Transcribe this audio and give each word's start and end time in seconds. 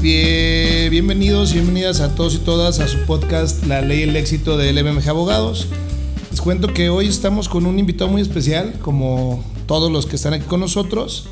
bienvenidos 0.00 1.50
y 1.50 1.54
bienvenidas 1.54 2.00
a 2.00 2.14
todos 2.14 2.34
y 2.34 2.38
todas 2.38 2.80
a 2.80 2.88
su 2.88 2.98
podcast 3.00 3.66
La 3.66 3.82
Ley 3.82 4.00
y 4.00 4.02
el 4.04 4.16
Éxito 4.16 4.56
del 4.56 4.82
MMG 4.82 5.08
Abogados. 5.08 5.66
Les 6.30 6.40
cuento 6.40 6.72
que 6.72 6.88
hoy 6.88 7.06
estamos 7.06 7.48
con 7.48 7.66
un 7.66 7.78
invitado 7.78 8.10
muy 8.10 8.22
especial, 8.22 8.78
como 8.80 9.44
todos 9.66 9.92
los 9.92 10.06
que 10.06 10.16
están 10.16 10.32
aquí 10.32 10.46
con 10.46 10.60
nosotros. 10.60 11.28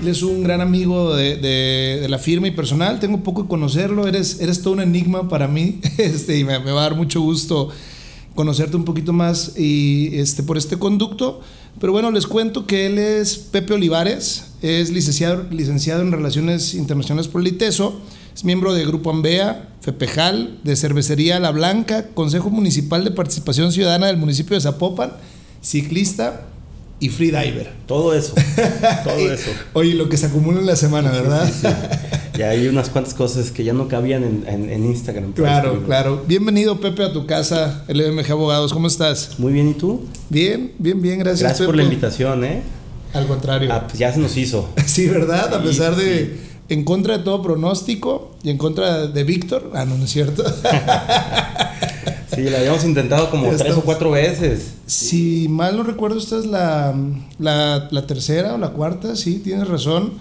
Él 0.00 0.08
es 0.08 0.22
un 0.22 0.42
gran 0.42 0.60
amigo 0.60 1.16
de, 1.16 2.06
la 2.08 2.18
firma 2.18 2.48
y 2.48 2.50
personal. 2.50 3.00
Tengo 3.00 3.22
poco 3.22 3.44
de 3.44 3.48
conocerlo. 3.48 4.06
Eres, 4.06 4.40
eres 4.40 4.60
todo 4.60 4.74
un 4.74 4.80
enigma 4.80 5.28
para 5.28 5.48
mí 5.48 5.80
este, 5.98 6.38
y 6.38 6.44
me, 6.44 6.58
me 6.58 6.72
va 6.72 6.80
a 6.80 6.88
dar 6.90 6.96
mucho 6.96 7.22
gusto 7.22 7.70
conocerte 8.34 8.76
un 8.76 8.84
poquito 8.84 9.14
más 9.14 9.58
y 9.58 10.10
este, 10.18 10.42
por 10.42 10.58
este 10.58 10.78
conducto. 10.78 11.40
Pero 11.80 11.92
bueno, 11.92 12.10
les 12.10 12.26
cuento 12.26 12.66
que 12.66 12.86
él 12.86 12.98
es 12.98 13.36
Pepe 13.36 13.74
Olivares, 13.74 14.45
es 14.62 14.90
licenciado, 14.90 15.44
licenciado 15.50 16.02
en 16.02 16.12
Relaciones 16.12 16.74
Internacionales 16.74 17.28
por 17.28 17.40
el 17.40 17.48
ITESO, 17.48 18.00
es 18.34 18.44
miembro 18.44 18.74
de 18.74 18.84
Grupo 18.84 19.10
Ambea, 19.10 19.70
FEPEJAL, 19.80 20.58
de 20.62 20.76
Cervecería 20.76 21.40
La 21.40 21.52
Blanca, 21.52 22.08
Consejo 22.14 22.50
Municipal 22.50 23.04
de 23.04 23.10
Participación 23.10 23.72
Ciudadana 23.72 24.08
del 24.08 24.16
municipio 24.16 24.54
de 24.54 24.60
Zapopan, 24.60 25.12
ciclista 25.62 26.42
y 27.00 27.08
freediver. 27.08 27.72
Todo 27.86 28.14
eso, 28.14 28.34
todo 29.04 29.16
eso. 29.32 29.50
Oye, 29.74 29.94
lo 29.94 30.08
que 30.08 30.16
se 30.16 30.26
acumula 30.26 30.60
en 30.60 30.66
la 30.66 30.76
semana, 30.76 31.10
¿verdad? 31.10 31.50
Y 32.36 32.42
hay 32.42 32.68
unas 32.68 32.90
cuantas 32.90 33.14
cosas 33.14 33.50
que 33.50 33.64
ya 33.64 33.72
no 33.72 33.88
cabían 33.88 34.22
en, 34.46 34.70
en, 34.70 34.84
Instagram. 34.84 35.32
Claro, 35.32 35.82
claro. 35.84 36.24
Bienvenido, 36.26 36.80
Pepe, 36.80 37.04
a 37.04 37.12
tu 37.12 37.26
casa, 37.26 37.84
LMG 37.88 38.30
Abogados. 38.30 38.72
¿Cómo 38.72 38.86
estás? 38.86 39.38
Muy 39.38 39.52
bien, 39.52 39.70
¿y 39.70 39.74
tú? 39.74 40.04
Bien, 40.28 40.72
bien, 40.78 41.00
bien, 41.00 41.18
gracias. 41.18 41.40
Gracias 41.40 41.66
por 41.66 41.76
la 41.76 41.82
invitación, 41.82 42.44
¿eh? 42.44 42.62
Al 43.16 43.26
contrario. 43.26 43.72
Ah, 43.72 43.86
pues 43.86 43.98
ya 43.98 44.12
se 44.12 44.20
nos 44.20 44.36
hizo. 44.36 44.68
sí, 44.86 45.08
¿verdad? 45.08 45.54
A 45.54 45.62
pesar 45.62 45.96
de. 45.96 46.46
En 46.68 46.82
contra 46.84 47.18
de 47.18 47.24
todo 47.24 47.42
pronóstico 47.42 48.34
y 48.42 48.50
en 48.50 48.58
contra 48.58 49.06
de 49.06 49.24
Víctor. 49.24 49.70
Ah, 49.74 49.84
no, 49.84 49.96
no 49.96 50.04
es 50.04 50.10
cierto. 50.10 50.44
sí, 52.34 52.42
la 52.42 52.58
habíamos 52.58 52.84
intentado 52.84 53.30
como 53.30 53.48
tres 53.50 53.74
o 53.76 53.82
cuatro 53.82 54.10
veces. 54.10 54.72
Si 54.86 55.46
mal 55.48 55.76
no 55.76 55.84
recuerdo, 55.84 56.18
esta 56.18 56.38
es 56.38 56.46
la, 56.46 56.92
la, 57.38 57.86
la 57.90 58.06
tercera 58.06 58.54
o 58.54 58.58
la 58.58 58.70
cuarta, 58.70 59.14
sí, 59.14 59.38
tienes 59.38 59.68
razón 59.68 60.14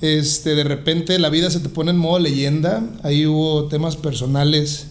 este, 0.00 0.54
de 0.54 0.64
repente 0.64 1.18
la 1.18 1.28
vida 1.28 1.50
se 1.50 1.60
te 1.60 1.68
pone 1.68 1.90
en 1.90 1.98
modo 1.98 2.18
leyenda. 2.18 2.82
Ahí 3.02 3.26
hubo 3.26 3.66
temas 3.66 3.96
personales 3.96 4.86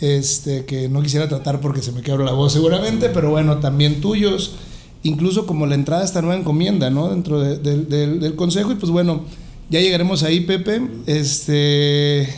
este, 0.00 0.64
que 0.64 0.88
no 0.88 1.02
quisiera 1.02 1.28
tratar 1.28 1.60
porque 1.60 1.82
se 1.82 1.92
me 1.92 2.02
quebra 2.02 2.24
la 2.24 2.32
voz 2.32 2.52
seguramente, 2.52 3.10
pero 3.10 3.30
bueno, 3.30 3.58
también 3.58 4.00
tuyos. 4.00 4.54
Incluso 5.04 5.46
como 5.46 5.66
la 5.66 5.74
entrada 5.74 6.02
a 6.02 6.04
esta 6.04 6.22
nueva 6.22 6.38
encomienda, 6.38 6.90
¿no? 6.90 7.08
Dentro 7.08 7.40
del 7.40 8.34
consejo. 8.36 8.72
Y 8.72 8.76
pues 8.76 8.92
bueno, 8.92 9.22
ya 9.70 9.80
llegaremos 9.80 10.22
ahí, 10.22 10.40
Pepe. 10.40 10.82
Este. 11.06 12.28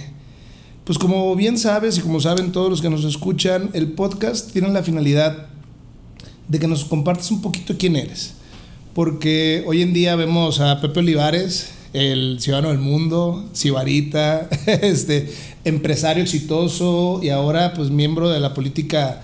Pues 0.85 0.99
como 0.99 1.35
bien 1.35 1.59
sabes 1.59 1.97
y 1.99 2.01
como 2.01 2.21
saben 2.21 2.53
todos 2.53 2.71
los 2.71 2.83
que 2.83 2.91
nos 2.91 3.05
escuchan, 3.05 3.71
el 3.73 3.93
podcast 3.93 4.53
tiene 4.53 4.69
la 4.69 4.83
finalidad 4.83 5.47
de 6.49 6.59
que 6.59 6.69
nos 6.69 6.85
compartas 6.85 7.31
un 7.31 7.43
poquito 7.43 7.75
quién 7.79 7.97
eres. 7.97 8.35
Porque 8.95 9.65
hoy 9.67 9.83
en 9.83 9.93
día 9.93 10.15
vemos 10.15 10.61
a 10.61 10.81
Pepe 10.81 11.01
Olivares, 11.01 11.71
el 11.95 12.37
ciudadano 12.41 12.69
del 12.69 12.79
mundo, 12.79 13.49
Sibarita, 13.53 14.49
este, 14.67 15.33
empresario 15.65 16.23
exitoso 16.23 17.21
y 17.23 17.31
ahora 17.31 17.73
pues 17.75 17.91
miembro 17.91 18.29
de 18.29 18.41
la 18.41 18.55
política 18.55 19.23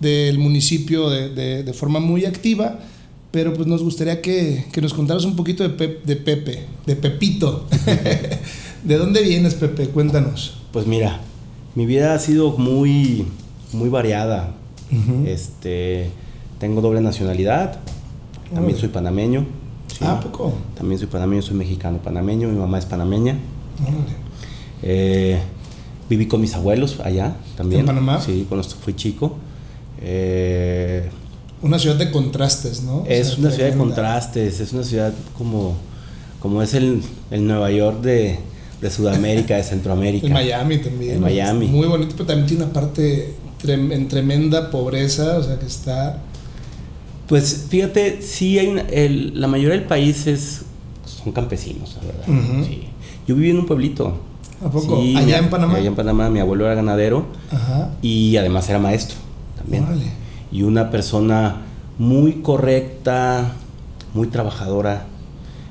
del 0.00 0.38
municipio 0.38 1.10
de, 1.10 1.72
forma 1.74 2.00
muy 2.00 2.24
activa. 2.24 2.78
Pero 3.30 3.52
pues 3.52 3.66
nos 3.66 3.82
gustaría 3.82 4.22
que, 4.22 4.64
nos 4.80 4.94
contaras 4.94 5.24
un 5.24 5.34
poquito 5.34 5.68
de, 5.68 6.00
de 6.04 6.16
Pepe, 6.16 6.66
de 6.86 6.96
Pepito. 6.96 7.66
¿De 8.84 8.96
dónde 8.96 9.22
vienes, 9.22 9.54
Pepe? 9.54 9.88
Cuéntanos. 9.88 10.58
Pues 10.72 10.86
mira, 10.86 11.20
mi 11.74 11.84
vida 11.84 12.14
ha 12.14 12.18
sido 12.20 12.56
muy, 12.56 13.26
muy 13.72 13.88
variada. 13.88 14.54
este, 15.26 16.10
tengo 16.60 16.80
doble 16.80 17.00
nacionalidad, 17.00 17.80
también 18.54 18.78
soy 18.78 18.90
panameño 18.90 19.46
Ah, 20.00 20.20
poco? 20.20 20.52
También 20.74 20.98
soy 20.98 21.08
panameño, 21.08 21.42
soy 21.42 21.56
mexicano 21.56 21.98
panameño, 21.98 22.48
mi 22.48 22.58
mamá 22.58 22.78
es 22.78 22.86
panameña. 22.86 23.38
Eh, 24.82 25.38
viví 26.08 26.26
con 26.26 26.40
mis 26.40 26.54
abuelos 26.54 27.00
allá 27.00 27.36
también. 27.56 27.80
¿En 27.80 27.86
Panamá? 27.86 28.20
Sí, 28.20 28.46
cuando 28.48 28.66
fui 28.68 28.94
chico. 28.94 29.36
Eh, 30.04 31.08
una 31.62 31.78
ciudad 31.78 31.96
de 31.96 32.10
contrastes, 32.10 32.82
¿no? 32.82 33.04
Es 33.08 33.38
una 33.38 33.50
ciudad 33.50 33.70
de 33.70 33.78
contrastes, 33.78 34.60
es 34.60 34.72
una 34.72 34.84
ciudad 34.84 35.12
como, 35.36 35.76
como 36.40 36.62
es 36.62 36.74
el, 36.74 37.02
el 37.30 37.46
Nueva 37.46 37.70
York 37.70 38.02
de, 38.02 38.38
de 38.80 38.90
Sudamérica, 38.90 39.56
de 39.56 39.62
Centroamérica. 39.62 40.26
El 40.28 40.32
Miami 40.32 40.78
también. 40.78 41.14
El 41.14 41.20
Miami. 41.20 41.66
Muy 41.68 41.88
bonito, 41.88 42.12
pero 42.16 42.26
también 42.26 42.46
tiene 42.46 42.64
una 42.64 42.72
parte 42.72 43.34
en 43.66 44.08
tremenda 44.08 44.70
pobreza, 44.70 45.38
o 45.38 45.42
sea 45.42 45.58
que 45.58 45.64
está 45.64 46.20
pues 47.26 47.66
fíjate, 47.70 48.20
sí 48.20 48.58
hay 48.58 48.84
el, 48.90 49.40
la 49.40 49.48
mayoría 49.48 49.78
del 49.78 49.86
país 49.86 50.26
es, 50.26 50.62
son 51.06 51.32
campesinos, 51.32 51.96
la 52.00 52.06
verdad. 52.06 52.64
sí. 52.66 52.88
Yo 53.26 53.34
viví 53.34 53.50
en 53.50 53.60
un 53.60 53.66
pueblito. 53.66 54.18
¿A 54.62 54.68
poco? 54.70 55.00
¿Allá 55.16 55.38
en 55.38 55.48
Panamá? 55.48 55.76
Allá 55.76 55.88
en 55.88 55.94
Panamá, 55.94 56.28
mi 56.28 56.40
abuelo 56.40 56.66
era 56.66 56.74
ganadero 56.74 57.26
Ajá. 57.50 57.90
y 58.02 58.36
además 58.36 58.68
era 58.68 58.78
maestro 58.78 59.16
también. 59.64 59.86
Vale. 59.86 60.12
Y 60.52 60.62
una 60.62 60.90
persona 60.90 61.62
muy 61.98 62.42
correcta, 62.42 63.52
muy 64.14 64.28
trabajadora, 64.28 65.06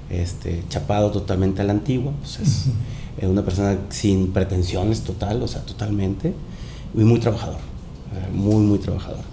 este, 0.10 0.64
chapado 0.70 1.12
totalmente 1.12 1.62
a 1.62 1.66
la 1.66 1.74
antigua. 1.74 2.12
Pues 2.20 2.40
es, 2.40 2.66
una 3.22 3.44
persona 3.44 3.78
sin 3.90 4.34
pretensiones 4.34 5.02
total, 5.02 5.42
o 5.44 5.48
sea, 5.48 5.62
totalmente, 5.62 6.34
y 6.94 7.04
muy 7.04 7.20
trabajador, 7.20 7.60
muy, 8.34 8.64
muy 8.66 8.80
trabajador. 8.80 9.24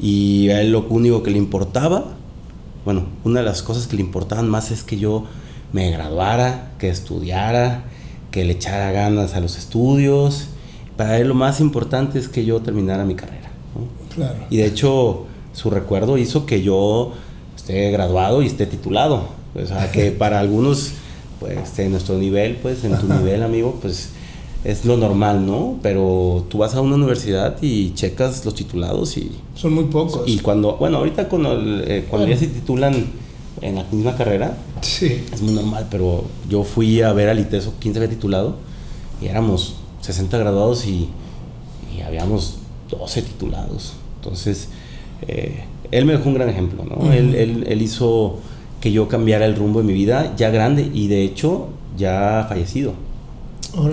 Y 0.00 0.48
a 0.50 0.60
él 0.60 0.72
lo 0.72 0.86
único 0.88 1.22
que 1.22 1.30
le 1.30 1.38
importaba, 1.38 2.04
bueno, 2.84 3.04
una 3.24 3.40
de 3.40 3.46
las 3.46 3.62
cosas 3.62 3.86
que 3.86 3.96
le 3.96 4.02
importaban 4.02 4.48
más 4.48 4.70
es 4.70 4.82
que 4.82 4.98
yo 4.98 5.24
me 5.72 5.90
graduara, 5.90 6.72
que 6.78 6.88
estudiara, 6.88 7.84
que 8.30 8.44
le 8.44 8.54
echara 8.54 8.90
ganas 8.92 9.34
a 9.34 9.40
los 9.40 9.56
estudios. 9.56 10.48
Para 10.96 11.18
él 11.18 11.28
lo 11.28 11.34
más 11.34 11.60
importante 11.60 12.18
es 12.18 12.28
que 12.28 12.44
yo 12.44 12.60
terminara 12.60 13.04
mi 13.04 13.14
carrera. 13.14 13.45
Claro. 14.16 14.38
Y 14.50 14.56
de 14.56 14.66
hecho, 14.66 15.26
su 15.52 15.70
recuerdo 15.70 16.18
hizo 16.18 16.44
que 16.46 16.62
yo 16.62 17.12
esté 17.54 17.90
graduado 17.90 18.42
y 18.42 18.46
esté 18.46 18.66
titulado. 18.66 19.28
O 19.54 19.66
sea, 19.66 19.90
que 19.92 20.10
para 20.18 20.40
algunos, 20.40 20.92
pues, 21.40 21.78
en 21.78 21.92
nuestro 21.92 22.18
nivel, 22.18 22.56
pues, 22.56 22.84
en 22.84 22.98
tu 22.98 23.06
nivel, 23.06 23.42
amigo, 23.42 23.78
pues, 23.80 24.10
es 24.64 24.84
lo 24.84 24.96
normal, 24.96 25.46
¿no? 25.46 25.78
Pero 25.82 26.44
tú 26.48 26.58
vas 26.58 26.74
a 26.74 26.80
una 26.80 26.96
universidad 26.96 27.56
y 27.62 27.94
checas 27.94 28.44
los 28.44 28.54
titulados 28.54 29.16
y... 29.16 29.30
Son 29.54 29.72
muy 29.72 29.84
pocos. 29.84 30.22
Y 30.26 30.38
cuando, 30.38 30.76
bueno, 30.76 30.98
ahorita 30.98 31.28
cuando, 31.28 31.56
eh, 31.60 32.04
cuando 32.10 32.26
ya 32.26 32.36
se 32.36 32.48
titulan 32.48 33.06
en 33.60 33.74
la 33.76 33.84
misma 33.84 34.16
carrera, 34.16 34.56
sí. 34.80 35.24
es 35.32 35.40
muy 35.40 35.54
normal, 35.54 35.86
pero 35.90 36.24
yo 36.48 36.64
fui 36.64 37.00
a 37.00 37.12
ver 37.12 37.28
al 37.28 37.38
ITESO, 37.38 37.74
15 37.78 37.98
había 38.00 38.10
titulado, 38.10 38.56
y 39.22 39.26
éramos 39.26 39.76
60 40.00 40.36
graduados 40.36 40.84
y, 40.86 41.08
y 41.96 42.00
habíamos 42.00 42.56
12 42.90 43.22
titulados. 43.22 43.94
Entonces, 44.26 44.68
eh, 45.26 45.64
él 45.90 46.04
me 46.04 46.12
dejó 46.12 46.28
un 46.28 46.34
gran 46.34 46.48
ejemplo, 46.48 46.84
¿no? 46.84 47.12
él, 47.12 47.34
él, 47.34 47.64
él 47.68 47.82
hizo 47.82 48.40
que 48.80 48.92
yo 48.92 49.08
cambiara 49.08 49.46
el 49.46 49.56
rumbo 49.56 49.80
de 49.80 49.86
mi 49.86 49.94
vida 49.94 50.34
ya 50.36 50.50
grande 50.50 50.90
y 50.92 51.08
de 51.08 51.22
hecho 51.22 51.68
ya 51.96 52.46
fallecido. 52.48 52.94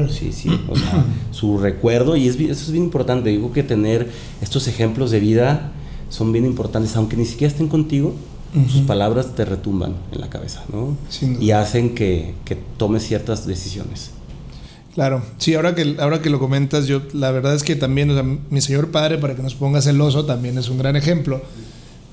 Sí, 0.10 0.32
sí. 0.32 0.50
O 0.70 0.76
sea, 0.76 1.04
su 1.32 1.58
recuerdo, 1.58 2.16
y 2.16 2.28
es, 2.28 2.40
eso 2.40 2.52
es 2.52 2.72
bien 2.72 2.86
importante. 2.86 3.30
Digo 3.30 3.52
que 3.52 3.64
tener 3.64 4.10
estos 4.42 4.68
ejemplos 4.68 5.12
de 5.12 5.20
vida 5.20 5.72
son 6.10 6.32
bien 6.32 6.46
importantes, 6.46 6.96
aunque 6.96 7.18
ni 7.18 7.26
siquiera 7.26 7.52
estén 7.52 7.68
contigo, 7.68 8.14
sus 8.70 8.82
palabras 8.82 9.34
te 9.34 9.46
retumban 9.46 9.96
en 10.12 10.22
la 10.22 10.30
cabeza, 10.30 10.64
¿no? 10.72 10.96
Y 11.42 11.52
hacen 11.52 11.96
que, 11.96 12.36
que, 12.46 12.56
tomes 12.78 13.02
ciertas 13.02 13.48
decisiones. 13.48 14.12
Claro, 14.94 15.24
sí, 15.40 15.56
ahora 15.56 15.74
que, 15.74 15.96
ahora 16.00 16.22
que 16.22 16.30
lo 16.30 16.40
comentas, 16.40 16.86
yo 16.86 17.02
la 17.14 17.32
verdad 17.32 17.56
es 17.56 17.64
que 17.64 17.76
también, 17.76 18.12
o 18.12 18.14
sea, 18.14 18.24
mi 18.24 18.62
señor 18.62 18.92
padre, 18.92 19.18
para 19.18 19.36
que 19.36 19.42
nos 19.42 19.56
ponga 19.56 19.82
celoso, 19.82 20.26
también 20.26 20.58
es 20.58 20.70
un 20.70 20.78
gran 20.78 20.96
ejemplo. 20.96 21.42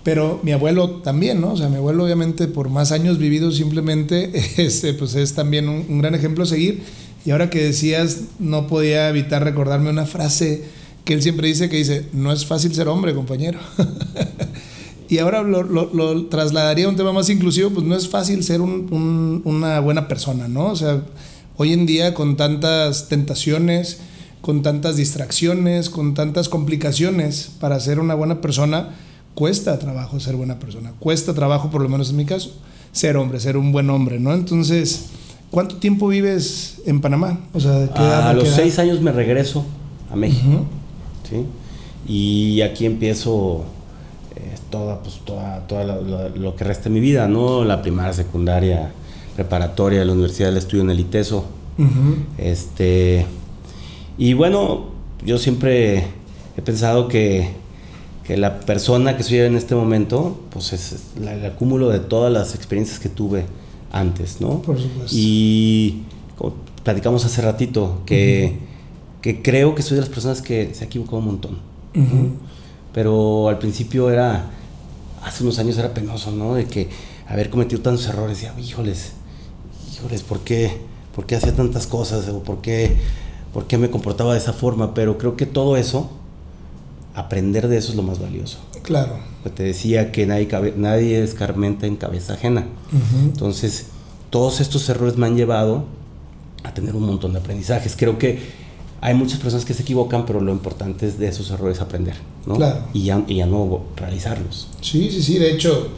Pero 0.02 0.40
mi 0.42 0.52
abuelo 0.52 0.90
también, 1.02 1.42
¿no? 1.42 1.52
O 1.52 1.56
sea, 1.58 1.68
mi 1.68 1.76
abuelo 1.76 2.04
obviamente 2.04 2.48
por 2.48 2.70
más 2.70 2.90
años 2.90 3.18
vividos 3.18 3.56
simplemente, 3.56 4.30
este, 4.56 4.94
pues 4.94 5.14
es 5.14 5.34
también 5.34 5.68
un, 5.68 5.84
un 5.88 5.98
gran 5.98 6.14
ejemplo 6.14 6.44
a 6.44 6.46
seguir 6.46 6.82
y 7.24 7.32
ahora 7.32 7.50
que 7.50 7.62
decías, 7.62 8.22
no 8.38 8.66
podía 8.66 9.08
evitar 9.08 9.44
recordarme 9.44 9.90
una 9.90 10.06
frase 10.06 10.64
que 11.04 11.14
él 11.14 11.22
siempre 11.22 11.48
dice 11.48 11.68
que 11.68 11.76
dice, 11.76 12.06
no 12.12 12.32
es 12.32 12.46
fácil 12.46 12.74
ser 12.74 12.88
hombre, 12.88 13.14
compañero. 13.14 13.58
y 15.08 15.18
ahora 15.18 15.42
lo, 15.42 16.26
trasladaría 16.26 16.86
a 16.86 16.88
un 16.88 16.96
tema 16.96 17.12
más 17.12 17.28
inclusivo, 17.28 17.70
pues 17.70 17.84
no 17.84 17.94
es 17.94 18.08
fácil 18.08 18.42
ser 18.42 18.60
una 18.60 19.80
buena 19.80 20.08
persona, 20.08 20.48
¿no? 20.48 20.66
O 20.66 20.76
sea, 20.76 21.02
hoy 21.60 21.74
en 21.74 21.84
día 21.84 22.14
con 22.14 22.38
tantas 22.38 23.10
tentaciones, 23.10 24.00
con 24.40 24.62
tantas 24.62 24.96
distracciones, 24.96 25.90
con 25.90 26.14
tantas 26.14 26.48
complicaciones 26.48 27.50
para 27.60 27.78
ser 27.80 28.00
una 28.00 28.14
buena 28.14 28.40
persona, 28.40 28.94
cuesta 29.34 29.78
trabajo 29.78 30.18
ser 30.20 30.36
buena 30.36 30.58
persona, 30.58 30.94
cuesta 30.98 31.34
trabajo, 31.34 31.68
por 31.70 31.82
lo 31.82 31.90
menos 31.90 32.08
en 32.08 32.16
mi 32.16 32.24
caso, 32.24 32.54
ser 32.92 33.18
hombre, 33.18 33.40
ser 33.40 33.58
un 33.58 33.72
buen 33.72 33.90
hombre, 33.90 34.18
¿no? 34.18 34.32
Entonces 34.32 35.10
¿cuánto 35.50 35.76
tiempo 35.76 36.08
vives 36.08 36.80
en 36.86 37.02
Panamá? 37.02 37.40
O 37.52 37.60
sea, 37.60 37.90
a 38.26 38.32
los 38.32 38.48
seis 38.48 38.78
años 38.78 39.02
me 39.02 39.12
regreso 39.12 39.66
a 40.10 40.16
México. 40.16 40.64
¿sí? 41.28 41.44
Y 42.10 42.62
aquí 42.62 42.86
empiezo 42.86 43.66
eh, 44.34 44.54
toda, 44.70 45.02
pues, 45.02 45.20
toda, 45.26 45.66
toda 45.66 45.84
lo 45.84 46.56
que 46.56 46.64
resta 46.64 46.84
de 46.84 46.90
mi 46.90 47.00
vida, 47.00 47.28
¿no? 47.28 47.66
La 47.66 47.82
primaria, 47.82 48.14
secundaria, 48.14 48.92
preparatoria 49.34 50.00
de 50.00 50.04
la 50.04 50.12
Universidad 50.12 50.48
del 50.48 50.58
Estudio 50.58 50.82
en 50.82 50.90
el 50.90 51.00
ITESO. 51.00 51.44
Este, 52.36 53.24
y 54.18 54.34
bueno, 54.34 54.90
yo 55.24 55.38
siempre 55.38 56.04
he 56.56 56.62
pensado 56.62 57.08
que, 57.08 57.48
que, 58.24 58.36
la 58.36 58.60
persona 58.60 59.16
que 59.16 59.22
soy 59.22 59.38
en 59.38 59.56
este 59.56 59.74
momento, 59.74 60.38
pues 60.50 60.74
es 60.74 61.12
el 61.16 61.44
acúmulo 61.46 61.88
de 61.88 62.00
todas 62.00 62.30
las 62.30 62.54
experiencias 62.54 62.98
que 62.98 63.08
tuve 63.08 63.46
antes, 63.92 64.40
¿no? 64.40 64.60
Por 64.60 64.78
supuesto. 64.78 65.16
Y 65.16 66.02
como 66.36 66.54
platicamos 66.84 67.24
hace 67.24 67.40
ratito, 67.40 68.02
que, 68.04 68.58
que 69.22 69.40
creo 69.40 69.74
que 69.74 69.82
soy 69.82 69.96
de 69.96 70.02
las 70.02 70.10
personas 70.10 70.42
que 70.42 70.74
se 70.74 70.84
ha 70.84 70.86
equivocado 70.86 71.18
un 71.18 71.24
montón. 71.24 71.58
Pero 72.92 73.48
al 73.48 73.58
principio 73.58 74.10
era, 74.10 74.50
hace 75.24 75.42
unos 75.44 75.58
años 75.58 75.78
era 75.78 75.94
penoso, 75.94 76.30
¿no? 76.30 76.54
De 76.54 76.66
que 76.66 76.88
haber 77.26 77.50
cometido 77.50 77.80
tantos 77.80 78.06
errores, 78.06 78.36
decía, 78.36 78.54
híjoles, 78.58 79.12
¿por 80.28 80.40
qué, 80.40 80.78
por 81.14 81.26
qué 81.26 81.36
hacía 81.36 81.54
tantas 81.54 81.86
cosas? 81.86 82.28
¿O 82.28 82.42
por 82.42 82.60
qué, 82.60 82.96
por 83.52 83.66
qué 83.66 83.78
me 83.78 83.90
comportaba 83.90 84.32
de 84.32 84.38
esa 84.38 84.52
forma? 84.52 84.94
Pero 84.94 85.18
creo 85.18 85.36
que 85.36 85.46
todo 85.46 85.76
eso, 85.76 86.10
aprender 87.14 87.68
de 87.68 87.78
eso 87.78 87.90
es 87.90 87.96
lo 87.96 88.02
más 88.02 88.18
valioso. 88.18 88.58
Claro. 88.82 89.18
Pues 89.42 89.54
te 89.54 89.62
decía 89.62 90.12
que 90.12 90.26
nadie, 90.26 90.48
nadie 90.76 91.22
escarmenta 91.22 91.86
en 91.86 91.96
cabeza 91.96 92.34
ajena. 92.34 92.66
Entonces, 93.22 93.86
todos 94.30 94.60
estos 94.60 94.88
errores 94.88 95.16
me 95.16 95.26
han 95.26 95.36
llevado 95.36 95.84
a 96.62 96.74
tener 96.74 96.94
un 96.94 97.06
montón 97.06 97.32
de 97.32 97.38
aprendizajes. 97.38 97.96
Creo 97.96 98.18
que 98.18 98.38
hay 99.00 99.14
muchas 99.14 99.40
personas 99.40 99.64
que 99.64 99.74
se 99.74 99.82
equivocan, 99.82 100.26
pero 100.26 100.40
lo 100.40 100.52
importante 100.52 101.06
es 101.06 101.18
de 101.18 101.28
esos 101.28 101.50
errores 101.50 101.80
aprender, 101.80 102.16
¿no? 102.46 102.56
Claro. 102.56 102.80
Y 102.92 103.04
ya, 103.04 103.24
y 103.26 103.36
ya 103.36 103.46
no 103.46 103.82
realizarlos. 103.96 104.68
Sí, 104.80 105.10
sí, 105.10 105.22
sí. 105.22 105.38
De 105.38 105.52
hecho, 105.52 105.88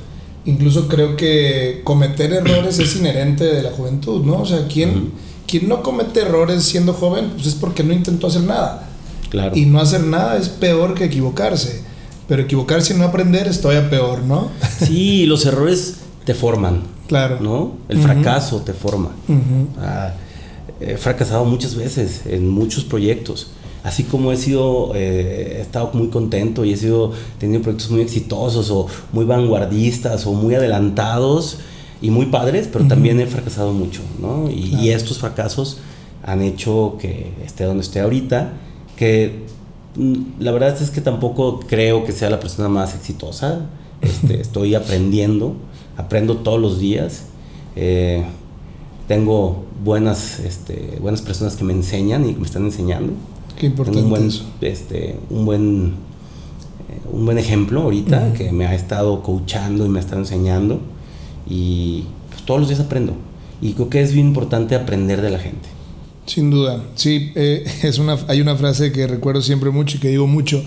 incluso 0.44 0.88
creo 0.88 1.16
que 1.16 1.80
cometer 1.84 2.32
errores 2.32 2.78
es 2.78 2.96
inherente 2.96 3.44
de 3.44 3.62
la 3.62 3.70
juventud, 3.70 4.24
¿no? 4.24 4.40
O 4.40 4.46
sea, 4.46 4.66
quien, 4.66 5.12
quien 5.46 5.68
no 5.68 5.82
comete 5.82 6.20
errores 6.20 6.62
siendo 6.64 6.92
joven, 6.92 7.30
pues 7.34 7.46
es 7.46 7.54
porque 7.54 7.84
no 7.84 7.92
intentó 7.92 8.26
hacer 8.26 8.42
nada. 8.42 8.88
Claro. 9.30 9.56
Y 9.56 9.66
no 9.66 9.80
hacer 9.80 10.02
nada 10.02 10.36
es 10.36 10.48
peor 10.48 10.94
que 10.94 11.04
equivocarse. 11.04 11.82
Pero 12.28 12.42
equivocarse 12.42 12.94
y 12.94 12.96
no 12.96 13.04
aprender 13.04 13.46
es 13.46 13.60
todavía 13.60 13.88
peor, 13.90 14.22
¿no? 14.22 14.50
Sí, 14.86 15.26
los 15.26 15.46
errores 15.46 15.96
te 16.24 16.34
forman. 16.34 16.82
Claro. 17.08 17.38
¿No? 17.40 17.72
El 17.88 17.98
fracaso 17.98 18.62
te 18.62 18.72
forma. 18.72 19.10
Ah, 19.78 20.12
he 20.80 20.96
fracasado 20.96 21.44
muchas 21.44 21.74
veces 21.74 22.22
en 22.26 22.48
muchos 22.48 22.84
proyectos 22.84 23.48
así 23.82 24.04
como 24.04 24.32
he 24.32 24.36
sido, 24.36 24.92
eh, 24.94 25.56
he 25.58 25.60
estado 25.60 25.90
muy 25.92 26.08
contento 26.08 26.64
y 26.64 26.72
he 26.72 26.76
sido 26.76 27.12
teniendo 27.38 27.62
proyectos 27.62 27.90
muy 27.90 28.00
exitosos 28.00 28.70
o 28.70 28.86
muy 29.12 29.24
vanguardistas 29.24 30.26
o 30.26 30.32
muy 30.32 30.54
adelantados 30.54 31.58
y 32.00 32.10
muy 32.10 32.26
padres, 32.26 32.68
pero 32.72 32.86
también 32.86 33.20
he 33.20 33.26
fracasado 33.26 33.72
mucho, 33.72 34.02
¿no? 34.20 34.50
Y, 34.50 34.90
estos 34.90 35.18
fracasos 35.18 35.78
han 36.24 36.42
hecho 36.42 36.96
que 37.00 37.32
esté 37.44 37.64
donde 37.64 37.82
esté 37.82 38.00
ahorita, 38.00 38.52
que 38.96 39.44
mm, 39.96 40.40
la 40.40 40.52
verdad 40.52 40.80
es 40.80 40.90
que 40.90 41.00
tampoco 41.00 41.60
creo 41.60 42.04
que 42.04 42.12
sea 42.12 42.30
la 42.30 42.40
persona 42.40 42.68
más 42.68 42.94
exitosa, 42.94 43.66
este, 44.00 44.40
estoy 44.40 44.74
aprendiendo, 44.74 45.54
aprendo 45.96 46.38
todos 46.38 46.60
los 46.60 46.78
días. 46.78 47.26
Eh, 47.76 48.24
tengo 49.08 49.64
buenas, 49.84 50.40
este, 50.40 50.98
buenas 51.00 51.22
personas 51.22 51.56
que 51.56 51.64
me 51.64 51.72
enseñan 51.72 52.28
y 52.28 52.34
que 52.34 52.40
me 52.40 52.46
están 52.46 52.64
enseñando. 52.64 53.12
Qué 53.58 53.66
importante 53.66 54.02
un 54.02 54.10
buen, 54.10 54.30
Este, 54.60 55.16
un 55.30 55.44
buen, 55.44 55.86
eh, 56.88 57.08
un 57.12 57.24
buen 57.24 57.38
ejemplo 57.38 57.82
ahorita 57.82 58.32
que 58.32 58.52
me 58.52 58.66
ha 58.66 58.74
estado 58.74 59.22
coachando 59.22 59.86
y 59.86 59.88
me 59.88 59.98
ha 59.98 60.02
estado 60.02 60.20
enseñando 60.20 60.80
y 61.48 62.04
pues, 62.30 62.42
todos 62.42 62.60
los 62.60 62.68
días 62.68 62.80
aprendo. 62.80 63.14
Y 63.60 63.74
creo 63.74 63.88
que 63.88 64.02
es 64.02 64.12
bien 64.12 64.28
importante 64.28 64.74
aprender 64.74 65.20
de 65.22 65.30
la 65.30 65.38
gente. 65.38 65.68
Sin 66.26 66.50
duda, 66.50 66.82
sí, 66.94 67.32
eh, 67.34 67.64
es 67.82 67.98
una, 67.98 68.16
hay 68.28 68.40
una 68.40 68.56
frase 68.56 68.92
que 68.92 69.06
recuerdo 69.06 69.42
siempre 69.42 69.70
mucho 69.70 69.96
y 69.96 70.00
que 70.00 70.08
digo 70.08 70.26
mucho, 70.26 70.62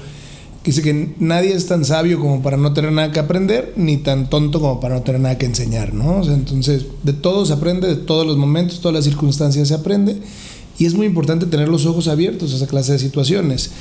que 0.63 0.71
dice 0.71 0.81
que 0.81 1.13
nadie 1.19 1.53
es 1.53 1.67
tan 1.67 1.85
sabio 1.85 2.19
como 2.19 2.41
para 2.41 2.57
no 2.57 2.73
tener 2.73 2.91
nada 2.91 3.11
que 3.11 3.19
aprender, 3.19 3.73
ni 3.75 3.97
tan 3.97 4.29
tonto 4.29 4.59
como 4.59 4.79
para 4.79 4.95
no 4.95 5.01
tener 5.03 5.21
nada 5.21 5.37
que 5.37 5.45
enseñar, 5.45 5.93
¿no? 5.93 6.23
entonces, 6.23 6.87
de 7.03 7.13
todo 7.13 7.45
se 7.45 7.53
aprende, 7.53 7.87
de 7.87 7.97
todos 7.97 8.25
los 8.25 8.35
momentos, 8.35 8.79
todas 8.79 8.95
las 8.95 9.05
circunstancias 9.05 9.67
se 9.67 9.75
aprende, 9.75 10.17
y 10.77 10.85
es 10.85 10.93
muy 10.93 11.05
importante 11.05 11.45
tener 11.45 11.69
los 11.69 11.85
ojos 11.85 12.07
abiertos 12.07 12.53
a 12.53 12.57
esa 12.57 12.67
clase 12.67 12.93
de 12.93 12.99
situaciones. 12.99 13.71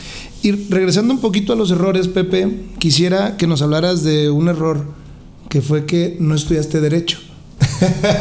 Y 0.42 0.52
regresando 0.52 1.12
un 1.12 1.20
poquito 1.20 1.52
a 1.52 1.56
los 1.56 1.70
errores, 1.70 2.08
Pepe, 2.08 2.48
quisiera 2.78 3.36
que 3.36 3.46
nos 3.46 3.62
hablaras 3.62 4.04
de 4.04 4.30
un 4.30 4.48
error 4.48 4.84
que 5.48 5.60
fue 5.60 5.86
que 5.86 6.16
no 6.20 6.34
estudiaste 6.34 6.80
derecho. 6.80 7.18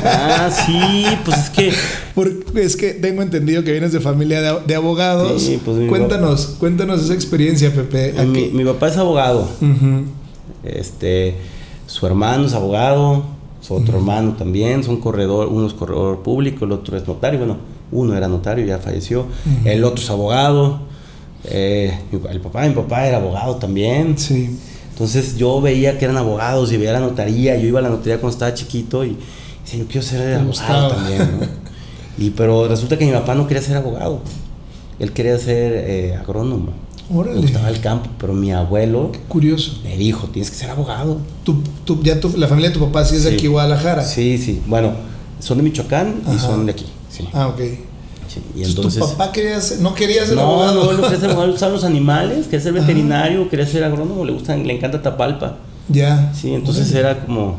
Ah, 0.05 0.49
sí, 0.65 1.05
pues 1.23 1.37
es 1.37 1.49
que... 1.49 1.73
es 2.55 2.75
que 2.75 2.91
tengo 2.93 3.21
entendido 3.21 3.63
que 3.63 3.71
vienes 3.71 3.91
de 3.91 3.99
familia 3.99 4.61
de, 4.61 4.75
abogados. 4.75 5.41
Sí, 5.41 5.59
pues 5.63 5.89
cuéntanos, 5.89 6.55
cuéntanos 6.59 7.03
esa 7.03 7.13
experiencia, 7.13 7.73
Pepe. 7.73 8.13
Mi, 8.25 8.63
papá 8.65 8.89
es 8.89 8.97
abogado. 8.97 9.47
Este, 10.63 11.35
su 11.87 12.05
hermano 12.07 12.45
es 12.45 12.53
abogado, 12.53 13.23
su 13.61 13.73
otro 13.75 13.97
hermano 13.97 14.33
también, 14.33 14.83
son 14.83 14.97
corredor, 14.97 15.47
uno 15.47 15.67
es 15.67 15.73
corredor 15.73 16.23
público, 16.23 16.65
el 16.65 16.71
otro 16.71 16.97
es 16.97 17.07
notario. 17.07 17.39
Bueno, 17.39 17.57
uno 17.93 18.15
era 18.15 18.27
notario, 18.27 18.65
ya 18.65 18.77
falleció. 18.79 19.25
El 19.65 19.83
otro 19.83 20.03
es 20.03 20.09
abogado. 20.09 20.79
Eh, 21.45 21.93
el 22.11 22.39
papá, 22.39 22.67
mi 22.67 22.73
papá 22.73 23.07
era 23.07 23.17
abogado 23.17 23.55
también. 23.55 24.17
Sí. 24.17 24.57
Entonces 24.91 25.37
yo 25.37 25.59
veía 25.59 25.97
que 25.97 26.05
eran 26.05 26.17
abogados 26.17 26.71
y 26.71 26.77
veía 26.77 26.93
la 26.93 26.99
notaría. 26.99 27.57
Yo 27.57 27.67
iba 27.67 27.79
a 27.79 27.81
la 27.83 27.89
notaría 27.89 28.19
cuando 28.19 28.33
estaba 28.33 28.53
chiquito 28.53 29.03
y 29.03 29.17
decía, 29.63 29.79
yo 29.79 29.87
quiero 29.87 30.05
ser 30.05 30.35
abogado 30.35 30.95
también. 30.95 31.49
y, 32.17 32.29
pero 32.29 32.67
resulta 32.67 32.97
que 32.97 33.05
mi 33.05 33.11
papá 33.11 33.35
no 33.35 33.47
quería 33.47 33.63
ser 33.63 33.77
abogado. 33.77 34.21
Él 34.99 35.11
quería 35.11 35.37
ser 35.39 35.73
eh, 35.73 36.15
agrónomo. 36.15 36.71
Órale. 37.13 37.35
Le 37.35 37.41
gustaba 37.41 37.69
el 37.69 37.81
campo, 37.81 38.09
pero 38.17 38.33
mi 38.33 38.51
abuelo 38.51 39.11
curioso. 39.27 39.79
me 39.83 39.97
dijo, 39.97 40.27
tienes 40.27 40.49
que 40.49 40.57
ser 40.57 40.69
abogado. 40.69 41.17
¿Tú, 41.43 41.61
ya 42.03 42.19
la 42.37 42.47
familia 42.47 42.69
de 42.69 42.75
tu 42.75 42.85
papá 42.85 43.03
sí 43.03 43.15
es 43.15 43.23
de 43.23 43.33
aquí, 43.33 43.47
Guadalajara? 43.47 44.03
Sí, 44.03 44.37
sí. 44.37 44.61
Bueno, 44.67 44.91
son 45.39 45.57
de 45.57 45.63
Michoacán 45.63 46.21
y 46.33 46.39
son 46.39 46.65
de 46.65 46.71
aquí. 46.71 46.85
Ah, 47.33 47.47
ok. 47.47 47.59
Y 48.55 48.63
entonces, 48.63 48.99
¿Tu 48.99 49.09
papá 49.09 49.31
quería 49.31 49.59
ser, 49.61 49.79
no 49.79 49.93
quería 49.93 50.25
ser 50.25 50.35
no, 50.35 50.41
abogado? 50.41 50.85
No, 50.85 50.93
no, 50.93 51.03
quería 51.03 51.19
ser 51.19 51.29
abogado, 51.31 51.51
le 51.51 51.73
los 51.73 51.83
animales, 51.83 52.45
quería 52.45 52.61
ser 52.61 52.73
veterinario, 52.73 53.49
quería 53.49 53.65
ser 53.65 53.83
agrónomo, 53.83 54.25
le 54.25 54.33
gustan, 54.33 54.65
le 54.65 54.75
encanta 54.75 55.01
Tapalpa. 55.01 55.57
Ya. 55.89 56.31
Sí, 56.33 56.53
entonces 56.53 56.91
era 56.93 57.25
como, 57.25 57.57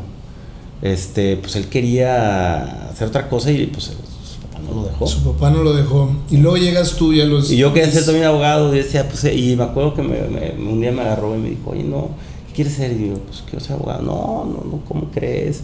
este, 0.81 1.37
pues 1.37 1.55
él 1.55 1.67
quería 1.67 2.89
hacer 2.89 3.07
otra 3.07 3.29
cosa 3.29 3.51
y 3.51 3.67
pues 3.67 3.85
su 3.85 4.41
papá 4.41 4.59
no 4.67 4.81
lo 4.81 4.87
dejó. 4.87 5.07
Su 5.07 5.23
papá 5.23 5.49
no 5.49 5.63
lo 5.63 5.73
dejó. 5.73 6.11
Y 6.29 6.37
luego 6.37 6.57
llegas 6.57 6.93
tú 6.93 7.13
y 7.13 7.21
a 7.21 7.25
los... 7.25 7.51
Y 7.51 7.57
yo 7.57 7.71
quería 7.71 7.89
ser 7.91 8.05
también 8.05 8.25
abogado, 8.25 8.73
y 8.73 8.79
decía, 8.79 9.07
pues, 9.07 9.23
y 9.25 9.55
me 9.55 9.63
acuerdo 9.63 9.93
que 9.93 10.01
me, 10.01 10.55
un 10.57 10.81
día 10.81 10.91
me 10.91 11.01
agarró 11.01 11.35
y 11.35 11.39
me 11.39 11.49
dijo, 11.51 11.69
oye, 11.69 11.83
no, 11.83 12.09
¿qué 12.09 12.34
quieres 12.55 12.73
ser? 12.73 12.91
Y 12.91 13.09
yo, 13.09 13.15
pues 13.19 13.43
quiero 13.49 13.63
ser 13.63 13.73
abogado. 13.73 14.01
No, 14.01 14.45
no, 14.45 14.71
no, 14.71 14.81
¿cómo 14.87 15.11
crees? 15.11 15.61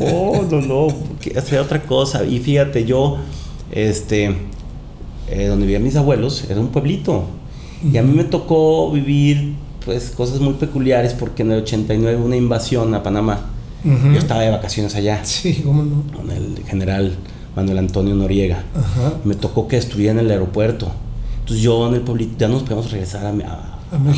Oh, 0.00 0.44
no, 0.50 0.60
no, 0.60 0.88
quiero 1.20 1.38
hacer 1.38 1.60
otra 1.60 1.82
cosa. 1.82 2.24
Y 2.24 2.38
fíjate, 2.38 2.84
yo 2.84 3.18
este, 3.72 4.34
eh, 5.28 5.46
donde 5.46 5.66
vivían 5.66 5.82
mis 5.82 5.96
abuelos, 5.96 6.44
era 6.48 6.60
un 6.60 6.68
pueblito. 6.68 7.24
Y 7.92 7.96
a 7.98 8.02
mí 8.02 8.14
me 8.14 8.24
tocó 8.24 8.90
vivir 8.90 9.54
pues 9.84 10.10
cosas 10.10 10.40
muy 10.40 10.54
peculiares 10.54 11.14
porque 11.14 11.42
en 11.42 11.52
el 11.52 11.62
89 11.62 12.18
hubo 12.18 12.26
una 12.26 12.36
invasión 12.36 12.94
a 12.94 13.02
Panamá. 13.02 13.50
Yo 13.84 14.18
estaba 14.18 14.40
de 14.40 14.50
vacaciones 14.50 14.96
allá. 14.96 15.24
Sí, 15.24 15.62
¿cómo 15.64 15.84
no? 15.84 16.02
Con 16.12 16.30
el 16.32 16.58
general 16.66 17.14
Manuel 17.54 17.78
Antonio 17.78 18.14
Noriega. 18.16 18.64
Me 19.24 19.36
tocó 19.36 19.68
que 19.68 19.76
estuviera 19.76 20.12
en 20.12 20.18
el 20.18 20.30
aeropuerto. 20.30 20.90
Entonces 21.40 21.62
yo 21.62 21.86
en 21.86 21.94
el 21.94 22.00
pueblito 22.00 22.32
ya 22.36 22.48
nos 22.48 22.62
podíamos 22.62 22.90
regresar 22.90 23.26
a, 23.26 23.32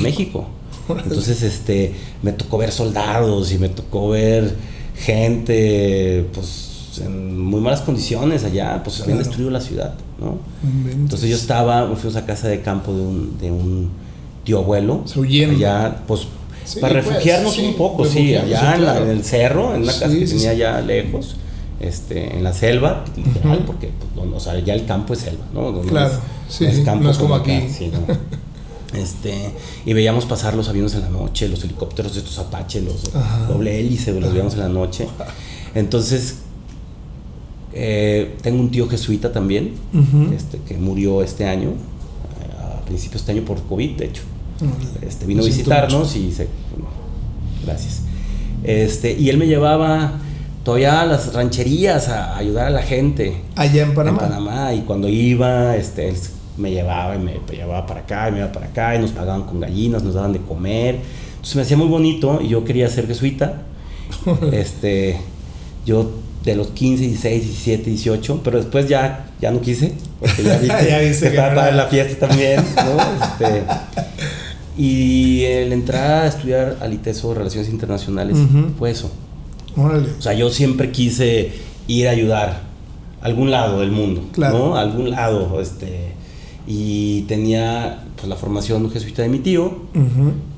México. 0.03 0.49
Entonces 1.05 1.43
este, 1.43 1.95
me 2.23 2.33
tocó 2.33 2.59
ver 2.59 2.73
soldados 2.73 3.53
y 3.53 3.59
me 3.59 3.69
tocó 3.69 4.11
ver 4.11 4.55
gente, 4.97 6.27
pues 6.33 6.69
en 7.05 7.39
muy 7.39 7.61
malas 7.61 7.81
condiciones 7.81 8.45
allá, 8.45 8.83
pues 8.83 9.01
habían 9.01 9.19
destruido 9.19 9.51
la 9.51 9.61
ciudad, 9.61 9.95
¿no? 10.21 10.39
Entonces 10.91 11.31
yo 11.31 11.37
estaba, 11.37 11.87
fuimos 11.95 12.17
a 12.17 12.27
casa 12.27 12.49
de 12.49 12.61
campo 12.61 12.93
de 12.93 13.01
un, 13.01 13.39
de 13.39 13.51
un 13.51 13.91
tío 14.45 14.59
abuelo, 14.59 15.05
allá, 15.17 16.03
pues 16.07 16.27
para 16.81 16.95
pues, 16.95 17.07
refugiarnos 17.07 17.59
un 17.59 17.75
poco, 17.75 18.05
sí, 18.05 18.35
allá 18.35 18.77
en, 18.77 19.09
el 19.09 19.25
cerro, 19.25 19.75
en 19.75 19.83
una 19.83 19.93
casa 19.93 20.09
que 20.09 20.27
tenía 20.27 20.51
allá 20.51 20.81
lejos, 20.81 21.37
este, 21.81 22.37
en 22.37 22.45
la 22.45 22.53
selva, 22.53 23.05
literal, 23.17 23.63
porque 23.67 23.91
pues, 24.15 24.29
o 24.35 24.41
sea, 24.41 24.59
ya 24.59 24.75
el 24.75 24.85
campo 24.85 25.15
es 25.15 25.21
selva, 25.21 25.45
¿no? 25.55 25.81
claro, 25.83 26.13
sí, 26.49 26.65
es 26.65 26.81
campo 26.81 27.05
no 27.05 27.11
es 27.11 27.19
como, 27.19 27.35
aquí. 27.35 27.61
Este, 28.95 29.51
y 29.85 29.93
veíamos 29.93 30.25
pasar 30.25 30.55
los 30.55 30.69
aviones 30.69 30.95
en 30.95 31.03
la 31.03 31.11
noche, 31.11 31.49
los 31.49 31.63
helicópteros 31.63 32.15
de 32.15 32.21
estos 32.21 32.39
Apache, 32.39 32.81
los 32.81 33.11
doble 33.47 33.79
hélice, 33.79 34.19
los 34.19 34.33
veíamos 34.33 34.55
en 34.55 34.61
la 34.61 34.69
noche. 34.69 35.07
Entonces, 35.75 36.37
Eh, 37.81 38.37
tengo 38.43 38.61
un 38.61 38.71
tío 38.71 38.89
jesuita 38.89 39.31
también, 39.31 39.75
este, 40.35 40.59
que 40.67 40.77
murió 40.79 41.23
este 41.23 41.47
año, 41.47 41.75
a 42.59 42.81
principios 42.87 43.25
de 43.25 43.33
este 43.33 43.33
año 43.33 43.45
por 43.45 43.63
COVID, 43.63 43.97
de 43.97 44.07
hecho. 44.07 44.23
Este, 45.03 45.27
vino 45.27 45.43
a 45.43 45.47
visitarnos 45.47 46.17
y 46.17 46.33
se... 46.33 46.49
gracias. 47.65 48.01
Este, 48.65 49.13
y 49.13 49.29
él 49.29 49.37
me 49.37 49.47
llevaba 49.47 50.15
todavía 50.65 51.03
a 51.03 51.07
las 51.07 51.35
rancherías 51.35 52.09
a, 52.09 52.37
ayudar 52.37 52.67
a 52.67 52.71
la 52.71 52.83
gente. 52.83 53.43
Allá 53.55 53.83
en 53.83 53.95
Panamá. 53.95 54.23
En 54.23 54.29
Panamá. 54.29 54.75
Y 54.75 54.81
cuando 54.81 55.07
iba, 55.09 55.77
este, 55.77 56.09
él 56.09 56.17
me 56.59 56.71
llevaba 56.71 57.15
y 57.17 57.19
me 57.19 57.41
llevaba 57.51 57.87
para 57.87 58.01
acá 58.01 58.29
y 58.29 58.33
me 58.33 58.39
iba 58.39 58.53
para 58.53 58.67
acá 58.67 58.97
y 58.97 58.99
nos 58.99 59.13
pagaban 59.13 59.45
con 59.45 59.61
gallinas, 59.61 60.03
nos 60.03 60.15
daban 60.15 60.33
de 60.33 60.41
comer. 60.41 61.01
Entonces 61.31 61.57
me 61.57 61.63
hacía 61.63 61.77
muy 61.77 61.89
bonito 61.89 62.41
y 62.43 62.49
yo 62.49 62.65
quería 62.65 62.89
ser 62.89 63.07
jesuita. 63.07 63.63
este, 64.53 65.17
yo 65.87 66.11
de 66.45 66.57
los 66.57 66.69
15, 66.69 67.05
16, 67.05 67.45
17, 67.45 67.91
18, 67.91 68.41
pero 68.43 68.59
después 68.59 68.89
ya, 68.89 69.31
ya 69.41 69.51
no 69.51 69.61
quise, 69.61 69.95
porque 70.19 70.43
ya, 70.43 70.61
ya 70.89 70.99
viste 70.99 71.27
que 71.27 71.37
estaba 71.37 71.55
para 71.55 71.73
la 71.73 71.87
fiesta 71.87 72.29
también, 72.29 72.63
¿no? 72.77 73.25
Este, 73.25 73.63
y 74.77 75.45
el 75.45 75.73
entrar 75.73 76.25
a 76.25 76.27
estudiar 76.29 76.77
al 76.81 76.95
ITESO 76.95 77.35
Relaciones 77.35 77.69
Internacionales 77.69 78.39
fue 78.79 78.91
eso. 78.91 79.11
O 79.77 80.23
sea, 80.23 80.33
yo 80.33 80.51
siempre 80.51 80.91
quise 80.91 81.53
ir 81.87 82.09
a 82.09 82.13
ayudar 82.13 82.63
a 83.21 83.27
algún 83.27 83.51
lado 83.51 83.81
del 83.81 83.91
mundo, 83.91 84.25
¿no? 84.37 84.77
A 84.77 84.81
algún 84.81 85.11
lado, 85.11 85.61
este 85.61 86.18
y 86.71 87.23
tenía 87.23 88.05
pues 88.15 88.29
la 88.29 88.37
formación 88.37 88.91
jesuita 88.91 89.23
de 89.23 89.31
mi 89.31 89.39
tío 89.39 89.73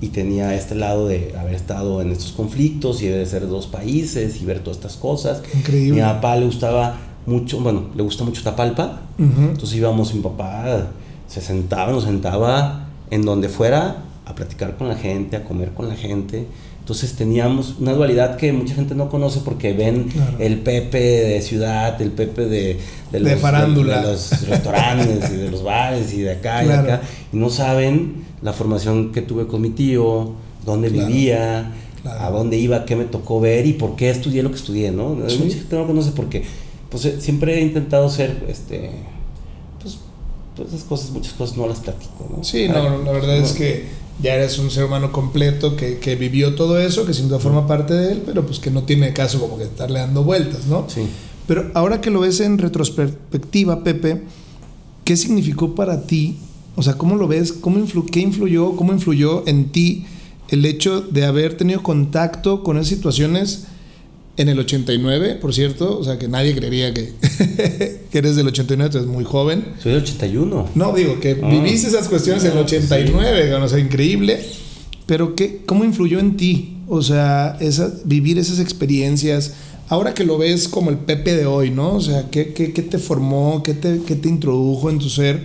y 0.00 0.08
tenía 0.08 0.56
este 0.56 0.74
lado 0.74 1.06
de 1.06 1.36
haber 1.38 1.54
estado 1.54 2.02
en 2.02 2.10
estos 2.10 2.32
conflictos 2.32 3.00
y 3.02 3.06
de 3.06 3.24
ser 3.26 3.46
dos 3.46 3.68
países 3.68 4.42
y 4.42 4.44
ver 4.44 4.58
todas 4.58 4.78
estas 4.78 4.96
cosas. 4.96 5.40
Increíble. 5.54 6.00
Mi 6.00 6.00
papá 6.00 6.36
le 6.36 6.46
gustaba 6.46 6.96
mucho, 7.26 7.60
bueno, 7.60 7.90
le 7.94 8.02
gusta 8.02 8.24
mucho 8.24 8.42
Tapalpa, 8.42 9.02
entonces 9.18 9.76
íbamos, 9.76 10.12
mi 10.12 10.20
papá 10.20 10.88
se 11.28 11.40
sentaba, 11.40 11.92
nos 11.92 12.02
sentaba 12.02 12.88
en 13.10 13.22
donde 13.22 13.48
fuera 13.48 14.02
a 14.26 14.34
platicar 14.34 14.76
con 14.76 14.88
la 14.88 14.96
gente, 14.96 15.36
a 15.36 15.44
comer 15.44 15.70
con 15.74 15.88
la 15.88 15.94
gente 15.94 16.48
entonces 16.90 17.16
teníamos 17.16 17.76
una 17.78 17.92
dualidad 17.92 18.36
que 18.36 18.52
mucha 18.52 18.74
gente 18.74 18.96
no 18.96 19.08
conoce 19.08 19.42
porque 19.44 19.72
ven 19.72 20.08
el 20.40 20.58
Pepe 20.58 20.98
de 20.98 21.40
ciudad, 21.40 22.02
el 22.02 22.10
Pepe 22.10 22.46
de, 22.46 22.80
de, 23.12 23.20
los, 23.20 23.40
farándula. 23.40 24.00
De, 24.00 24.08
los 24.08 24.48
restaurantes 24.48 25.30
y 25.30 25.36
de 25.36 25.52
los 25.52 25.62
bares 25.62 26.12
y 26.12 26.22
de 26.22 26.32
acá 26.32 26.64
y 26.64 26.66
de 26.66 26.74
acá. 26.74 27.02
Y 27.32 27.36
no 27.36 27.48
saben 27.48 28.24
la 28.42 28.52
formación 28.52 29.12
que 29.12 29.22
tuve 29.22 29.46
con 29.46 29.60
mi 29.60 29.70
tío, 29.70 30.32
dónde 30.66 30.88
vivía, 30.88 31.74
a 32.04 32.28
dónde 32.30 32.56
iba, 32.56 32.84
qué 32.84 32.96
me 32.96 33.04
tocó 33.04 33.38
ver 33.38 33.66
y 33.66 33.74
por 33.74 33.94
qué 33.94 34.10
estudié 34.10 34.42
lo 34.42 34.50
que 34.50 34.56
estudié, 34.56 34.90
¿no? 34.90 35.10
Mucha 35.10 35.36
gente 35.38 35.76
no 35.76 35.86
conoce 35.86 36.10
porque 36.10 36.42
pues, 36.90 37.04
eh, 37.04 37.20
siempre 37.20 37.56
he 37.56 37.60
intentado 37.60 38.10
ser, 38.10 38.46
este, 38.48 38.90
pues, 39.80 39.98
todas 40.56 40.72
esas 40.72 40.84
cosas, 40.88 41.10
muchas 41.10 41.34
cosas 41.34 41.56
no 41.56 41.68
las 41.68 41.78
platico, 41.78 42.28
¿no? 42.36 42.42
Sí, 42.42 42.66
no, 42.66 42.98
la 43.04 43.12
verdad 43.12 43.36
es 43.36 43.52
que 43.52 44.00
ya 44.22 44.34
eres 44.34 44.58
un 44.58 44.70
ser 44.70 44.84
humano 44.84 45.12
completo 45.12 45.76
que, 45.76 45.98
que, 45.98 46.16
vivió 46.16 46.54
todo 46.54 46.78
eso, 46.78 47.06
que 47.06 47.14
sin 47.14 47.28
duda 47.28 47.38
forma 47.38 47.66
parte 47.66 47.94
de 47.94 48.12
él, 48.12 48.22
pero 48.24 48.44
pues 48.44 48.58
que 48.58 48.70
no 48.70 48.82
tiene 48.82 49.12
caso 49.12 49.40
como 49.40 49.56
que 49.58 49.64
estarle 49.64 50.00
dando 50.00 50.24
vueltas, 50.24 50.66
¿no? 50.66 50.86
Sí. 50.88 51.02
Pero 51.46 51.70
ahora 51.74 52.00
que 52.00 52.10
lo 52.10 52.20
ves 52.20 52.40
en 52.40 52.58
retrospectiva, 52.58 53.82
Pepe, 53.82 54.22
¿qué 55.04 55.16
significó 55.16 55.74
para 55.74 56.06
ti? 56.06 56.38
O 56.76 56.82
sea, 56.82 56.94
¿cómo 56.94 57.16
lo 57.16 57.26
ves? 57.26 57.52
¿Cómo 57.52 57.78
influ 57.78 58.06
¿Qué 58.06 58.20
influyó? 58.20 58.76
¿Cómo 58.76 58.92
influyó 58.92 59.46
en 59.46 59.70
ti 59.70 60.06
el 60.48 60.64
hecho 60.64 61.00
de 61.00 61.24
haber 61.24 61.56
tenido 61.56 61.82
contacto 61.82 62.62
con 62.62 62.76
esas 62.76 62.88
situaciones? 62.88 63.66
En 64.36 64.48
el 64.48 64.58
89, 64.58 65.36
por 65.40 65.52
cierto, 65.52 65.98
o 65.98 66.04
sea 66.04 66.18
que 66.18 66.28
nadie 66.28 66.54
creería 66.54 66.94
que, 66.94 67.12
que 68.10 68.18
eres 68.18 68.36
del 68.36 68.46
89, 68.48 68.90
eres 68.94 69.06
muy 69.06 69.24
joven. 69.24 69.64
Soy 69.82 69.92
del 69.92 70.02
81. 70.02 70.70
No, 70.74 70.92
digo 70.94 71.20
que 71.20 71.38
ah. 71.42 71.48
viviste 71.48 71.88
esas 71.88 72.08
cuestiones 72.08 72.44
en 72.44 72.52
el 72.52 72.58
89, 72.58 73.54
o 73.54 73.68
sea, 73.68 73.78
increíble. 73.78 74.40
Pero 75.06 75.34
¿qué, 75.34 75.62
¿cómo 75.66 75.84
influyó 75.84 76.20
en 76.20 76.36
ti? 76.36 76.76
O 76.88 77.02
sea, 77.02 77.56
esa, 77.60 77.92
vivir 78.04 78.38
esas 78.38 78.60
experiencias, 78.60 79.54
ahora 79.88 80.14
que 80.14 80.24
lo 80.24 80.38
ves 80.38 80.68
como 80.68 80.90
el 80.90 80.98
Pepe 80.98 81.36
de 81.36 81.46
hoy, 81.46 81.70
¿no? 81.70 81.94
O 81.94 82.00
sea, 82.00 82.30
¿qué, 82.30 82.52
qué, 82.52 82.72
qué 82.72 82.82
te 82.82 82.98
formó, 82.98 83.62
qué 83.62 83.74
te, 83.74 84.00
qué 84.06 84.14
te 84.16 84.28
introdujo 84.28 84.88
en 84.88 84.98
tu 84.98 85.10
ser? 85.10 85.42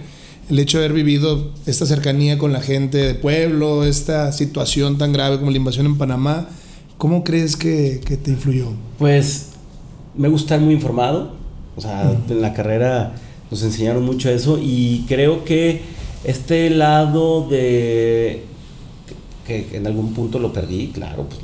El 0.50 0.60
hecho 0.60 0.77
de 0.77 0.86
haber 0.86 0.96
vivido 0.96 1.51
esta 1.65 1.88
cercanía 1.88 2.38
con 2.38 2.54
la 2.54 2.62
gente 2.62 3.00
de 3.00 3.15
pueblo, 3.15 3.84
esta 3.84 4.32
situación 4.32 5.00
tan 5.00 5.12
grave 5.12 5.39
como 5.39 5.50
la 5.50 5.58
invasión 5.58 5.88
en 5.88 5.98
Panamá 5.98 6.48
¿Cómo 6.98 7.24
crees 7.24 7.56
que, 7.56 8.00
te 8.24 8.32
influyó? 8.32 8.68
Pues 8.98 9.52
me 10.16 10.28
gusta 10.30 10.56
estar 10.56 10.60
muy 10.62 10.74
informado. 10.74 11.34
O 11.75 11.82
sea, 11.82 12.16
en 12.30 12.42
la 12.42 12.54
carrera 12.54 13.16
nos 13.52 13.62
enseñaron 13.64 14.06
mucho 14.06 14.30
eso 14.30 14.58
y 14.62 15.06
creo 15.08 15.44
que 15.44 15.82
este 16.24 16.70
lado 16.70 17.48
de 17.48 18.44
que, 19.46 19.68
en 19.74 19.86
algún 19.86 20.14
punto 20.14 20.40
lo 20.40 20.54
perdí, 20.54 20.88
claro, 20.88 21.28
pues 21.30 21.42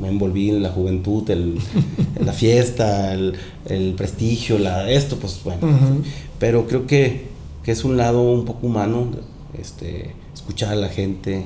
me 0.00 0.08
envolví 0.08 0.50
en 0.50 0.62
la 0.62 0.70
juventud, 0.70 1.28
el, 1.30 1.58
en 2.16 2.26
la 2.26 2.32
fiesta, 2.32 3.12
el, 3.12 3.94
prestigio, 3.96 4.58
la, 4.58 4.90
esto, 4.90 5.16
pues 5.16 5.40
bueno. 5.44 5.60
Pero 6.38 6.66
creo 6.66 6.86
que, 6.86 7.26
que, 7.62 7.72
es 7.72 7.84
un 7.84 7.96
lado 7.96 8.22
un 8.22 8.44
poco 8.44 8.66
humano, 8.66 9.06
este, 9.58 10.14
escuchar 10.34 10.72
a 10.72 10.76
la 10.76 10.88
gente, 10.88 11.44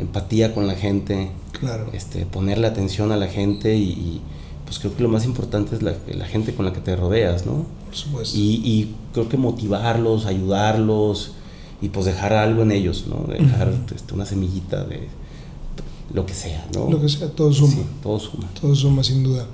empatía 0.00 0.54
con 0.54 0.66
la 0.66 0.74
gente, 0.74 1.30
claro. 1.52 1.88
este, 1.92 2.26
ponerle 2.26 2.66
atención 2.66 3.12
a 3.12 3.16
la 3.16 3.28
gente 3.28 3.76
y, 3.76 4.20
pues 4.64 4.78
creo 4.78 4.96
que 4.96 5.02
lo 5.02 5.08
más 5.08 5.24
importante 5.24 5.76
es 5.76 5.82
la, 5.82 5.94
la, 6.14 6.24
gente 6.26 6.54
con 6.54 6.64
la 6.64 6.72
que 6.72 6.80
te 6.80 6.96
rodeas, 6.96 7.44
¿no? 7.44 7.66
Por 7.86 7.96
supuesto. 7.96 8.38
Y, 8.38 8.62
y, 8.64 8.94
creo 9.12 9.28
que 9.28 9.36
motivarlos, 9.36 10.24
ayudarlos 10.24 11.32
y 11.82 11.88
pues 11.88 12.06
dejar 12.06 12.32
algo 12.32 12.62
en 12.62 12.72
ellos, 12.72 13.04
¿no? 13.08 13.26
Dejar 13.30 13.72
este, 13.94 14.14
una 14.14 14.24
semillita 14.24 14.84
de 14.84 15.08
lo 16.14 16.26
que 16.26 16.34
sea, 16.34 16.66
¿no? 16.74 16.90
Lo 16.90 17.00
que 17.00 17.08
sea, 17.08 17.28
todo 17.30 17.52
suma. 17.52 17.72
Sí, 17.72 17.82
todo 18.02 18.18
suma. 18.18 18.48
Todo 18.60 18.74
suma, 18.74 19.04
sin 19.04 19.22
duda. 19.22 19.46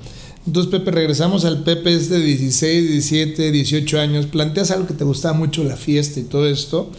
Entonces, 0.46 0.70
Pepe, 0.70 0.90
regresamos 0.90 1.44
al 1.44 1.62
Pepe 1.62 1.94
este 1.94 2.18
de 2.18 2.24
16, 2.24 2.88
17, 2.88 3.52
18 3.52 4.00
años. 4.00 4.26
Planteas 4.26 4.70
algo 4.70 4.86
que 4.86 4.94
te 4.94 5.04
gustaba 5.04 5.36
mucho, 5.36 5.62
la 5.64 5.76
fiesta 5.76 6.20
y 6.20 6.24
todo 6.24 6.46
esto. 6.46 6.90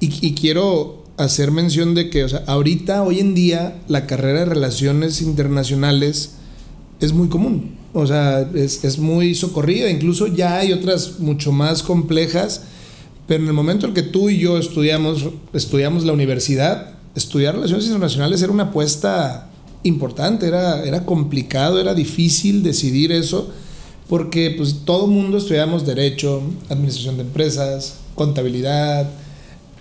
Y, 0.00 0.26
y 0.26 0.34
quiero 0.34 1.05
hacer 1.16 1.50
mención 1.50 1.94
de 1.94 2.10
que, 2.10 2.24
o 2.24 2.28
sea, 2.28 2.42
ahorita, 2.46 3.02
hoy 3.02 3.20
en 3.20 3.34
día, 3.34 3.80
la 3.88 4.06
carrera 4.06 4.40
de 4.40 4.46
relaciones 4.46 5.22
internacionales 5.22 6.32
es 7.00 7.12
muy 7.12 7.28
común. 7.28 7.76
O 7.92 8.06
sea, 8.06 8.48
es, 8.54 8.84
es, 8.84 8.98
muy 8.98 9.34
socorrida. 9.34 9.90
Incluso 9.90 10.26
ya 10.26 10.58
hay 10.58 10.72
otras 10.72 11.18
mucho 11.18 11.52
más 11.52 11.82
complejas. 11.82 12.62
Pero 13.26 13.42
en 13.42 13.48
el 13.48 13.54
momento 13.54 13.86
en 13.86 13.94
que 13.94 14.02
tú 14.02 14.28
y 14.28 14.38
yo 14.38 14.58
estudiamos, 14.58 15.26
estudiamos 15.52 16.04
la 16.04 16.12
universidad, 16.12 16.94
estudiar 17.14 17.54
relaciones 17.54 17.86
internacionales 17.86 18.40
era 18.42 18.52
una 18.52 18.64
apuesta 18.64 19.50
importante, 19.82 20.46
era, 20.46 20.84
era 20.84 21.04
complicado, 21.04 21.80
era 21.80 21.94
difícil 21.94 22.62
decidir 22.62 23.12
eso, 23.12 23.50
porque 24.08 24.54
pues 24.56 24.82
todo 24.84 25.06
mundo 25.06 25.38
estudiamos 25.38 25.86
derecho, 25.86 26.42
administración 26.68 27.16
de 27.16 27.22
empresas, 27.22 27.96
contabilidad, 28.14 29.10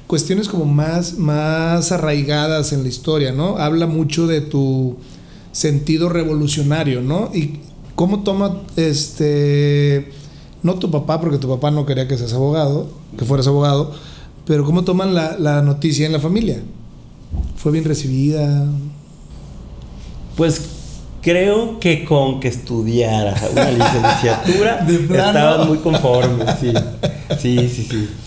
cuestiones 0.08 0.48
como 0.48 0.66
más, 0.66 1.18
más 1.18 1.92
arraigadas 1.92 2.74
en 2.74 2.84
la 2.84 2.90
historia, 2.90 3.32
¿no? 3.32 3.58
Habla 3.58 3.88
mucho 3.88 4.28
de 4.28 4.42
tu 4.42 4.98
sentido 5.52 6.10
revolucionario, 6.10 7.02
¿no? 7.02 7.32
Y 7.34 7.60
cómo 7.96 8.24
toma 8.24 8.62
este 8.76 10.12
no 10.64 10.76
tu 10.76 10.90
papá, 10.90 11.22
porque 11.22 11.38
tu 11.38 11.48
papá 11.48 11.70
no 11.70 11.86
quería 11.86 12.08
que 12.08 12.18
seas 12.18 12.34
abogado, 12.34 12.90
que 13.18 13.24
fueras 13.24 13.48
abogado, 13.48 13.94
pero 14.46 14.66
cómo 14.66 14.84
toman 14.84 15.14
la, 15.14 15.38
la 15.38 15.62
noticia 15.62 16.06
en 16.06 16.12
la 16.12 16.20
familia. 16.20 16.60
¿Fue 17.56 17.72
bien 17.72 17.84
recibida? 17.84 18.68
Pues 20.36 20.62
creo 21.22 21.80
que 21.80 22.04
con 22.04 22.40
que 22.40 22.48
estudiara 22.48 23.36
una 23.52 23.72
licenciatura 23.72 24.88
estaban 24.90 25.68
muy 25.68 25.78
conformes, 25.80 26.48
sí. 26.60 26.74
Sí, 27.40 27.70
sí, 27.70 27.88
sí. 27.90 28.10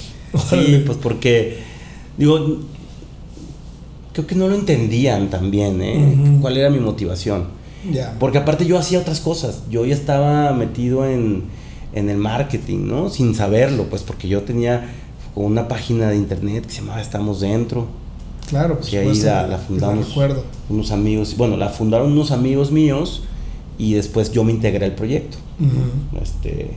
Sí, 0.51 0.83
pues 0.85 0.99
porque 0.99 1.68
Digo, 2.19 2.59
creo 4.13 4.27
que 4.27 4.35
no 4.35 4.49
lo 4.49 4.57
entendían 4.57 5.31
también, 5.31 5.81
¿eh? 5.81 6.39
¿Cuál 6.41 6.57
era 6.57 6.69
mi 6.69 6.81
motivación? 6.81 7.45
Porque 8.19 8.39
aparte 8.39 8.67
yo 8.67 8.77
hacía 8.77 8.99
otras 8.99 9.21
cosas. 9.21 9.63
Yo 9.71 9.85
ya 9.85 9.95
estaba 9.95 10.53
metido 10.53 11.07
en, 11.07 11.45
en, 11.95 12.11
el 12.11 12.19
marketing, 12.19 12.87
¿no? 12.87 13.09
Sin 13.09 13.35
saberlo, 13.35 13.85
pues 13.85 14.03
porque 14.03 14.29
yo 14.29 14.43
tenía 14.43 14.91
una 15.35 15.69
página 15.69 16.11
de 16.11 16.17
internet 16.17 16.67
que 16.67 16.73
se 16.73 16.81
llamaba 16.81 17.01
Estamos 17.01 17.41
Dentro. 17.41 17.87
Claro, 18.49 18.79
pues. 18.79 18.93
Y 18.93 18.97
ahí 18.97 19.15
la, 19.15 19.59
fundamos 19.59 20.15
unos 20.69 20.91
amigos. 20.91 21.37
Bueno, 21.37 21.57
la 21.57 21.69
fundaron 21.69 22.13
unos 22.13 22.33
amigos 22.33 22.73
míos 22.73 23.23
y 23.79 23.95
después 23.95 24.33
yo 24.33 24.43
me 24.43 24.53
integré 24.53 24.85
al 24.85 24.95
proyecto. 24.95 25.39
Este 26.21 26.77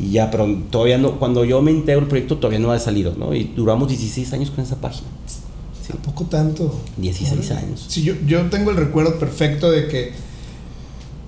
y 0.00 0.10
ya, 0.12 0.30
pero 0.30 0.46
todavía 0.70 0.98
no, 0.98 1.18
cuando 1.18 1.44
yo 1.44 1.60
me 1.60 1.72
integro 1.72 2.02
el 2.02 2.08
proyecto 2.08 2.36
todavía 2.36 2.60
no 2.60 2.70
ha 2.70 2.78
salido, 2.78 3.14
¿no? 3.18 3.34
Y 3.34 3.52
duramos 3.56 3.88
16 3.88 4.32
años 4.32 4.50
con 4.50 4.64
esa 4.64 4.76
página. 4.76 5.08
Sí. 5.26 5.92
poco 6.04 6.24
tanto? 6.24 6.78
16 6.98 7.50
años. 7.52 7.86
Sí, 7.88 8.02
yo, 8.02 8.14
yo 8.26 8.42
tengo 8.50 8.70
el 8.70 8.76
recuerdo 8.76 9.18
perfecto 9.18 9.70
de 9.70 9.88
que 9.88 10.12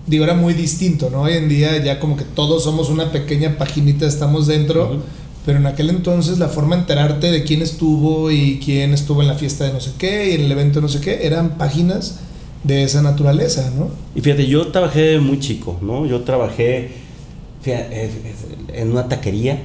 digo, 0.07 0.25
era 0.25 0.35
muy 0.35 0.55
distinto, 0.55 1.09
¿no? 1.11 1.23
Hoy 1.23 1.35
en 1.35 1.49
día 1.49 1.83
ya 1.83 2.01
como 2.01 2.17
que 2.17 2.25
todos 2.25 2.65
somos 2.65 2.91
una 2.91 3.13
pequeña 3.13 3.57
paginita, 3.59 4.07
estamos 4.07 4.47
dentro, 4.47 5.03
pero 5.47 5.59
en 5.59 5.67
aquel 5.67 5.91
entonces 5.91 6.39
la 6.39 6.49
forma 6.49 6.77
de 6.77 6.83
enterarte 6.83 7.31
de 7.31 7.45
quién 7.45 7.63
estuvo 7.63 8.31
y 8.31 8.61
quién 8.63 8.93
estuvo 8.93 9.23
en 9.23 9.29
la 9.29 9.35
fiesta 9.35 9.65
de 9.65 9.73
no 9.73 9.81
sé 9.81 9.93
qué 9.99 10.31
y 10.31 10.35
en 10.35 10.43
el 10.43 10.53
evento 10.53 10.81
de 10.81 10.83
no 10.83 10.89
sé 10.89 11.01
qué, 11.01 11.27
eran 11.27 11.57
páginas 11.59 12.21
de 12.65 12.83
esa 12.83 13.03
naturaleza, 13.03 13.73
¿no? 13.77 13.91
Y 14.15 14.21
fíjate, 14.21 14.47
yo 14.47 14.69
trabajé 14.69 15.19
muy 15.19 15.39
chico, 15.39 15.79
¿no? 15.81 16.07
Yo 16.07 16.21
trabajé 16.23 17.00
eh, 17.67 18.11
en 18.73 18.91
una 18.93 19.09
taquería, 19.09 19.61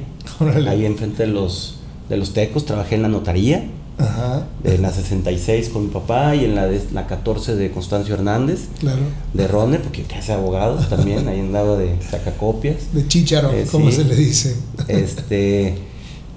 ahí 0.68 0.86
enfrente 0.86 1.26
de 1.26 1.32
los, 1.32 1.78
de 2.10 2.18
los 2.18 2.34
tecos, 2.34 2.66
trabajé 2.66 2.96
en 2.96 3.02
la 3.04 3.10
notaría 3.10 3.66
Ajá. 3.98 4.48
En 4.64 4.82
la 4.82 4.92
66 4.92 5.70
con 5.70 5.84
mi 5.84 5.90
papá 5.90 6.36
y 6.36 6.46
en 6.46 6.56
la, 6.56 6.68
de, 6.68 6.82
la 6.94 7.08
14 7.08 7.56
de 7.56 7.72
Constancio 7.72 8.16
Hernández. 8.16 8.66
Claro. 8.80 9.02
De 9.34 9.48
Ronner, 9.48 9.82
porque 9.82 10.04
casi 10.04 10.32
abogado 10.32 10.76
también, 10.90 11.28
ahí 11.28 11.40
andaba 11.40 11.78
de 11.78 11.96
sacacopias. 12.10 12.94
De 12.94 13.08
chicharo, 13.08 13.52
eh, 13.54 13.66
como 13.72 13.92
se 13.92 14.04
le 14.04 14.16
dice. 14.16 14.56
Este, 14.88 15.76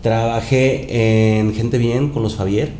trabajé 0.02 1.38
en 1.38 1.54
Gente 1.54 1.78
Bien 1.78 2.10
con 2.10 2.22
los 2.22 2.36
Javier, 2.36 2.72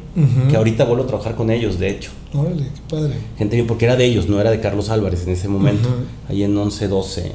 que 0.51 0.57
ahorita 0.57 0.85
vuelvo 0.85 1.05
a 1.05 1.07
trabajar 1.07 1.35
con 1.35 1.51
ellos, 1.51 1.79
de 1.79 1.91
hecho. 1.91 2.11
Órale, 2.35 2.65
qué 2.65 2.81
padre. 2.89 3.15
Gente 3.37 3.57
Bien, 3.57 3.67
porque 3.67 3.87
era 3.87 3.97
de 3.97 4.05
ellos, 4.05 4.29
no 4.29 4.41
era 4.41 4.51
de 4.51 4.61
Carlos 4.61 4.91
Álvarez 4.91 5.27
en 5.27 5.33
ese 5.33 5.49
momento, 5.49 5.89
ahí 6.29 6.43
en 6.43 6.55
1112, 6.55 7.33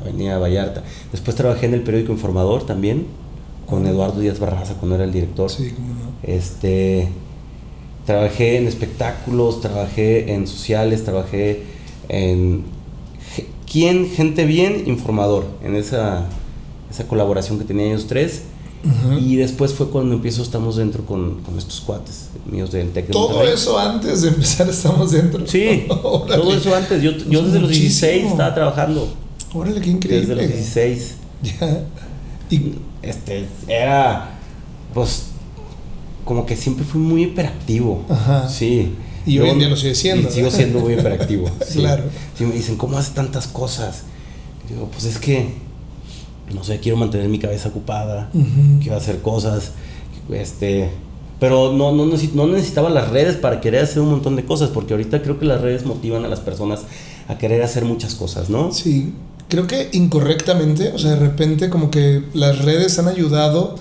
Avenida 0.00 0.38
Vallarta. 0.38 0.82
Después 1.10 1.36
trabajé 1.36 1.66
en 1.66 1.74
el 1.74 1.82
periódico 1.82 2.12
Informador 2.12 2.64
también 2.64 3.06
con 3.66 3.86
Eduardo 3.86 4.20
Díaz 4.20 4.38
Barraza 4.38 4.74
cuando 4.74 4.94
era 4.94 5.04
el 5.04 5.12
director. 5.12 5.50
Sí, 5.50 5.72
cómo 5.74 5.88
no. 5.88 6.12
Este, 6.22 7.08
trabajé 8.06 8.58
en 8.58 8.68
espectáculos, 8.68 9.60
trabajé 9.60 10.32
en 10.32 10.46
sociales, 10.46 11.04
trabajé 11.04 11.62
en 12.08 12.64
quién, 13.70 14.08
gente 14.08 14.44
bien, 14.46 14.84
informador, 14.86 15.46
en 15.62 15.74
esa, 15.74 16.26
esa 16.90 17.06
colaboración 17.08 17.58
que 17.58 17.64
tenían 17.64 17.88
ellos 17.88 18.06
tres. 18.06 18.44
Y 19.20 19.36
después 19.36 19.72
fue 19.72 19.90
cuando 19.90 20.14
empiezo 20.14 20.42
Estamos 20.42 20.76
Dentro 20.76 21.04
con, 21.04 21.42
con 21.42 21.58
estos 21.58 21.80
cuates 21.80 22.28
míos 22.50 22.70
del 22.70 22.90
TEC 22.90 23.10
Todo 23.10 23.42
eso 23.42 23.78
antes 23.78 24.22
de 24.22 24.28
empezar 24.28 24.68
Estamos 24.68 25.10
Dentro. 25.12 25.46
Sí, 25.46 25.84
todo 25.88 26.54
eso 26.54 26.74
antes. 26.74 27.02
Yo, 27.02 27.12
yo 27.12 27.42
desde 27.42 27.60
los 27.60 27.70
16 27.70 28.26
estaba 28.26 28.54
trabajando. 28.54 29.08
Órale, 29.52 29.80
qué 29.80 29.90
increíble. 29.90 30.34
Desde 30.34 30.34
los 30.34 30.46
16. 30.48 31.14
Ya. 31.42 31.84
Y 32.48 32.72
este, 33.02 33.44
era, 33.68 34.38
pues, 34.94 35.26
como 36.24 36.46
que 36.46 36.56
siempre 36.56 36.84
fui 36.84 37.00
muy 37.00 37.24
hiperactivo. 37.24 38.04
Ajá. 38.08 38.48
Sí. 38.48 38.94
Y 39.26 39.38
hoy 39.38 39.50
en 39.50 39.58
día 39.58 39.68
lo 39.68 39.76
sigue 39.76 39.94
siendo. 39.94 40.28
Y 40.28 40.32
sigo 40.32 40.50
siendo 40.50 40.78
muy 40.78 40.94
hiperactivo. 40.94 41.50
Claro. 41.72 42.04
Sí, 42.38 42.44
me 42.44 42.54
dicen, 42.54 42.76
¿cómo 42.76 42.96
haces 42.96 43.14
tantas 43.14 43.46
cosas? 43.48 44.04
digo, 44.68 44.88
pues 44.90 45.04
es 45.04 45.18
que, 45.18 45.54
no 46.54 46.64
sé, 46.64 46.80
quiero 46.80 46.96
mantener 46.96 47.28
mi 47.28 47.38
cabeza 47.38 47.68
ocupada, 47.68 48.30
quiero 48.80 48.96
hacer 48.96 49.20
cosas, 49.20 49.72
este... 50.30 50.90
Pero 51.38 51.74
no, 51.74 51.92
no, 51.92 52.06
no 52.06 52.46
necesitaba 52.46 52.88
las 52.88 53.10
redes 53.10 53.36
para 53.36 53.60
querer 53.60 53.84
hacer 53.84 54.00
un 54.00 54.08
montón 54.08 54.36
de 54.36 54.46
cosas, 54.46 54.70
porque 54.70 54.94
ahorita 54.94 55.20
creo 55.20 55.38
que 55.38 55.44
las 55.44 55.60
redes 55.60 55.84
motivan 55.84 56.24
a 56.24 56.28
las 56.28 56.40
personas 56.40 56.84
a 57.28 57.36
querer 57.36 57.62
hacer 57.62 57.84
muchas 57.84 58.14
cosas, 58.14 58.48
¿no? 58.48 58.72
Sí, 58.72 59.12
creo 59.48 59.66
que 59.66 59.90
incorrectamente, 59.92 60.92
o 60.94 60.98
sea, 60.98 61.10
de 61.10 61.16
repente 61.16 61.70
como 61.70 61.90
que 61.90 62.24
las 62.34 62.64
redes 62.64 62.98
han 62.98 63.08
ayudado 63.08 63.76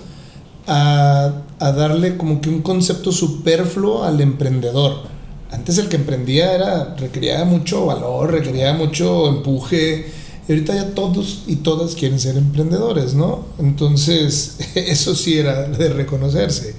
a, 0.68 1.42
darle 1.60 2.18
como 2.18 2.42
que 2.42 2.50
un 2.50 2.62
concepto 2.62 3.12
superfluo 3.12 4.04
al 4.04 4.22
emprendedor. 4.22 5.16
Antes 5.52 5.78
el 5.78 5.88
que 5.88 5.96
emprendía 5.96 6.54
era, 6.54 6.96
requería 6.96 7.44
mucho 7.46 7.86
valor, 7.86 8.32
requería 8.32 8.74
mucho 8.74 9.30
empuje. 9.30 10.06
Y 10.48 10.52
ahorita 10.52 10.76
ya 10.76 10.94
todos 10.94 11.44
y 11.48 11.58
todas 11.58 11.96
quieren 11.96 12.20
ser 12.20 12.38
emprendedores, 12.38 13.16
¿no? 13.16 13.46
Entonces, 13.58 14.58
eso 14.76 15.16
sí 15.16 15.38
era 15.38 15.68
de 15.68 15.90
reconocerse. 15.90 16.76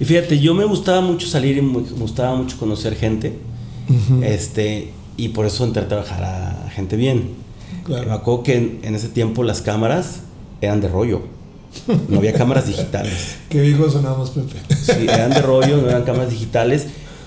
Y 0.00 0.04
fíjate, 0.04 0.38
yo 0.38 0.54
me 0.54 0.64
gustaba 0.64 1.00
mucho 1.00 1.26
salir 1.26 1.56
y 1.56 1.62
me 1.62 1.80
gustaba 1.80 2.34
mucho 2.36 2.58
conocer 2.58 2.96
gente. 2.96 3.38
este, 4.22 4.92
y 5.16 5.28
por 5.28 5.46
eso 5.46 5.64
entré 5.64 5.82
a 5.82 5.88
trabajar 5.88 6.24
a 6.24 6.70
gente 6.70 6.96
bien. 6.96 7.30
Claro. 7.84 8.08
Me 8.08 8.14
acuerdo 8.14 8.42
que 8.42 8.78
en, 8.82 8.94
ese 8.94 9.08
tiempo 9.08 9.44
las 9.44 9.62
cámaras 9.62 10.20
eran 10.60 10.80
de 10.80 10.88
rollo. 10.88 11.22
No 12.08 12.18
había 12.18 12.32
cámaras 12.32 12.66
digitales. 12.66 13.36
Qué 13.48 13.60
viejos 13.60 13.92
sonamos, 13.92 14.30
Pepe. 14.30 14.56
Sí, 14.74 15.06
eran 15.08 15.30
de 15.30 15.42
rollo, 15.42 15.76
no 15.76 15.88
eran 15.88 16.02
cámaras 16.02 16.30
digitales. 16.30 16.86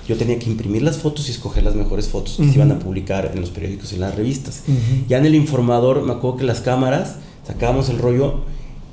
Yo 0.09 0.17
tenía 0.17 0.39
que 0.39 0.49
imprimir 0.49 0.81
las 0.81 0.97
fotos 0.97 1.27
y 1.27 1.31
escoger 1.31 1.63
las 1.63 1.75
mejores 1.75 2.07
fotos 2.07 2.37
que 2.37 2.49
se 2.49 2.55
iban 2.55 2.71
a 2.71 2.79
publicar 2.79 3.29
en 3.31 3.41
los 3.41 3.51
periódicos 3.51 3.91
y 3.91 3.95
en 3.95 4.01
las 4.01 4.15
revistas. 4.15 4.63
Ya 5.07 5.19
en 5.19 5.27
el 5.27 5.35
informador, 5.35 6.01
me 6.01 6.13
acuerdo 6.13 6.37
que 6.37 6.45
las 6.45 6.61
cámaras, 6.61 7.17
sacábamos 7.45 7.89
el 7.89 7.99
rollo 7.99 8.39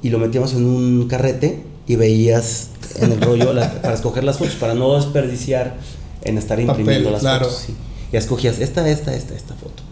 y 0.02 0.11
lo 0.11 0.18
metíamos 0.18 0.52
en 0.52 0.66
un 0.66 1.09
carrete 1.09 1.64
y 1.87 1.96
veías 1.96 2.68
en 2.96 3.12
el 3.12 3.20
rollo 3.22 3.55
para 3.83 3.94
escoger 3.94 4.24
las 4.24 4.37
fotos, 4.37 4.57
para 4.57 4.74
no 4.74 4.94
desperdiciar 4.94 5.79
en 6.22 6.37
estar 6.37 6.61
imprimiendo 6.61 7.11
las 7.11 7.22
fotos. 7.22 7.64
Sí. 7.66 7.74
Ya 8.12 8.18
escogías 8.18 8.59
esta, 8.59 8.87
esta, 8.87 9.14
esta, 9.14 9.35
esta 9.35 9.55
foto. 9.55 9.83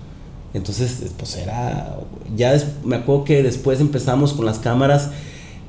Entonces, 0.52 1.04
pues 1.16 1.36
era, 1.38 1.96
ya 2.36 2.54
me 2.84 2.96
acuerdo 2.96 3.24
que 3.24 3.42
después 3.42 3.80
empezamos 3.80 4.34
con 4.34 4.44
las 4.44 4.58
cámaras 4.58 5.08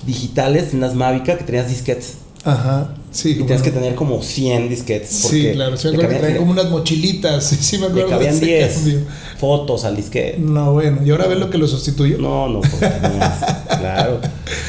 digitales, 0.06 0.74
en 0.74 0.82
las 0.82 0.96
Mavica, 0.96 1.38
que 1.38 1.46
tenías 1.46 1.70
disquetes. 1.70 2.18
Ajá, 2.46 2.94
sí. 3.12 3.32
Y 3.32 3.36
tenías 3.40 3.64
que 3.64 3.72
tener 3.72 3.96
como 3.96 4.22
100 4.22 4.70
disquetes. 4.70 5.10
Sí, 5.10 5.50
claro, 5.54 5.76
sí, 5.78 5.88
me 5.88 5.96
acuerdo 5.96 6.10
que 6.12 6.20
traían 6.20 6.38
como 6.38 6.52
unas 6.52 6.70
mochilitas, 6.70 7.44
sí, 7.50 7.58
sí 7.60 7.78
me 7.80 7.88
acuerdo. 7.88 8.08
Le 8.08 8.14
cabían 8.14 8.40
10 8.40 8.98
fotos 9.40 9.84
al 9.84 9.96
disquete. 9.96 10.38
No, 10.38 10.74
bueno, 10.74 11.00
¿y 11.04 11.10
ahora 11.10 11.28
ves 11.28 11.40
lo 11.40 11.50
que 11.50 11.58
lo 11.58 11.68
sustituyó? 11.68 12.20
No, 12.20 12.48
no, 12.48 12.62
porque 12.62 12.88
claro. 13.68 14.22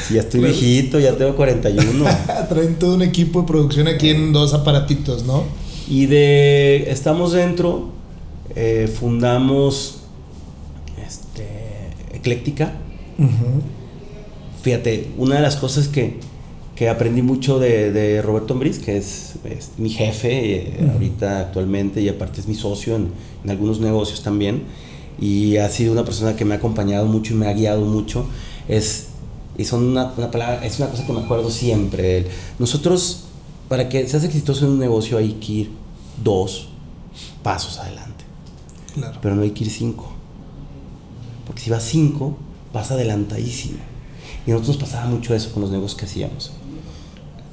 Si 0.07 0.15
ya 0.15 0.21
estoy 0.21 0.41
viejito, 0.41 0.99
ya 0.99 1.17
tengo 1.17 1.37
41. 1.37 2.05
Traen 2.49 2.77
todo 2.77 2.95
un 2.95 3.03
equipo 3.03 3.43
de 3.43 3.47
producción 3.47 3.89
aquí 3.89 4.09
en 4.09 4.33
dos 4.33 4.55
aparatitos, 4.55 5.25
¿no? 5.25 5.45
Y 5.89 6.07
de 6.07 6.91
Estamos 6.91 7.33
Dentro, 7.33 7.91
eh, 8.55 8.91
fundamos 8.93 10.01
ecléctica. 12.27 12.73
Fíjate, 14.63 15.11
una 15.17 15.37
de 15.37 15.43
las 15.43 15.57
cosas 15.57 15.87
que, 15.87 16.19
que 16.77 16.91
aprendí 16.91 17.23
mucho 17.23 17.59
de, 17.59 18.21
Roberto 18.23 18.53
Ambris, 18.53 18.79
que 18.79 18.99
es, 18.99 19.37
mi 19.79 19.89
jefe 19.89 20.57
eh, 20.57 20.91
ahorita 20.93 21.41
actualmente 21.41 22.03
y 22.03 22.09
aparte 22.09 22.41
es 22.41 22.47
mi 22.47 22.55
socio 22.55 22.97
en, 22.97 23.11
algunos 23.49 23.81
negocios 23.81 24.23
también, 24.23 24.65
y 25.19 25.57
ha 25.57 25.71
sido 25.71 25.93
una 25.93 26.05
persona 26.05 26.37
que 26.37 26.45
me 26.45 26.55
ha 26.55 26.59
acompañado 26.59 27.07
mucho 27.07 27.33
y 27.33 27.37
me 27.37 27.49
ha 27.49 27.53
guiado 27.55 27.87
mucho, 27.87 28.27
es, 28.69 29.09
y 29.57 29.65
son 29.65 29.85
una, 29.85 30.15
palabra, 30.15 30.67
es 30.67 30.79
una 30.79 30.91
cosa 30.91 31.07
que 31.07 31.13
me 31.13 31.21
acuerdo 31.21 31.51
siempre. 31.51 32.27
Nosotros, 32.59 33.25
para 33.69 33.89
que 33.89 34.07
seas 34.07 34.25
exitoso 34.25 34.67
en 34.67 34.73
un 34.73 34.79
negocio 34.79 35.17
hay 35.17 35.33
que 35.35 35.53
ir 35.53 35.71
dos 36.23 36.69
pasos 37.43 37.79
adelante, 37.79 38.25
claro. 38.95 39.19
pero 39.23 39.35
no 39.35 39.43
hay 39.43 39.53
que 39.53 39.65
ir 39.65 39.71
cinco. 39.71 40.13
Porque 41.47 41.63
si 41.63 41.71
vas 41.71 41.85
5, 41.85 42.37
vas 42.73 42.91
adelantadísimo. 42.91 43.79
Y 44.47 44.51
a 44.51 44.55
nosotros 44.55 44.81
nos 44.81 44.89
pasaba 44.89 45.09
mucho 45.09 45.35
eso 45.35 45.53
con 45.53 45.63
los 45.63 45.71
negocios 45.71 45.99
que 45.99 46.05
hacíamos. 46.07 46.53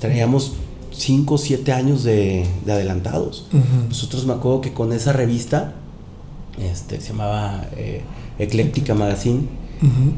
Traíamos 0.03 0.51
5 0.91 1.33
o 1.33 1.37
7 1.37 1.71
años 1.71 2.03
de, 2.03 2.45
adelantados. 2.67 3.47
Nosotros 3.87 4.25
me 4.25 4.33
acuerdo 4.33 4.59
que 4.59 4.73
con 4.73 4.91
esa 4.91 5.13
revista, 5.13 5.75
este, 6.61 6.99
se 6.99 7.13
llamaba 7.13 7.67
eh, 7.77 8.01
Ecléctica 8.37 8.95
Magazine, 8.95 9.43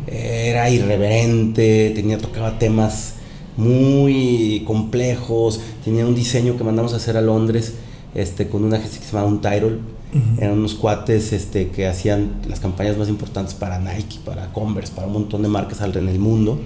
era 0.08 0.71
irreverente, 0.71 1.91
tenía, 1.93 2.17
tocaba 2.17 2.58
temas 2.58 3.13
muy 3.58 4.63
complejos, 4.65 5.62
tenía 5.84 6.08
un 6.08 6.15
diseño 6.15 6.58
que 6.58 6.63
mandamos 6.63 6.93
a 6.93 6.95
hacer 6.95 7.15
a 7.15 7.21
Londres 7.21 7.76
este, 8.15 8.48
con 8.48 8.63
una 8.63 8.78
agencia 8.78 9.00
que 9.00 9.06
se 9.06 9.12
llamaba 9.12 9.32
Un 9.32 9.41
Tyrol 9.41 9.82
eran 10.39 10.58
unos 10.58 10.74
cuates 10.74 11.32
este, 11.32 11.67
que 11.67 11.88
hacían 11.88 12.41
las 12.48 12.60
campañas 12.60 12.98
más 12.98 13.10
importantes 13.10 13.54
para 13.54 13.80
Nike, 13.80 14.17
para 14.24 14.52
Converse, 14.52 14.93
para 14.95 15.06
un 15.06 15.13
montón 15.13 15.43
de 15.43 15.50
marcas 15.50 15.82
en 15.82 16.08
el 16.08 16.19
mundo. 16.19 16.60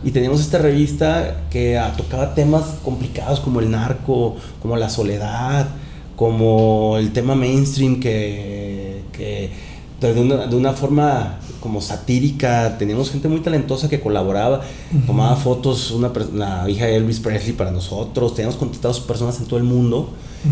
Y 0.04 0.12
teníamos 0.12 0.40
esta 0.40 0.60
revista 0.60 1.42
que 1.50 1.78
ah, 1.78 1.94
tocaba 1.96 2.34
temas 2.34 2.64
complicados 2.84 3.40
como 3.40 3.60
el 3.60 3.70
narco, 3.70 4.36
como 4.62 4.78
la 4.78 4.90
soledad, 4.90 5.68
como 6.16 6.98
el 6.98 7.12
tema 7.12 7.36
mainstream 7.36 8.00
que, 8.00 9.04
que 9.12 9.52
de, 10.00 10.22
una, 10.22 10.48
de 10.48 10.56
una 10.56 10.74
forma 10.74 11.40
como 11.60 11.82
satírica, 11.82 12.78
teníamos 12.78 13.12
gente 13.12 13.28
muy 13.28 13.40
talentosa 13.40 13.90
que 13.90 14.00
colaboraba, 14.00 14.62
tomaba 15.06 15.36
fotos, 15.36 15.92
una, 15.92 16.12
la 16.34 16.70
hija 16.70 16.86
de 16.86 16.96
Elvis 16.96 17.20
Presley 17.20 17.54
para 17.54 17.72
nosotros, 17.72 18.36
teníamos 18.36 18.58
contratados 18.58 19.00
personas 19.00 19.40
en 19.40 19.46
todo 19.46 19.58
el 19.58 19.66
mundo 19.66 20.10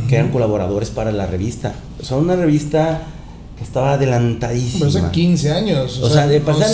que 0.09 0.15
eran 0.15 0.29
colaboradores 0.29 0.89
para 0.89 1.11
la 1.11 1.25
revista. 1.25 1.73
O 2.01 2.03
sea, 2.03 2.17
una 2.17 2.35
revista 2.35 3.03
que 3.57 3.63
estaba 3.63 3.93
adelantadísima. 3.93 4.87
Pero 4.87 5.05
hace 5.05 5.11
15 5.11 5.51
años. 5.51 5.99
O, 5.99 6.09
sea, 6.09 6.27
de 6.27 6.41
pasar. 6.41 6.69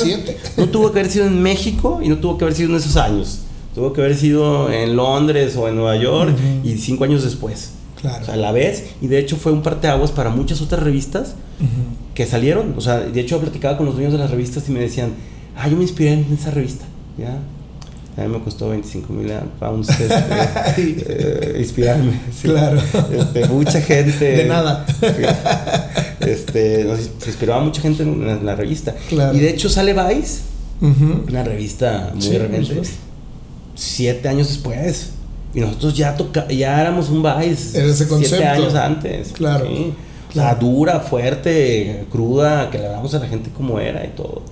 No, 0.57 0.67
tuvo 0.69 0.91
que 0.91 0.99
haber 0.99 1.11
sido 1.11 1.27
en 1.27 1.41
México 1.41 1.99
y 2.03 2.09
no 2.09 2.17
tuvo 2.17 2.37
que 2.37 2.45
haber 2.45 2.55
sido 2.55 2.69
en 2.69 2.77
esos 2.77 2.97
años. 2.97 3.39
Tuvo 3.75 3.93
que 3.93 4.01
haber 4.01 4.17
sido 4.17 4.71
en 4.71 4.95
Londres 4.95 5.55
o 5.55 5.67
en 5.67 5.75
Nueva 5.75 5.95
York 5.95 6.35
y 6.63 6.77
cinco 6.77 7.03
años 7.03 7.23
después. 7.23 7.71
Claro. 8.01 8.21
O 8.21 8.25
sea, 8.25 8.33
a 8.33 8.37
la 8.37 8.51
vez. 8.51 8.91
Y 9.01 9.07
de 9.07 9.19
hecho 9.19 9.37
fue 9.37 9.51
un 9.51 9.61
parteaguas 9.61 10.11
para 10.11 10.29
muchas 10.29 10.61
otras 10.61 10.83
revistas 10.83 11.35
que 12.13 12.25
salieron. 12.25 12.73
O 12.77 12.81
sea, 12.81 12.99
de 12.99 13.19
hecho 13.19 13.39
platicaba 13.39 13.77
con 13.77 13.85
los 13.85 13.95
dueños 13.95 14.13
de 14.13 14.19
las 14.19 14.31
revistas 14.31 14.67
y 14.67 14.71
me 14.71 14.79
decían, 14.79 15.11
ah, 15.55 15.67
yo 15.67 15.75
me 15.75 15.83
inspiré 15.83 16.13
en 16.13 16.27
esa 16.33 16.51
revista. 16.51 16.85
¿Ya? 17.17 17.37
A 18.17 18.27
mí 18.27 18.27
me 18.27 18.43
costó 18.43 18.69
25 18.69 19.13
mil 19.13 19.31
pounds 19.59 19.89
este, 19.89 20.07
eh, 20.77 21.55
inspirarme. 21.59 22.19
Claro. 22.41 22.81
Este, 23.11 23.47
mucha 23.47 23.81
gente. 23.81 24.25
De 24.25 24.45
nada. 24.45 24.85
Este, 26.19 26.83
se 27.19 27.27
inspiraba 27.29 27.63
mucha 27.63 27.81
gente 27.81 28.03
en 28.03 28.45
la, 28.45 28.55
revista. 28.55 28.95
Y 29.09 29.39
de 29.39 29.49
hecho 29.49 29.69
sale 29.69 29.93
Vice, 29.93 30.41
una 30.81 31.43
revista 31.43 32.11
muy 32.13 32.65
sí, 32.65 32.81
siete 33.75 34.27
años 34.27 34.49
después. 34.49 35.11
Y 35.53 35.59
nosotros 35.59 35.95
ya 35.95 36.15
toca, 36.15 36.47
ya 36.47 36.79
éramos 36.79 37.09
un 37.09 37.23
Vice. 37.23 37.77
Era 37.77 37.91
ese 37.91 38.07
concepto. 38.07 38.37
Siete 38.37 38.47
años 38.47 38.75
antes. 38.75 39.31
Claro. 39.33 39.67
O 40.29 40.33
sea, 40.33 40.55
dura, 40.55 41.01
fuerte, 41.01 42.05
cruda, 42.09 42.69
que 42.69 42.77
le 42.77 42.85
damos 42.85 43.13
a 43.13 43.19
la 43.19 43.27
gente 43.27 43.49
como 43.49 43.79
era 43.79 44.05
y 44.05 44.09
todo. 44.15 44.43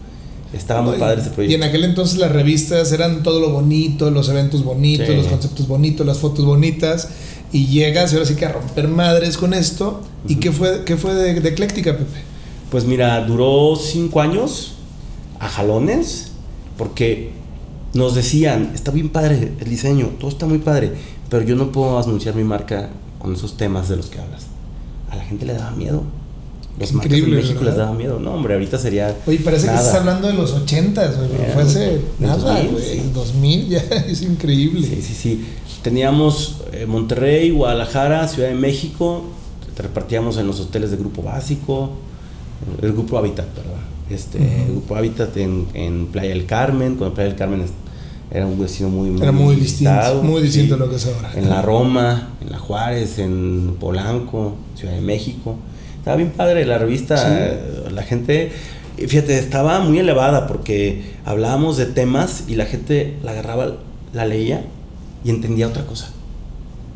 Estaba 0.52 0.82
muy 0.82 0.98
padre 0.98 1.22
ese 1.22 1.30
proyecto. 1.30 1.52
Y 1.52 1.56
en 1.56 1.64
aquel 1.64 1.86
entonces 1.86 2.18
las 2.18 2.32
revistas 2.32 2.92
eran 2.92 3.24
todo 3.24 3.40
lo 3.40 3.52
bonito, 3.52 4.10
los 4.12 4.28
eventos 4.30 4.64
bonitos, 4.64 5.08
los 5.10 5.28
conceptos 5.28 5.68
bonitos, 5.68 6.06
las 6.06 6.18
fotos 6.18 6.44
bonitas. 6.44 7.10
Y 7.52 7.68
llegas 7.68 8.12
y 8.12 8.16
ahora 8.16 8.28
sí 8.28 8.36
que 8.36 8.46
a 8.46 8.52
romper 8.52 8.88
madres 8.88 9.38
con 9.38 9.54
esto. 9.54 10.02
¿Y 10.28 10.36
qué 10.36 10.52
fue, 10.52 10.84
qué 10.84 10.98
fue 10.98 11.14
de, 11.14 11.40
de 11.40 11.50
Ecléctica, 11.50 11.94
Pepe? 11.94 12.22
Pues 12.70 12.84
mira, 12.84 13.24
duró 13.26 13.76
cinco 13.76 14.22
años 14.22 14.74
a 15.40 15.48
jalones, 15.48 16.32
porque 16.78 17.32
nos 17.94 18.16
decían, 18.16 18.72
está 18.76 18.92
bien 18.92 19.10
padre 19.10 19.54
el 19.60 19.70
diseño, 19.70 20.08
todo 20.20 20.30
está 20.30 20.46
muy 20.46 20.60
padre, 20.60 20.94
pero 21.30 21.44
yo 21.44 21.56
no 21.56 21.72
puedo 21.72 22.00
anunciar 22.00 22.36
mi 22.36 22.44
marca 22.44 22.90
con 23.18 23.34
esos 23.34 23.58
temas 23.58 23.90
de 23.90 23.98
los 23.98 24.08
que 24.08 24.20
hablas. 24.20 24.48
A 25.10 25.16
la 25.16 25.24
gente 25.24 25.46
le 25.46 25.54
daba 25.54 25.72
miedo. 25.72 26.04
Los 26.80 26.94
marcas 26.94 27.20
en 27.20 27.30
México 27.32 27.64
les 27.64 27.76
daba 27.76 27.94
miedo. 27.94 28.20
No, 28.20 28.36
hombre, 28.36 28.54
ahorita 28.54 28.78
sería. 28.78 29.16
Oye, 29.28 29.40
parece 29.40 29.68
que 29.68 29.74
estás 29.74 29.96
hablando 29.96 30.28
de 30.28 30.34
los 30.34 30.54
80, 30.54 31.08
güey. 31.12 31.30
fue 31.54 31.64
hace 31.64 32.02
nada, 32.20 32.62
güey. 32.64 33.12
2000 33.14 33.68
ya 33.68 33.80
es 34.08 34.22
increíble. 34.22 34.88
Sí, 34.88 35.02
sí, 35.02 35.14
sí. 35.14 35.46
Teníamos 35.82 36.62
eh, 36.72 36.86
Monterrey, 36.86 37.52
Guadalajara, 37.52 38.28
Ciudad 38.28 38.50
de 38.50 38.56
México. 38.56 39.24
Te 39.76 39.84
repartíamos 39.84 40.38
en 40.38 40.48
los 40.48 40.60
hoteles 40.62 40.92
de 40.92 40.98
Grupo 40.98 41.22
Básico. 41.22 41.92
El 42.82 42.94
Grupo 42.94 43.18
Hábitat, 43.18 43.48
perdón. 43.48 43.89
Este, 44.10 44.40
Grupo 44.68 44.96
Hábitat 44.96 45.36
en, 45.38 45.68
en, 45.74 46.08
Playa 46.08 46.30
del 46.30 46.46
Carmen. 46.46 46.96
Cuando 46.96 47.14
Playa 47.14 47.30
del 47.30 47.38
Carmen 47.38 47.66
era 48.32 48.46
un 48.46 48.60
vecino 48.60 48.90
muy, 48.90 49.10
muy, 49.10 49.22
era 49.22 49.32
muy 49.32 49.56
distinto. 49.56 50.24
Muy 50.24 50.42
distinto 50.42 50.76
a 50.76 50.78
lo 50.78 50.90
que 50.90 50.96
es 50.96 51.06
ahora. 51.06 51.32
En 51.36 51.50
la 51.50 51.62
Roma, 51.62 52.30
en 52.42 52.52
la 52.52 52.60
Juárez, 52.60 53.20
en 53.20 53.76
Polanco, 53.80 54.56
Ciudad 54.76 54.94
de 54.94 55.02
México. 55.02 55.58
Estaba 55.98 56.18
bien 56.18 56.32
padre 56.32 56.66
la 56.66 56.78
revista. 56.78 57.16
La 57.92 58.04
gente, 58.04 58.52
fíjate, 58.98 59.38
estaba 59.38 59.80
muy 59.80 60.00
elevada 60.00 60.48
porque 60.48 61.04
hablábamos 61.26 61.78
de 61.78 61.86
temas 61.86 62.46
y 62.48 62.56
la 62.56 62.66
gente 62.66 63.18
la 63.24 63.32
agarraba, 63.32 63.78
la 64.14 64.26
leía 64.26 64.64
y 65.24 65.30
entendía 65.30 65.68
otra 65.68 65.86
cosa. 65.86 66.12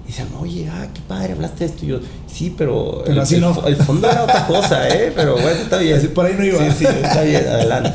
Y 0.06 0.08
decían, 0.08 0.30
oye, 0.40 0.70
ah, 0.70 0.88
qué 0.94 1.02
padre, 1.08 1.34
hablaste 1.34 1.66
de 1.66 1.70
esto. 1.72 1.86
Y 1.86 1.90
yo, 1.90 2.00
sí, 2.34 2.54
pero, 2.58 3.02
pero 3.04 3.14
el, 3.14 3.20
así 3.20 3.38
no. 3.38 3.66
el, 3.68 3.76
fondo 3.76 4.10
era 4.10 4.24
otra 4.24 4.48
cosa, 4.48 4.88
¿eh? 4.90 5.12
Pero 5.16 5.34
bueno, 5.34 5.50
está 5.62 5.78
bien. 5.78 6.00
por 6.14 6.26
ahí 6.26 6.36
no 6.38 6.44
iba. 6.44 6.60
Sí, 6.72 6.80
sí, 6.80 6.86
está 6.86 7.22
bien, 7.22 7.48
adelante. 7.48 7.92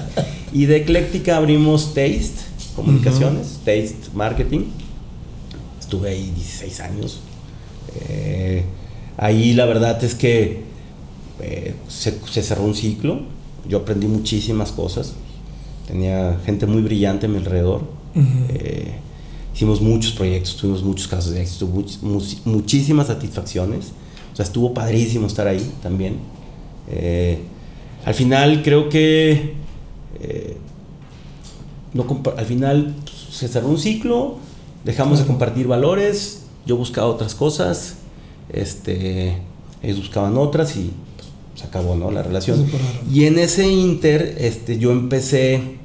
Y 0.53 0.66
de 0.66 0.77
Ecléctica 0.77 1.37
abrimos 1.37 1.88
Taste 1.88 2.31
Comunicaciones, 2.74 3.59
Taste 3.64 3.96
Marketing. 4.14 4.66
Estuve 5.81 6.11
ahí 6.11 6.33
16 6.35 6.81
años. 6.81 7.20
Eh, 8.09 8.64
ahí 9.16 9.55
la 9.55 9.64
verdad 9.66 10.03
es 10.05 10.14
que 10.14 10.62
eh, 11.40 11.74
se, 11.88 12.12
cerró 12.42 12.64
un 12.64 12.74
ciclo. 12.74 13.20
Yo 13.68 13.79
aprendí 13.79 14.07
muchísimas 14.07 14.72
cosas. 14.72 15.14
Tenía 15.87 16.38
gente 16.46 16.66
muy 16.66 16.83
brillante 16.83 17.27
a 17.27 17.29
mi 17.29 17.38
alrededor. 17.38 17.83
Hicimos 19.55 19.81
muchos 19.81 20.12
proyectos, 20.12 20.57
tuvimos 20.57 20.85
muchos 20.85 21.09
casos 21.09 21.33
de 21.33 21.42
éxito, 21.42 21.68
muchísimas 22.44 23.09
satisfacciones. 23.09 23.87
O 24.38 24.40
sea, 24.40 24.44
estuvo 24.44 24.72
padrísimo 24.72 25.27
estar 25.27 25.46
ahí 25.46 25.72
también. 25.83 26.18
Eh, 26.88 27.38
al 28.05 28.14
final 28.14 28.62
creo 28.62 28.88
que 28.88 29.55
eh, 30.20 30.57
no 31.92 32.07
al 32.37 32.46
final 32.46 32.94
pues, 33.05 33.37
se 33.37 33.48
cerró 33.48 33.68
un 33.68 33.79
ciclo, 33.79 34.37
dejamos 34.85 35.18
de 35.18 35.27
compartir 35.27 35.66
valores, 35.66 36.44
yo 36.66 36.77
buscaba 36.77 37.09
otras 37.09 37.35
cosas, 37.35 37.96
este, 38.53 39.38
ellos 39.83 39.98
buscaban 39.98 40.38
otras 40.38 40.77
y 40.77 40.92
pues, 41.16 41.29
se 41.57 41.66
acabó 41.66 41.96
¿no? 41.96 42.11
la 42.11 42.22
relación. 42.22 42.64
Y 43.12 43.24
en 43.24 43.38
ese 43.38 43.68
inter 43.68 44.37
este, 44.38 44.79
yo 44.79 44.92
empecé 44.92 45.79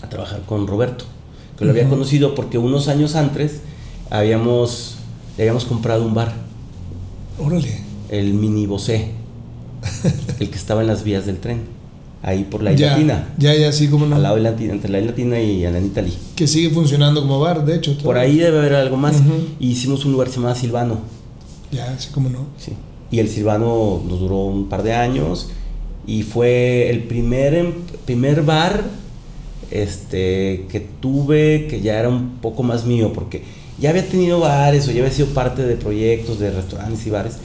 a 0.00 0.08
trabajar 0.08 0.42
con 0.46 0.66
Roberto 0.66 1.04
lo 1.64 1.70
había 1.70 1.88
conocido 1.88 2.34
porque 2.34 2.58
unos 2.58 2.88
años 2.88 3.14
antes 3.14 3.60
habíamos, 4.10 4.96
le 5.36 5.44
habíamos 5.44 5.64
comprado 5.64 6.04
un 6.04 6.14
bar. 6.14 6.32
Órale. 7.38 7.78
El 8.08 8.34
Mini 8.34 8.66
Bosé, 8.66 9.08
el 10.38 10.50
que 10.50 10.56
estaba 10.56 10.82
en 10.82 10.86
las 10.86 11.02
vías 11.04 11.26
del 11.26 11.38
tren, 11.38 11.62
ahí 12.22 12.44
por 12.44 12.62
la 12.62 12.72
isla 12.72 12.90
Latina. 12.90 13.34
Ya, 13.38 13.54
ya, 13.54 13.72
sí, 13.72 13.88
como 13.88 14.06
no. 14.06 14.16
Al 14.16 14.22
lado 14.22 14.36
de 14.36 14.42
Latina, 14.42 14.72
entre 14.72 14.90
la 14.90 15.00
Latina 15.00 15.40
y 15.40 15.66
Italy. 15.66 16.12
Que 16.36 16.46
sigue 16.46 16.70
funcionando 16.70 17.22
como 17.22 17.40
bar, 17.40 17.64
de 17.64 17.76
hecho. 17.76 17.96
Por 17.98 18.18
ahí 18.18 18.36
debe 18.36 18.58
haber 18.58 18.74
algo 18.74 18.96
más. 18.96 19.22
Y 19.58 19.70
hicimos 19.70 20.04
un 20.04 20.12
lugar 20.12 20.28
que 20.28 20.34
se 20.34 20.40
llama 20.40 20.54
Silvano. 20.54 21.00
Ya, 21.70 21.98
sí, 21.98 22.10
como 22.12 22.28
no. 22.28 22.46
Sí. 22.58 22.72
Y 23.10 23.18
el 23.18 23.28
Silvano 23.28 24.02
nos 24.06 24.20
duró 24.20 24.44
un 24.44 24.68
par 24.68 24.82
de 24.82 24.92
años 24.92 25.50
y 26.06 26.22
fue 26.22 26.90
el 26.90 27.04
primer, 27.04 27.54
em, 27.54 27.72
primer 28.04 28.42
bar 28.42 28.82
este, 29.70 30.66
que 30.68 30.80
tuve, 31.00 31.66
que 31.68 31.80
ya 31.80 31.98
era 31.98 32.08
un 32.08 32.38
poco 32.40 32.62
más 32.62 32.84
mío, 32.84 33.12
porque 33.12 33.42
ya 33.78 33.90
había 33.90 34.06
tenido 34.08 34.40
bares 34.40 34.86
o 34.88 34.92
ya 34.92 35.00
había 35.00 35.12
sido 35.12 35.28
parte 35.28 35.64
de 35.64 35.76
proyectos 35.76 36.38
de 36.38 36.50
restaurantes 36.50 37.06
y 37.06 37.10
bares, 37.10 37.36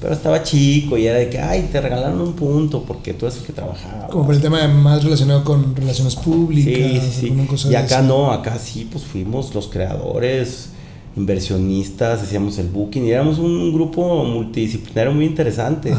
pero 0.00 0.12
estaba 0.12 0.42
chico 0.42 0.98
y 0.98 1.06
era 1.06 1.18
de 1.18 1.30
que, 1.30 1.38
ay, 1.38 1.68
te 1.72 1.80
regalaron 1.80 2.20
un 2.20 2.34
punto 2.34 2.82
porque 2.82 3.14
tú 3.14 3.26
eres 3.26 3.38
el 3.38 3.44
que 3.44 3.52
trabajaba. 3.52 4.08
Como 4.08 4.26
por 4.26 4.34
el 4.34 4.40
tema 4.40 4.66
más 4.68 5.02
relacionado 5.02 5.42
con 5.44 5.74
relaciones 5.74 6.16
públicas. 6.16 7.02
Sí, 7.02 7.30
sí, 7.30 7.56
sí. 7.56 7.68
Y 7.70 7.74
acá 7.74 8.02
no, 8.02 8.30
acá 8.30 8.58
sí, 8.58 8.88
pues 8.90 9.04
fuimos 9.04 9.54
los 9.54 9.68
creadores, 9.68 10.70
inversionistas, 11.16 12.22
hacíamos 12.22 12.58
el 12.58 12.68
booking 12.68 13.06
y 13.06 13.10
éramos 13.10 13.38
un 13.38 13.72
grupo 13.72 14.24
multidisciplinario 14.24 15.12
muy 15.12 15.24
interesante. 15.24 15.94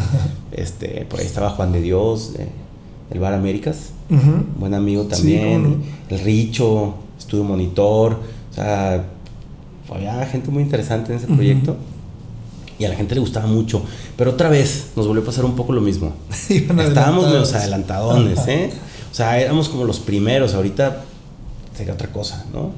Este, 0.52 1.06
por 1.10 1.20
ahí 1.20 1.26
estaba 1.26 1.50
Juan 1.52 1.72
de 1.72 1.82
Dios, 1.82 2.34
el 3.12 3.20
Bar 3.20 3.34
Américas 3.34 3.92
buen 4.10 4.74
amigo 4.74 5.04
también, 5.04 5.82
el 6.10 6.20
Richo, 6.20 6.94
estudio 7.18 7.44
monitor, 7.44 8.20
o 8.52 8.54
sea, 8.54 9.06
había 9.94 10.26
gente 10.26 10.50
muy 10.52 10.64
interesante 10.64 11.12
en 11.12 11.20
ese 11.20 11.28
proyecto 11.28 11.78
y 12.80 12.86
a 12.86 12.90
la 12.90 12.96
gente 12.96 13.16
le 13.16 13.22
gustaba 13.22 13.48
mucho. 13.48 13.84
Pero 14.16 14.32
otra 14.32 14.50
vez 14.50 14.92
nos 14.96 15.08
volvió 15.08 15.24
a 15.24 15.26
pasar 15.26 15.46
un 15.46 15.56
poco 15.56 15.74
lo 15.74 15.82
mismo. 15.82 16.14
Estábamos 16.50 17.32
los 17.32 17.54
adelantadones, 17.54 18.48
¿eh? 18.48 18.72
O 19.12 19.16
sea, 19.16 19.40
éramos 19.40 19.70
como 19.70 19.86
los 19.86 20.00
primeros, 20.00 20.54
ahorita 20.54 21.04
sería 21.76 21.94
otra 21.94 22.12
cosa, 22.12 22.46
¿no? 22.54 22.72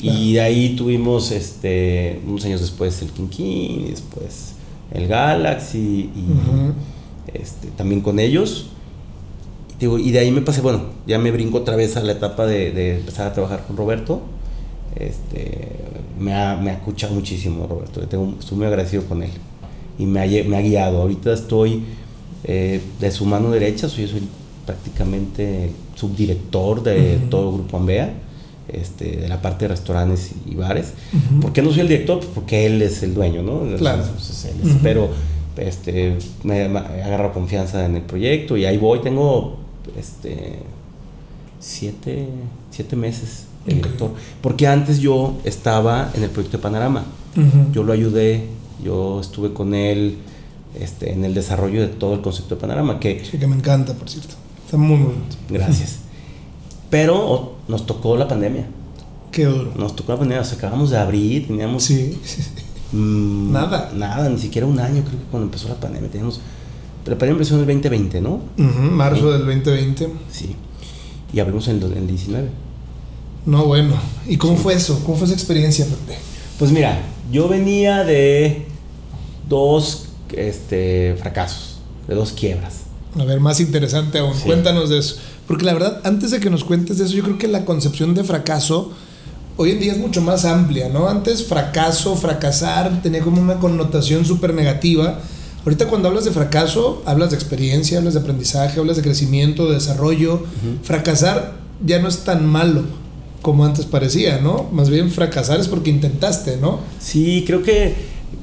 Y 0.00 0.34
de 0.34 0.40
ahí 0.40 0.74
tuvimos, 0.76 1.30
este, 1.30 2.20
unos 2.26 2.44
años 2.44 2.60
después 2.60 3.00
el 3.02 3.10
King 3.10 3.86
después 3.90 4.54
el 4.92 5.06
Galaxy 5.06 6.10
y 6.14 7.32
este, 7.32 7.68
también 7.68 8.00
con 8.00 8.18
ellos 8.18 8.66
y 9.82 10.10
de 10.12 10.18
ahí 10.18 10.30
me 10.30 10.42
pasé, 10.42 10.60
bueno, 10.60 10.82
ya 11.06 11.18
me 11.18 11.30
brinco 11.30 11.58
otra 11.58 11.76
vez 11.76 11.96
a 11.96 12.00
la 12.02 12.12
etapa 12.12 12.46
de, 12.46 12.98
empezar 12.98 13.26
a 13.26 13.32
trabajar 13.32 13.64
con 13.66 13.76
Roberto. 13.76 14.22
Este, 14.96 15.68
me, 16.18 16.34
ha, 16.34 16.56
me 16.56 16.70
ha 16.70 16.74
escuchado 16.74 17.14
muchísimo 17.14 17.66
Roberto, 17.66 18.00
tengo, 18.06 18.34
estoy 18.38 18.58
muy 18.58 18.66
agradecido 18.66 19.04
con 19.04 19.22
él 19.22 19.30
y 19.98 20.04
me 20.04 20.20
ha, 20.20 20.44
me 20.44 20.56
ha 20.56 20.60
guiado. 20.60 21.02
Ahorita 21.02 21.32
estoy 21.32 21.82
eh, 22.44 22.80
de 23.00 23.10
su 23.10 23.24
mano 23.24 23.50
derecha, 23.50 23.86
yo 23.88 24.06
soy 24.06 24.22
prácticamente 24.66 25.70
subdirector 25.94 26.82
de 26.82 27.18
todo 27.30 27.50
el 27.50 27.56
Grupo 27.56 27.76
Ambea. 27.76 28.14
Este, 28.68 29.16
de 29.16 29.28
la 29.28 29.42
parte 29.42 29.64
de 29.64 29.70
restaurantes 29.70 30.30
y 30.46 30.54
bares. 30.54 30.94
¿Por 31.42 31.52
qué 31.52 31.60
no 31.60 31.70
soy 31.70 31.80
el 31.80 31.88
director? 31.88 32.18
Pues 32.18 32.30
porque 32.32 32.64
él 32.64 32.80
es 32.80 33.02
el 33.02 33.12
dueño, 33.12 33.42
¿no? 33.42 33.76
Claro. 33.76 34.04
Pero 34.82 35.10
este, 35.58 36.16
me, 36.44 36.68
me 36.68 36.78
agarro 36.78 37.32
confianza 37.32 37.84
en 37.84 37.96
el 37.96 38.02
proyecto 38.02 38.56
y 38.56 38.64
ahí 38.64 38.78
voy. 38.78 39.00
Tengo 39.00 39.56
este, 39.98 40.60
siete, 41.58 42.28
siete 42.70 42.96
meses 42.96 43.46
de 43.66 43.74
director. 43.74 44.10
Porque 44.40 44.66
antes 44.66 44.98
yo 45.00 45.38
estaba 45.44 46.10
en 46.14 46.22
el 46.22 46.30
proyecto 46.30 46.58
de 46.58 46.62
Panorama. 46.62 47.04
Yo 47.72 47.82
lo 47.82 47.92
ayudé, 47.92 48.46
yo 48.84 49.20
estuve 49.20 49.52
con 49.54 49.74
él 49.74 50.18
este, 50.78 51.12
en 51.12 51.24
el 51.24 51.34
desarrollo 51.34 51.80
de 51.80 51.88
todo 51.88 52.14
el 52.14 52.20
concepto 52.20 52.56
de 52.56 52.60
Panorama. 52.60 52.98
Que, 53.00 53.24
sí, 53.24 53.38
que 53.38 53.46
me 53.46 53.56
encanta, 53.56 53.94
por 53.94 54.08
cierto. 54.08 54.34
Está 54.64 54.76
muy 54.76 54.98
bonito. 54.98 55.36
Gracias. 55.48 55.98
Pero 56.90 57.56
nos 57.68 57.86
tocó 57.86 58.16
la 58.16 58.28
pandemia. 58.28 58.66
Qué 59.30 59.46
duro. 59.46 59.72
Nos 59.76 59.96
tocó 59.96 60.12
la 60.12 60.18
pandemia, 60.18 60.42
o 60.42 60.44
sea, 60.44 60.58
acabamos 60.58 60.90
de 60.90 60.98
abrir, 60.98 61.46
teníamos... 61.46 61.84
Sí. 61.84 62.18
Mmm, 62.92 63.50
nada. 63.52 63.90
Nada, 63.96 64.28
ni 64.28 64.38
siquiera 64.38 64.66
un 64.66 64.78
año 64.78 65.02
creo 65.02 65.18
que 65.18 65.24
cuando 65.30 65.46
empezó 65.46 65.68
la 65.68 65.80
pandemia. 65.80 66.10
Teníamos... 66.10 66.40
La 67.06 67.12
pandemia 67.12 67.32
empezó 67.32 67.54
en 67.54 67.60
el 67.60 67.66
2020, 67.66 68.20
¿no? 68.20 68.30
Uh 68.34 68.40
-huh, 68.58 68.90
marzo 68.90 69.26
¿Sí? 69.26 69.32
del 69.32 69.46
2020. 69.46 70.08
Sí. 70.30 70.56
Y 71.32 71.40
abrimos 71.40 71.66
en 71.68 71.76
el, 71.78 71.92
en 71.92 71.98
el 71.98 72.06
19. 72.08 72.48
No, 73.44 73.64
bueno. 73.64 73.94
¿Y 74.26 74.36
cómo 74.36 74.56
fue 74.56 74.74
eso? 74.74 75.02
¿Cómo 75.04 75.16
fue 75.16 75.26
esa 75.26 75.34
experiencia, 75.34 75.84
Pepe? 75.84 76.18
Pues 76.58 76.70
mira, 76.70 77.00
yo 77.30 77.48
venía 77.48 78.04
de 78.04 78.66
dos 79.48 80.06
este, 80.32 81.16
fracasos, 81.20 81.78
de 82.06 82.14
dos 82.14 82.32
quiebras. 82.32 82.82
A 83.18 83.24
ver, 83.24 83.40
más 83.40 83.60
interesante 83.60 84.18
aún. 84.18 84.34
Sí. 84.34 84.44
Cuéntanos 84.44 84.90
de 84.90 84.98
eso. 84.98 85.16
Porque 85.46 85.64
la 85.64 85.74
verdad, 85.74 86.00
antes 86.04 86.30
de 86.30 86.40
que 86.40 86.50
nos 86.50 86.64
cuentes 86.64 86.98
de 86.98 87.04
eso, 87.04 87.14
yo 87.14 87.24
creo 87.24 87.38
que 87.38 87.48
la 87.48 87.64
concepción 87.64 88.14
de 88.14 88.24
fracaso 88.24 88.92
hoy 89.56 89.72
en 89.72 89.80
día 89.80 89.92
es 89.92 89.98
mucho 89.98 90.22
más 90.22 90.44
amplia, 90.44 90.88
¿no? 90.88 91.08
Antes 91.08 91.44
fracaso, 91.44 92.16
fracasar, 92.16 93.02
tenía 93.02 93.20
como 93.20 93.42
una 93.42 93.58
connotación 93.58 94.24
súper 94.24 94.54
negativa. 94.54 95.20
Ahorita 95.64 95.88
cuando 95.88 96.08
hablas 96.08 96.24
de 96.24 96.30
fracaso, 96.30 97.02
hablas 97.06 97.30
de 97.30 97.36
experiencia, 97.36 97.98
hablas 97.98 98.14
de 98.14 98.20
aprendizaje, 98.20 98.80
hablas 98.80 98.96
de 98.96 99.02
crecimiento, 99.02 99.66
de 99.68 99.74
desarrollo. 99.74 100.34
Uh 100.34 100.38
-huh. 100.38 100.82
Fracasar 100.82 101.54
ya 101.84 101.98
no 101.98 102.08
es 102.08 102.18
tan 102.18 102.46
malo 102.46 103.01
como 103.42 103.64
antes 103.64 103.84
parecía, 103.84 104.38
¿no? 104.38 104.68
Más 104.72 104.88
bien 104.88 105.10
fracasar 105.10 105.60
es 105.60 105.68
porque 105.68 105.90
intentaste, 105.90 106.56
¿no? 106.56 106.78
Sí, 107.00 107.44
creo 107.46 107.62
que 107.62 107.94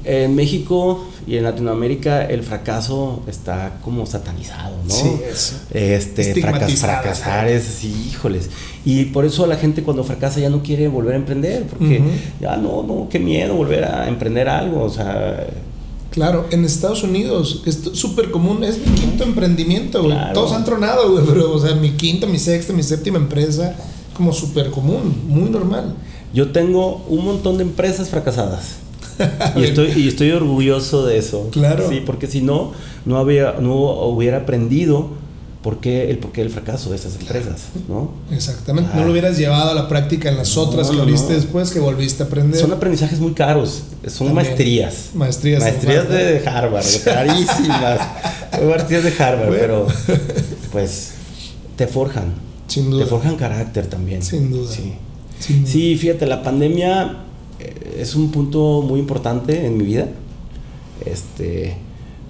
en 0.04 0.34
México 0.34 1.04
y 1.26 1.36
en 1.36 1.44
Latinoamérica 1.44 2.24
el 2.24 2.42
fracaso 2.42 3.22
está 3.26 3.78
como 3.82 4.06
satanizado, 4.06 4.76
¿no? 4.86 4.94
Sí, 4.94 5.10
eso. 5.30 5.56
Este, 5.72 6.34
fracas, 6.40 6.72
fracasar 6.74 7.48
es 7.48 7.68
así, 7.68 8.10
híjoles. 8.10 8.50
Y 8.84 9.06
por 9.06 9.24
eso 9.24 9.46
la 9.46 9.56
gente 9.56 9.82
cuando 9.82 10.04
fracasa 10.04 10.40
ya 10.40 10.50
no 10.50 10.62
quiere 10.62 10.88
volver 10.88 11.14
a 11.14 11.16
emprender, 11.16 11.64
porque 11.64 11.98
uh 11.98 12.04
-huh. 12.04 12.40
ya 12.40 12.56
no, 12.56 12.82
no, 12.82 13.08
qué 13.10 13.18
miedo 13.18 13.54
volver 13.54 13.84
a 13.84 14.08
emprender 14.08 14.48
algo, 14.48 14.82
o 14.82 14.90
sea... 14.90 15.46
Claro, 16.10 16.46
en 16.50 16.64
Estados 16.64 17.04
Unidos 17.04 17.62
es 17.66 17.78
súper 17.92 18.32
común, 18.32 18.64
es 18.64 18.78
mi 18.84 18.92
quinto 18.96 19.22
emprendimiento, 19.22 20.02
güey. 20.02 20.16
Claro. 20.16 20.32
Todos 20.32 20.52
han 20.52 20.64
tronado, 20.64 21.12
güey, 21.12 21.24
pero, 21.24 21.52
o 21.52 21.60
sea, 21.60 21.76
mi 21.76 21.92
quinta, 21.92 22.26
mi 22.26 22.38
sexta, 22.38 22.72
mi 22.72 22.82
séptima 22.82 23.18
empresa, 23.18 23.76
como 24.14 24.32
súper 24.32 24.70
común, 24.70 25.22
muy 25.28 25.50
normal. 25.50 25.94
Yo 26.32 26.52
tengo 26.52 27.04
un 27.08 27.24
montón 27.24 27.56
de 27.58 27.64
empresas 27.64 28.08
fracasadas. 28.08 28.76
y, 29.56 29.64
estoy, 29.64 29.92
y 29.96 30.08
estoy 30.08 30.30
orgulloso 30.30 31.06
de 31.06 31.18
eso. 31.18 31.48
Claro. 31.50 31.88
Sí, 31.88 32.02
porque 32.04 32.26
si 32.26 32.40
no, 32.40 32.72
no, 33.04 33.18
había, 33.18 33.56
no 33.60 33.74
hubiera 33.74 34.38
aprendido 34.38 35.10
por 35.62 35.78
qué 35.78 36.10
el 36.10 36.18
porqué 36.18 36.40
del 36.40 36.50
fracaso 36.50 36.88
de 36.90 36.96
esas 36.96 37.16
empresas, 37.16 37.68
¿no? 37.86 38.12
Exactamente. 38.30 38.90
Ah. 38.94 38.96
No 38.96 39.04
lo 39.04 39.12
hubieras 39.12 39.36
llevado 39.36 39.70
a 39.70 39.74
la 39.74 39.88
práctica 39.88 40.30
en 40.30 40.38
las 40.38 40.56
no, 40.56 40.62
otras 40.62 40.88
que 40.88 40.96
no, 40.96 41.02
abriste 41.02 41.34
no. 41.34 41.34
después, 41.34 41.70
que 41.70 41.80
volviste 41.80 42.22
a 42.22 42.26
aprender. 42.26 42.58
Son 42.58 42.72
aprendizajes 42.72 43.20
muy 43.20 43.32
caros. 43.32 43.82
Son 44.06 44.28
También. 44.28 44.34
maestrías. 44.34 45.10
Maestrías. 45.14 45.60
Maestrías 45.60 46.08
de, 46.08 46.40
de 46.40 46.48
Harvard, 46.48 46.86
carísimas. 47.04 48.00
maestrías 48.66 49.04
de 49.04 49.12
Harvard, 49.18 49.48
bueno. 49.48 49.60
pero 49.60 49.86
pues 50.72 51.12
te 51.76 51.86
forjan. 51.86 52.49
Sin 52.70 52.90
duda. 52.90 53.04
Te 53.04 53.10
forjan 53.10 53.36
carácter 53.36 53.86
también. 53.86 54.22
Sin 54.22 54.50
duda. 54.50 54.70
Sí. 54.70 54.94
Sin 55.38 55.62
duda. 55.62 55.72
Sí, 55.72 55.96
fíjate, 55.96 56.26
la 56.26 56.42
pandemia 56.42 57.24
es 57.98 58.14
un 58.14 58.30
punto 58.30 58.82
muy 58.82 59.00
importante 59.00 59.66
en 59.66 59.76
mi 59.76 59.84
vida. 59.84 60.08
Este, 61.04 61.76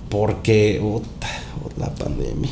porque 0.09 0.81
oh, 0.83 1.01
la 1.79 1.95
pandemia. 1.95 2.51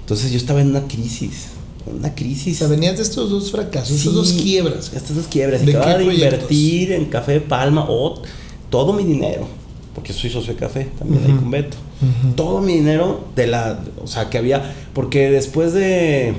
Entonces 0.00 0.30
yo 0.30 0.36
estaba 0.36 0.60
en 0.60 0.68
una 0.68 0.86
crisis, 0.86 1.48
una 1.86 2.14
crisis. 2.14 2.56
O 2.56 2.58
sea, 2.58 2.68
venías 2.68 2.96
de 2.96 3.02
estos 3.02 3.30
dos 3.30 3.50
fracasos, 3.50 3.88
sí, 3.88 3.94
estas 3.96 4.14
dos 4.14 4.32
quiebras. 4.32 4.92
Estas 4.94 5.16
dos 5.16 5.26
quiebras. 5.26 5.64
¿De 5.64 5.76
Acababa 5.76 5.98
de 5.98 6.14
invertir 6.14 6.92
en 6.92 7.06
Café 7.06 7.32
de 7.32 7.40
Palma 7.40 7.84
o 7.88 8.06
oh, 8.06 8.22
todo 8.68 8.92
mi 8.92 9.04
dinero, 9.04 9.46
porque 9.94 10.12
soy 10.12 10.30
socio 10.30 10.54
de 10.54 10.58
café 10.58 10.88
también 10.98 11.22
uh 11.22 11.26
-huh. 11.26 11.32
ahí 11.32 11.38
con 11.38 11.50
Beto. 11.50 11.76
Uh 12.00 12.30
-huh. 12.30 12.34
Todo 12.34 12.60
mi 12.60 12.74
dinero 12.74 13.24
de 13.36 13.46
la, 13.46 13.80
o 14.02 14.06
sea, 14.06 14.28
que 14.28 14.38
había, 14.38 14.74
porque 14.92 15.30
después 15.30 15.72
de 15.72 16.34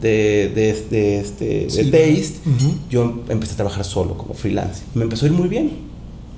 de, 0.00 0.50
de, 0.54 0.84
de, 0.90 1.20
este, 1.20 1.70
sí, 1.70 1.82
de 1.82 1.84
Taste, 1.90 2.38
uh 2.46 2.50
-huh. 2.50 2.72
yo 2.90 3.22
empecé 3.28 3.52
a 3.52 3.56
trabajar 3.56 3.84
solo 3.84 4.16
como 4.16 4.34
freelance. 4.34 4.82
Me 4.94 5.04
empezó 5.04 5.26
a 5.26 5.28
ir 5.28 5.34
muy 5.34 5.48
bien, 5.48 5.70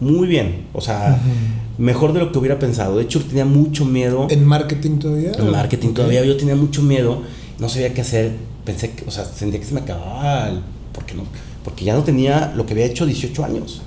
muy 0.00 0.26
bien. 0.26 0.66
O 0.72 0.80
sea, 0.80 1.20
uh 1.20 1.28
-huh. 1.28 1.82
mejor 1.82 2.12
de 2.12 2.20
lo 2.20 2.32
que 2.32 2.38
hubiera 2.38 2.58
pensado. 2.58 2.96
De 2.96 3.04
hecho, 3.04 3.20
tenía 3.20 3.44
mucho 3.44 3.84
miedo. 3.84 4.26
¿En 4.30 4.44
marketing 4.44 4.98
todavía? 4.98 5.32
En 5.38 5.50
marketing 5.50 5.88
okay. 5.88 5.94
todavía. 5.94 6.24
Yo 6.24 6.36
tenía 6.36 6.56
mucho 6.56 6.82
miedo, 6.82 7.22
no 7.58 7.68
sabía 7.68 7.94
qué 7.94 8.00
hacer. 8.00 8.32
Pensé 8.64 8.90
que, 8.90 9.04
o 9.06 9.10
sea, 9.10 9.24
sentía 9.24 9.60
que 9.60 9.66
se 9.66 9.74
me 9.74 9.80
acababa. 9.80 10.48
El, 10.48 10.60
porque, 10.92 11.14
no, 11.14 11.24
porque 11.64 11.84
ya 11.84 11.94
no 11.94 12.02
tenía 12.02 12.52
lo 12.56 12.66
que 12.66 12.72
había 12.72 12.86
hecho 12.86 13.06
18 13.06 13.44
años. 13.44 13.82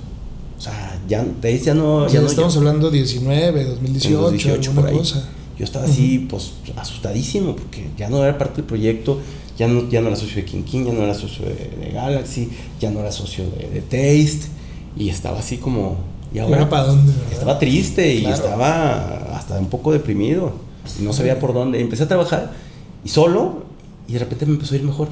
O 0.58 0.60
sea, 0.60 0.98
ya, 1.06 1.22
Taste 1.22 1.58
ya 1.58 1.74
no. 1.74 2.08
Ya 2.08 2.20
no 2.20 2.26
estamos 2.26 2.56
hablando 2.56 2.90
19, 2.90 3.64
2018, 3.64 4.20
2018 4.20 4.72
por 4.72 4.86
ahí. 4.86 4.96
Cosa. 4.96 5.28
Yo 5.58 5.64
estaba 5.64 5.86
así, 5.86 6.18
uh 6.18 6.22
-huh. 6.22 6.28
pues, 6.28 6.52
asustadísimo, 6.76 7.56
porque 7.56 7.88
ya 7.96 8.10
no 8.10 8.22
era 8.22 8.36
parte 8.36 8.56
del 8.56 8.64
proyecto 8.66 9.20
ya 9.56 9.68
no, 9.68 9.88
ya 9.88 10.00
no 10.00 10.08
era 10.08 10.16
socio 10.16 10.36
de 10.36 10.44
King 10.44 10.62
King, 10.62 10.84
ya 10.86 10.92
no 10.92 11.02
era 11.02 11.14
socio 11.14 11.44
de, 11.46 11.54
de 11.54 11.90
Galaxy, 11.92 12.50
ya 12.80 12.90
no 12.90 13.00
era 13.00 13.10
socio 13.10 13.44
de, 13.50 13.68
de, 13.70 13.80
Taste, 13.80 14.48
y 14.96 15.08
estaba 15.08 15.38
así 15.38 15.58
como... 15.58 15.96
¿Y 16.34 16.38
ahora 16.38 16.68
para 16.68 16.84
dónde? 16.88 17.12
¿verdad? 17.12 17.32
Estaba 17.32 17.58
triste 17.58 18.20
claro. 18.20 18.36
y 18.36 18.38
estaba 18.38 19.36
hasta 19.36 19.58
un 19.58 19.68
poco 19.68 19.92
deprimido, 19.92 20.52
y 21.00 21.02
no 21.02 21.12
sabía 21.12 21.38
por 21.38 21.54
dónde. 21.54 21.80
Empecé 21.80 22.02
a 22.02 22.08
trabajar 22.08 22.52
y 23.04 23.08
solo, 23.08 23.64
y 24.08 24.14
de 24.14 24.18
repente 24.18 24.44
me 24.44 24.52
empezó 24.52 24.74
a 24.74 24.78
ir 24.78 24.84
mejor. 24.84 25.08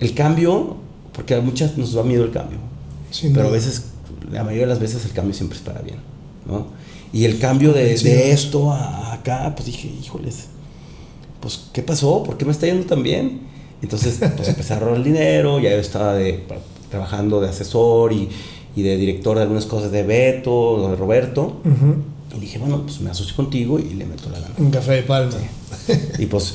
el 0.00 0.14
cambio, 0.14 0.76
porque 1.12 1.34
a 1.34 1.40
muchas 1.40 1.78
nos 1.78 1.92
da 1.94 2.02
miedo 2.02 2.24
el 2.24 2.30
cambio, 2.30 2.58
Sin 3.10 3.32
pero 3.32 3.46
duda. 3.46 3.56
a 3.56 3.56
veces, 3.56 3.84
la 4.30 4.44
mayoría 4.44 4.66
de 4.66 4.72
las 4.72 4.80
veces 4.80 5.04
el 5.04 5.12
cambio 5.12 5.34
siempre 5.34 5.56
es 5.56 5.64
para 5.64 5.80
bien, 5.80 5.98
¿no? 6.46 6.66
Y 7.12 7.24
el 7.24 7.38
cambio 7.38 7.72
de, 7.72 7.96
de 7.96 8.32
esto 8.32 8.72
a 8.72 9.14
acá, 9.14 9.52
pues 9.56 9.66
dije, 9.66 9.88
híjoles, 9.88 10.48
pues, 11.40 11.60
¿qué 11.72 11.82
pasó? 11.82 12.22
¿Por 12.22 12.36
qué 12.36 12.44
me 12.44 12.52
está 12.52 12.66
yendo 12.66 12.86
tan 12.86 13.02
bien? 13.02 13.40
Entonces, 13.82 14.18
pues 14.36 14.48
empecé 14.54 14.74
a 14.74 14.76
ahorrar 14.76 14.96
el 14.96 15.04
dinero, 15.04 15.58
ya 15.58 15.70
yo 15.70 15.76
estaba 15.76 16.14
de, 16.14 16.44
trabajando 16.90 17.40
de 17.40 17.48
asesor 17.48 18.12
y, 18.12 18.28
y, 18.76 18.82
de 18.82 18.96
director 18.96 19.36
de 19.36 19.42
algunas 19.42 19.66
cosas 19.66 19.90
de 19.90 20.02
Beto, 20.02 20.88
de 20.90 20.96
Roberto. 20.96 21.60
Uh 21.64 21.68
-huh. 21.68 22.36
Y 22.36 22.40
dije, 22.40 22.58
bueno, 22.58 22.82
pues 22.82 23.00
me 23.00 23.10
asocio 23.10 23.34
contigo 23.34 23.78
y 23.78 23.94
le 23.94 24.06
meto 24.06 24.30
la 24.30 24.38
gana. 24.38 24.54
Un 24.58 24.70
café 24.70 24.92
de 24.92 25.02
palma. 25.02 25.32
Sí. 25.32 25.98
y 26.18 26.26
pues 26.26 26.54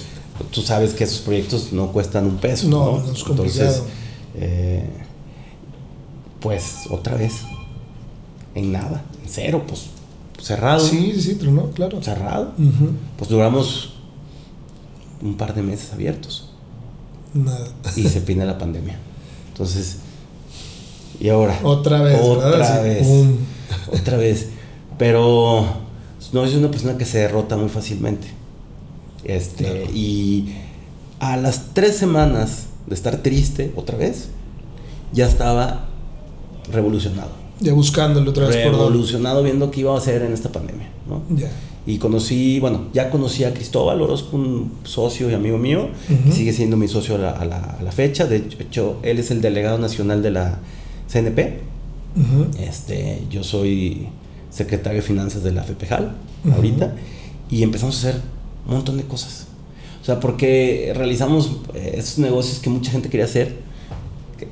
tú 0.51 0.61
sabes 0.61 0.93
que 0.93 1.03
esos 1.03 1.19
proyectos 1.19 1.73
no 1.73 1.91
cuestan 1.91 2.25
un 2.25 2.37
peso. 2.37 2.67
No, 2.67 2.97
no, 2.97 3.03
no 3.05 3.11
es 3.11 3.23
complicado. 3.23 3.63
Entonces, 3.63 3.83
eh, 4.35 4.87
pues 6.39 6.83
otra 6.89 7.15
vez, 7.17 7.41
en 8.53 8.71
nada, 8.71 9.03
en 9.23 9.29
cero, 9.29 9.63
pues 9.67 9.87
cerrado. 10.41 10.79
Sí, 10.79 11.19
sí, 11.19 11.35
pero 11.39 11.51
no, 11.51 11.71
claro. 11.71 12.01
Cerrado. 12.01 12.53
Uh 12.57 12.61
-huh. 12.61 12.91
Pues 13.17 13.29
duramos 13.29 13.94
un 15.21 15.35
par 15.35 15.53
de 15.53 15.61
meses 15.61 15.93
abiertos. 15.93 16.49
Nada. 17.33 17.67
Y 17.95 18.03
se 18.03 18.21
pide 18.21 18.45
la 18.45 18.57
pandemia. 18.57 18.97
Entonces, 19.49 19.97
y 21.19 21.29
ahora. 21.29 21.59
Otra 21.63 22.01
vez. 22.01 22.19
Otra 22.21 22.49
¿verdad? 22.49 22.83
vez. 22.83 23.07
Sí. 23.07 23.35
Otra 23.93 24.17
vez. 24.17 24.47
Pero 24.97 25.65
no 26.31 26.45
es 26.45 26.53
una 26.55 26.71
persona 26.71 26.97
que 26.97 27.05
se 27.05 27.19
derrota 27.19 27.57
muy 27.57 27.69
fácilmente. 27.69 28.27
Este, 29.23 29.63
claro. 29.63 29.91
y 29.93 30.53
a 31.19 31.35
las 31.35 31.73
tres 31.73 31.97
semanas 31.97 32.67
de 32.85 32.93
estar 32.93 33.17
triste 33.17 33.73
otra 33.75 33.97
vez, 33.97 34.27
ya 35.11 35.27
estaba 35.27 35.87
revolucionado. 36.71 37.31
Ya 37.59 37.73
buscándolo 37.73 38.31
otra 38.31 38.47
vez 38.47 38.65
Revolucionado 38.65 39.41
viendo 39.41 39.71
qué 39.71 39.79
iba 39.79 39.95
a 39.95 39.97
hacer 39.97 40.21
en 40.21 40.33
esta 40.33 40.51
pandemia, 40.51 40.89
¿no? 41.07 41.23
Ya 41.35 41.49
y 41.87 41.97
conocí, 41.97 42.59
bueno, 42.59 42.87
ya 42.93 43.09
conocí 43.11 43.43
a 43.43 43.53
Cristóbal 43.53 44.01
Orozco, 44.01 44.37
un 44.37 44.71
socio 44.83 45.29
y 45.29 45.33
amigo 45.33 45.57
mío, 45.57 45.89
uh 46.09 46.13
-huh. 46.13 46.31
sigue 46.31 46.51
siendo 46.51 46.77
mi 46.77 46.87
socio 46.87 47.15
a 47.15 47.17
la, 47.19 47.29
a, 47.31 47.45
la, 47.45 47.57
a 47.57 47.83
la, 47.83 47.91
fecha, 47.91 48.25
de 48.25 48.37
hecho, 48.37 48.97
él 49.03 49.19
es 49.19 49.29
el 49.29 49.41
delegado 49.41 49.77
nacional 49.77 50.23
de 50.23 50.31
la 50.31 50.59
CNP, 51.11 51.59
uh 52.15 52.19
-huh. 52.19 52.59
este, 52.59 53.21
yo 53.29 53.43
soy 53.43 54.07
secretario 54.49 55.01
de 55.01 55.07
finanzas 55.07 55.43
de 55.43 55.51
la 55.51 55.63
FEPEJAL 55.63 56.15
uh 56.43 56.49
-huh. 56.49 56.55
ahorita, 56.55 56.93
y 57.51 57.61
empezamos 57.61 57.95
a 57.95 58.09
hacer 58.09 58.21
un 58.67 58.75
montón 58.75 58.97
de 58.97 59.03
cosas. 59.03 59.45
O 60.01 60.05
sea, 60.05 60.19
porque 60.19 60.93
realizamos 60.95 61.51
eh, 61.73 61.95
esos 61.97 62.19
negocios 62.19 62.59
que 62.59 62.69
mucha 62.69 62.91
gente 62.91 63.09
quería 63.09 63.25
hacer. 63.25 63.63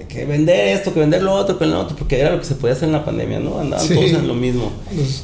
Que, 0.08 0.26
vender 0.26 0.70
esto, 0.70 0.94
que 0.94 1.00
vender 1.00 1.22
lo 1.22 1.34
otro, 1.34 1.60
que 1.60 1.66
lo 1.66 1.80
otro, 1.80 1.96
porque 1.96 2.20
era 2.20 2.32
lo 2.32 2.40
que 2.40 2.46
se 2.46 2.56
podía 2.56 2.74
hacer 2.74 2.88
en 2.88 2.94
la 2.94 3.04
pandemia, 3.06 3.40
¿no? 3.40 3.60
Andaban 3.60 3.88
todos 3.88 4.12
en 4.12 4.28
lo 4.28 4.34
mismo. 4.34 4.72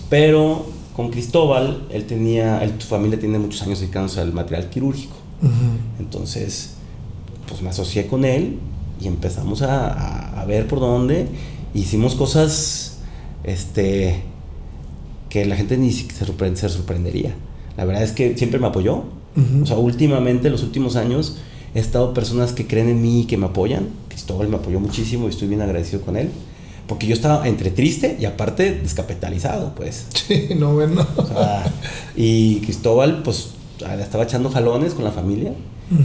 Pero 0.10 0.66
con 1.00 1.12
Cristóbal, 1.12 1.88
él 1.92 2.04
tenía, 2.08 2.62
él, 2.62 2.74
tu 2.74 2.86
familia 2.86 3.18
tiene 3.18 3.40
muchos 3.40 3.62
años 3.62 3.80
dedicándose 3.80 4.20
al 4.20 4.34
material 4.34 4.70
quirúrgico. 4.70 5.16
Entonces, 5.98 6.72
pues 7.48 7.62
me 7.62 7.70
asocié 7.70 8.06
con 8.06 8.26
él 8.26 8.60
y 9.00 9.08
empezamos 9.08 9.62
a, 9.62 10.42
a, 10.42 10.44
ver 10.44 10.68
por 10.68 10.82
dónde. 10.82 11.28
Hicimos 11.74 12.16
cosas 12.16 12.98
este, 13.46 14.24
que 15.30 15.46
la 15.46 15.56
gente 15.56 15.78
ni 15.78 15.90
se, 15.94 16.12
sorprende, 16.26 16.60
se 16.60 16.68
sorprendería. 16.68 17.34
La 17.78 17.86
verdad 17.86 18.04
es 18.04 18.12
que 18.12 18.38
siempre 18.38 18.60
me 18.60 18.68
apoyó. 18.68 19.06
O 19.64 19.66
sea, 19.66 19.78
últimamente, 19.78 20.50
los 20.50 20.64
últimos 20.64 20.98
años, 20.98 21.38
he 21.76 21.80
estado 21.80 22.14
personas 22.14 22.52
que 22.52 22.68
creen 22.68 22.90
en 22.90 23.02
mí 23.02 23.22
y 23.22 23.24
que 23.24 23.38
me 23.38 23.46
apoyan. 23.46 23.88
Cristóbal 24.10 24.50
me 24.50 24.58
apoyó 24.58 24.82
muchísimo 24.82 25.28
y 25.28 25.30
estoy 25.30 25.48
bien 25.48 25.62
agradecido 25.62 26.02
con 26.02 26.18
él. 26.18 26.30
Porque 26.90 27.06
yo 27.06 27.14
estaba 27.14 27.48
entre 27.48 27.70
triste 27.70 28.18
y 28.20 28.26
aparte 28.26 28.74
descapitalizado, 28.74 29.74
pues. 29.76 30.08
Sí, 30.28 30.50
no, 30.58 30.74
bueno. 30.74 31.06
y 32.18 32.62
Cristóbal, 32.62 33.22
pues, 33.22 33.52
estaba 34.02 34.24
echando 34.24 34.50
jalones 34.50 34.96
con 34.96 35.04
la 35.04 35.12
familia, 35.12 35.54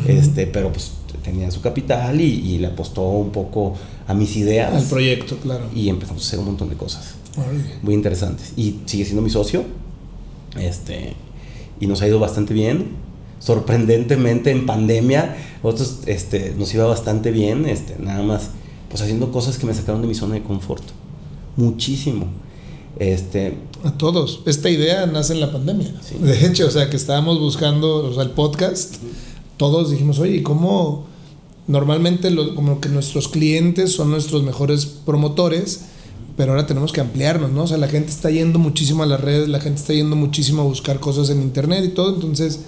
este, 0.07 0.47
pero 0.47 0.71
pues 0.71 0.93
tenía 1.23 1.51
su 1.51 1.63
capital 1.63 2.21
y, 2.21 2.59
le 2.59 2.67
apostó 2.67 3.03
un 3.03 3.31
poco 3.31 3.75
a 4.07 4.13
mis 4.13 4.37
ideas. 4.37 4.75
Al 4.75 4.85
proyecto, 4.85 5.39
claro. 5.39 5.65
Y 5.75 5.89
empezamos 5.89 6.23
a 6.23 6.27
hacer 6.27 6.39
un 6.39 6.45
montón 6.47 6.69
de 6.69 6.77
cosas 6.77 7.15
muy 7.83 7.95
interesantes. 7.95 8.53
Y 8.55 8.81
sigue 8.85 9.07
siendo 9.07 9.23
mi 9.23 9.31
socio. 9.31 9.65
Este, 10.61 11.15
y 11.81 11.87
nos 11.87 12.03
ha 12.03 12.09
ido 12.09 12.21
bastante 12.21 12.53
bien. 12.53 12.89
Sorprendentemente 13.39 14.51
en 14.51 14.67
pandemia, 14.67 15.35
otros 15.63 16.01
este, 16.07 16.55
nos 16.59 16.73
iba 16.75 16.85
bastante 16.85 17.31
bien, 17.31 17.67
este, 17.67 17.97
nada 17.99 18.23
más 18.23 18.51
pues 18.89 19.03
haciendo 19.03 19.33
cosas 19.33 19.59
que 19.59 19.67
me 19.67 19.75
sacaron 19.75 20.03
de 20.03 20.09
mi 20.09 20.15
zona 20.15 20.35
de 20.35 20.43
confort. 20.43 20.83
Muchísimo. 21.57 22.27
Este, 22.99 23.59
a 23.83 23.93
todos. 23.93 24.41
Esta 24.47 24.71
idea 24.71 25.07
nace 25.07 25.33
en 25.33 25.41
la 25.41 25.51
pandemia. 25.53 25.93
De 26.21 26.47
hecho, 26.47 26.67
o 26.67 26.71
sea, 26.71 26.91
que 26.91 26.97
estábamos 26.97 27.41
buscando 27.41 28.07
o 28.07 28.15
sea, 28.15 28.23
el 28.23 28.31
podcast, 28.31 28.97
todos 29.57 29.91
dijimos, 29.91 30.19
oye, 30.19 30.43
¿cómo 30.43 31.07
normalmente 31.67 32.35
como 32.55 32.81
que 32.81 32.89
nuestros 32.89 33.29
clientes 33.29 33.93
son 33.93 34.11
nuestros 34.11 34.43
mejores 34.43 34.87
promotores? 34.87 35.87
Pero 36.37 36.53
ahora 36.53 36.67
tenemos 36.67 36.93
que 36.93 37.01
ampliarnos, 37.01 37.53
¿no? 37.53 37.63
O 37.63 37.67
sea, 37.67 37.77
la 37.77 37.87
gente 37.87 38.11
está 38.11 38.29
yendo 38.29 38.59
muchísimo 38.59 39.05
a 39.05 39.07
las 39.07 39.21
redes, 39.21 39.49
la 39.49 39.61
gente 39.61 39.81
está 39.81 39.93
yendo 39.93 40.17
muchísimo 40.17 40.63
a 40.63 40.65
buscar 40.65 40.99
cosas 40.99 41.31
en 41.31 41.41
internet 41.41 41.85
y 41.85 41.89
todo. 41.89 42.13
Entonces, 42.13 42.61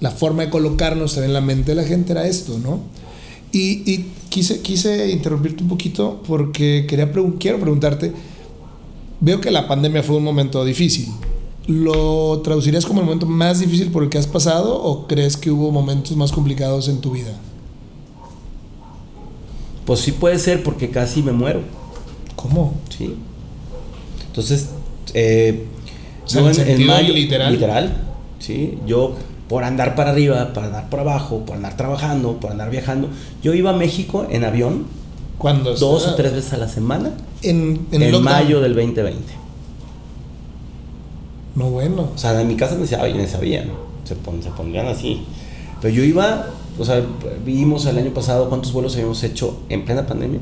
la 0.00 0.10
forma 0.10 0.42
de 0.42 0.50
colocarnos 0.50 1.16
en 1.16 1.32
la 1.32 1.40
mente 1.40 1.72
de 1.72 1.74
la 1.76 1.84
gente 1.84 2.12
era 2.12 2.26
esto, 2.26 2.58
¿no? 2.58 2.80
Y, 3.52 4.04
quise, 4.28 4.60
quise 4.60 5.10
interrumpirte 5.10 5.62
un 5.62 5.68
poquito 5.68 6.22
porque 6.26 6.86
quería 6.88 7.10
quiero 7.38 7.58
preguntarte, 7.58 8.12
veo 9.20 9.40
que 9.40 9.50
la 9.50 9.66
pandemia 9.66 10.02
fue 10.02 10.16
un 10.16 10.24
momento 10.24 10.64
difícil. 10.64 11.08
¿Lo 11.66 12.40
traducirías 12.40 12.86
como 12.86 13.00
el 13.00 13.06
momento 13.06 13.26
más 13.26 13.60
difícil 13.60 13.90
por 13.90 14.02
el 14.02 14.08
que 14.08 14.18
has 14.18 14.26
pasado 14.26 14.82
o 14.82 15.06
crees 15.06 15.36
que 15.36 15.50
hubo 15.50 15.70
momentos 15.70 16.16
más 16.16 16.32
complicados 16.32 16.88
en 16.88 17.00
tu 17.00 17.12
vida? 17.12 17.32
Pues 19.84 20.00
sí 20.00 20.12
puede 20.12 20.38
ser 20.38 20.62
porque 20.62 20.90
casi 20.90 21.22
me 21.22 21.32
muero. 21.32 21.60
¿Cómo? 22.36 22.74
Sí. 22.96 23.14
Entonces, 24.26 24.68
eh, 25.14 25.66
en, 26.34 26.86
mayo, 26.86 27.12
literal. 27.12 27.52
Literal, 27.52 27.96
sí. 28.38 28.78
Yo 28.86 29.14
por 29.48 29.64
andar 29.64 29.94
para 29.94 30.10
arriba, 30.10 30.52
por 30.52 30.64
andar 30.64 30.88
por 30.90 31.00
abajo, 31.00 31.44
por 31.46 31.56
andar 31.56 31.76
trabajando, 31.76 32.38
por 32.38 32.52
andar 32.52 32.70
viajando. 32.70 33.08
Yo 33.42 33.54
iba 33.54 33.70
a 33.70 33.72
México 33.72 34.26
en 34.30 34.44
avión 34.44 34.86
¿Cuándo? 35.38 35.74
dos 35.74 36.06
o 36.06 36.14
tres 36.14 36.32
veces 36.34 36.52
a 36.52 36.58
la 36.58 36.68
semana 36.68 37.12
en, 37.42 37.86
en, 37.92 38.22
mayo 38.22 38.60
del 38.60 38.74
2020. 38.74 39.20
No 41.54 41.70
bueno. 41.70 42.10
O 42.14 42.18
sea, 42.18 42.40
en 42.40 42.48
mi 42.48 42.56
casa 42.56 42.76
no 42.76 42.86
sabían, 42.86 43.26
se, 43.26 44.14
se 44.14 44.50
pondrían 44.50 44.86
así. 44.86 45.24
Pero 45.80 45.94
yo 45.94 46.02
iba, 46.02 46.46
o 46.78 46.84
sea, 46.84 47.02
vimos 47.44 47.86
el 47.86 47.98
año 47.98 48.12
pasado 48.12 48.48
cuántos 48.48 48.72
vuelos 48.72 48.94
habíamos 48.94 49.22
hecho 49.22 49.60
en 49.68 49.84
plena 49.84 50.06
pandemia. 50.06 50.40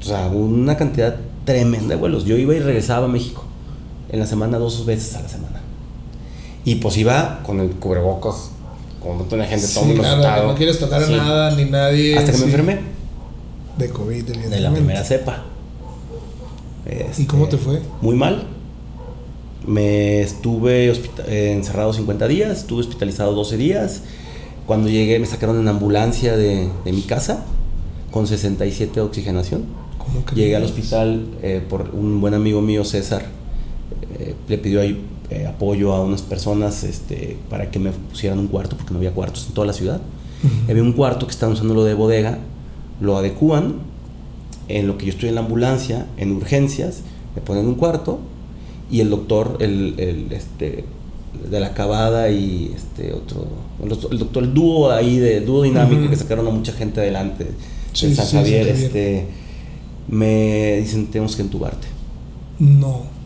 O 0.00 0.04
sea, 0.04 0.28
una 0.28 0.76
cantidad 0.76 1.16
tremenda 1.44 1.94
de 1.94 1.96
vuelos. 1.96 2.24
Yo 2.24 2.36
iba 2.36 2.54
y 2.54 2.60
regresaba 2.60 3.06
a 3.06 3.08
México 3.08 3.44
en 4.08 4.20
la 4.20 4.26
semana 4.26 4.58
dos 4.58 4.84
veces 4.86 5.14
a 5.16 5.22
la 5.22 5.28
semana. 5.28 5.61
Y 6.64 6.76
pues 6.76 6.96
iba 6.96 7.40
con 7.44 7.60
el 7.60 7.70
cubrebocas, 7.70 8.50
con 9.00 9.12
un 9.12 9.18
montón 9.18 9.40
de 9.40 9.46
gente, 9.46 9.66
todo 9.68 9.84
el 9.84 9.88
mundo 9.88 10.02
claro, 10.02 10.48
No 10.48 10.54
quieres 10.54 10.78
tocar 10.78 11.08
nada 11.08 11.54
ni 11.56 11.64
nadie. 11.64 12.16
Hasta 12.16 12.32
que 12.32 12.38
me 12.38 12.44
enfermé. 12.44 12.80
De 13.78 13.88
COVID, 13.88 14.24
De 14.24 14.60
la 14.60 14.72
primera 14.72 15.02
cepa. 15.02 15.44
¿Y 17.18 17.24
cómo 17.24 17.48
te 17.48 17.58
fue? 17.58 17.80
Muy 18.00 18.14
mal. 18.14 18.44
Me 19.66 20.20
estuve 20.20 20.92
encerrado 21.28 21.92
50 21.92 22.26
días, 22.28 22.58
estuve 22.58 22.80
hospitalizado 22.80 23.34
12 23.34 23.56
días. 23.56 24.02
Cuando 24.66 24.88
llegué 24.88 25.18
me 25.18 25.26
sacaron 25.26 25.58
en 25.60 25.68
ambulancia 25.68 26.36
de, 26.36 26.68
de 26.84 26.92
mi 26.92 27.02
casa 27.02 27.44
con 28.12 28.26
67 28.26 28.94
de 28.94 29.00
oxigenación. 29.00 29.64
¿Cómo 29.98 30.24
que 30.24 30.36
Llegué 30.36 30.56
al 30.56 30.64
hospital 30.64 31.26
eh, 31.42 31.62
por 31.68 31.90
un 31.92 32.20
buen 32.20 32.34
amigo 32.34 32.60
mío, 32.60 32.84
César. 32.84 33.24
Eh, 34.18 34.34
le 34.48 34.58
pidió 34.58 34.80
ahí 34.80 35.00
eh, 35.32 35.46
apoyo 35.46 35.92
a 35.92 36.02
unas 36.02 36.22
personas 36.22 36.84
este, 36.84 37.38
para 37.48 37.70
que 37.70 37.78
me 37.78 37.90
pusieran 37.90 38.38
un 38.38 38.48
cuarto, 38.48 38.76
porque 38.76 38.92
no 38.92 38.98
había 38.98 39.12
cuartos 39.12 39.46
en 39.46 39.54
toda 39.54 39.66
la 39.66 39.72
ciudad. 39.72 40.00
Había 40.68 40.82
un 40.82 40.92
cuarto 40.92 41.26
que 41.26 41.30
estaban 41.30 41.54
usando 41.54 41.72
lo 41.72 41.84
de 41.84 41.94
bodega, 41.94 42.38
lo 43.00 43.16
adecúan, 43.16 43.76
en 44.66 44.88
lo 44.88 44.98
que 44.98 45.06
yo 45.06 45.12
estoy 45.12 45.28
en 45.28 45.36
la 45.36 45.42
ambulancia, 45.42 46.06
en 46.16 46.32
urgencias, 46.32 47.02
me 47.36 47.42
ponen 47.42 47.66
un 47.66 47.76
cuarto 47.76 48.18
y 48.90 49.00
el 49.00 49.10
doctor, 49.10 49.56
el, 49.60 49.94
el 49.98 50.32
este, 50.32 50.84
de 51.48 51.60
la 51.60 51.68
acabada 51.68 52.30
y 52.30 52.72
este 52.74 53.12
otro, 53.12 53.46
el 53.82 54.18
doctor, 54.18 54.42
el 54.42 54.52
dúo 54.52 54.90
ahí 54.90 55.18
de 55.18 55.40
dúo 55.40 55.62
dinámico 55.62 56.10
que 56.10 56.16
sacaron 56.16 56.46
a 56.46 56.50
mucha 56.50 56.72
gente 56.72 57.00
adelante 57.00 57.46
en 58.02 58.16
San 58.16 58.26
Javier, 58.26 58.68
este, 58.68 59.26
me 60.08 60.78
dicen 60.80 61.06
tenemos 61.06 61.36
que 61.36 61.42
entubarte. 61.42 61.86
No. 62.58 63.21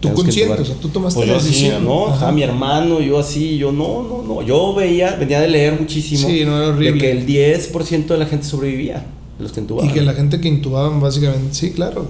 Tú 0.00 0.14
consciente, 0.14 0.62
o 0.62 0.64
sea, 0.64 0.76
tú 0.76 0.88
tomaste 0.88 1.18
pues 1.20 1.28
la 1.28 1.34
decisión. 1.34 1.84
no, 1.84 2.06
a 2.06 2.32
mi 2.32 2.42
hermano, 2.42 3.00
yo 3.00 3.18
así, 3.18 3.58
yo 3.58 3.70
no, 3.70 4.02
no, 4.02 4.22
no. 4.22 4.42
Yo 4.42 4.74
veía, 4.74 5.14
venía 5.16 5.40
de 5.40 5.48
leer 5.48 5.78
muchísimo. 5.78 6.26
Sí, 6.26 6.44
no 6.46 6.56
era 6.56 6.68
horrible. 6.68 6.92
De 6.92 6.98
que 6.98 7.10
el 7.10 7.26
10% 7.26 8.06
de 8.06 8.16
la 8.16 8.24
gente 8.24 8.46
sobrevivía, 8.46 9.04
los 9.38 9.52
que 9.52 9.60
intubaban. 9.60 9.90
Y 9.90 9.92
que 9.92 10.00
la 10.00 10.14
gente 10.14 10.40
que 10.40 10.48
intubaban, 10.48 11.00
básicamente, 11.00 11.54
sí, 11.54 11.72
claro. 11.72 12.08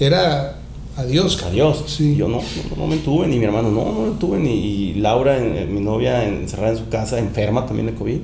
Era 0.00 0.56
adiós. 0.96 1.42
Adiós. 1.44 1.84
Sí. 1.86 2.16
Yo 2.16 2.26
no, 2.28 2.40
no, 2.76 2.86
me 2.86 2.94
entuve, 2.94 3.26
ni 3.26 3.38
mi 3.38 3.44
hermano, 3.44 3.70
no, 3.70 3.92
no 3.92 4.00
me 4.00 4.08
entuve, 4.08 4.38
ni 4.38 4.54
y 4.54 4.94
Laura, 4.94 5.38
mi 5.38 5.80
novia, 5.80 6.26
encerrada 6.26 6.72
en 6.72 6.78
su 6.78 6.88
casa, 6.88 7.18
enferma 7.18 7.66
también 7.66 7.86
de 7.86 7.94
COVID. 7.94 8.20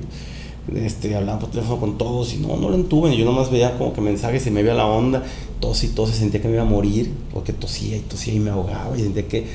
Este, 0.73 1.13
hablaba 1.13 1.39
por 1.39 1.49
teléfono 1.49 1.79
con 1.79 1.97
todos 1.97 2.33
y 2.33 2.37
no, 2.37 2.55
no 2.55 2.69
lo 2.69 2.75
entuve. 2.75 3.15
Yo 3.17 3.25
nomás 3.25 3.51
veía 3.51 3.77
como 3.77 3.93
que 3.93 4.01
mensajes 4.01 4.47
y 4.47 4.51
me 4.51 4.63
veía 4.63 4.75
la 4.75 4.85
onda. 4.85 5.23
Tos 5.59 5.83
y 5.83 5.89
tos, 5.89 6.09
sentía 6.11 6.41
que 6.41 6.47
me 6.47 6.55
iba 6.55 6.63
a 6.63 6.65
morir, 6.65 7.11
porque 7.33 7.53
tosía 7.53 7.97
y 7.97 7.99
tosía 7.99 8.33
y 8.33 8.39
me 8.39 8.49
ahogaba, 8.49 8.97
y 8.97 9.01
sentía 9.01 9.27
que, 9.27 9.45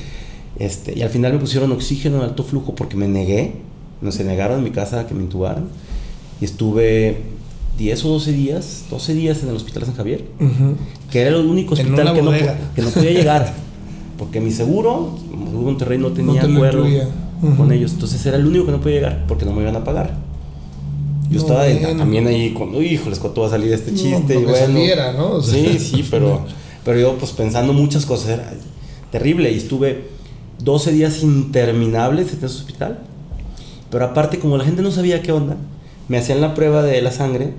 este, 0.59 0.99
y 0.99 1.03
al 1.03 1.11
final 1.11 1.35
me 1.35 1.39
pusieron 1.39 1.71
oxígeno 1.73 2.19
en 2.19 2.23
alto 2.25 2.45
flujo 2.45 2.75
porque 2.75 2.97
me 2.97 3.09
negué, 3.09 3.53
no 4.01 4.11
se 4.11 4.25
negaron 4.25 4.59
en 4.59 4.65
mi 4.65 4.71
casa 4.71 5.01
a 5.01 5.07
que 5.07 5.15
me 5.15 5.23
intubaran, 5.23 5.69
y 6.41 6.47
estuve 6.47 7.19
10 7.77 8.05
o 8.07 8.09
12 8.09 8.33
días, 8.33 8.85
12 8.91 9.15
días 9.15 9.43
en 9.43 9.51
el 9.51 9.57
hospital 9.57 9.85
San 9.85 9.97
Javier, 9.97 10.25
que 11.11 11.21
era 11.21 11.37
el 11.37 11.47
único 11.47 11.75
hospital 11.75 12.15
que 12.15 12.23
no, 12.23 12.33
que 12.75 12.83
no, 12.83 12.89
podía 12.89 13.11
llegar, 13.11 13.53
porque 14.19 14.41
mi 14.41 14.51
seguro, 14.51 15.15
Monterrey 15.31 15.99
no 15.99 16.13
tenía 16.13 16.43
acuerdo 16.43 16.87
con 17.57 17.71
ellos, 17.71 17.93
entonces 17.93 18.25
era 18.25 18.39
el 18.39 18.47
único 18.47 18.65
que 18.65 18.73
no 18.73 18.81
podía 18.81 18.97
llegar, 18.97 19.25
porque 19.29 19.45
no 19.45 19.53
me 19.53 19.61
iban 19.61 19.77
a 19.77 19.85
pagar. 19.85 20.28
Yo 21.31 21.41
estaba 21.41 21.65
también 21.97 22.27
ahí 22.27 22.55
con, 22.55 22.75
híjoles, 22.75 23.19
¿cuándo 23.19 23.43
va 23.43 23.49
a 23.49 23.51
salir 23.51 23.73
este 23.73 23.95
chiste? 23.95 24.35
y 24.35 24.45
bueno, 24.45 24.57
saliera, 24.57 25.13
¿no? 25.13 25.43
sí, 25.43 25.79
sí, 25.79 26.07
pero, 26.11 26.43
pero 26.85 26.99
yo 26.99 27.19
pues 27.19 27.33
pensando 27.33 27.73
muchas 27.73 28.07
cosas, 28.07 28.31
era 28.31 28.55
terrible 29.11 29.53
y 29.53 29.57
estuve 29.57 30.09
12 30.63 30.93
días 30.93 31.23
interminables 31.23 32.33
en 32.33 32.37
ese 32.37 32.47
hospital. 32.47 33.01
Pero 33.91 34.05
aparte, 34.05 34.39
como 34.39 34.57
la 34.57 34.65
gente 34.65 34.83
no 34.83 34.91
sabía 34.91 35.23
qué 35.23 35.33
onda, 35.33 35.57
me 36.09 36.19
hacían 36.19 36.41
la 36.41 36.55
prueba 36.55 36.83
de 36.83 37.01
la 37.01 37.11
sangre 37.11 37.53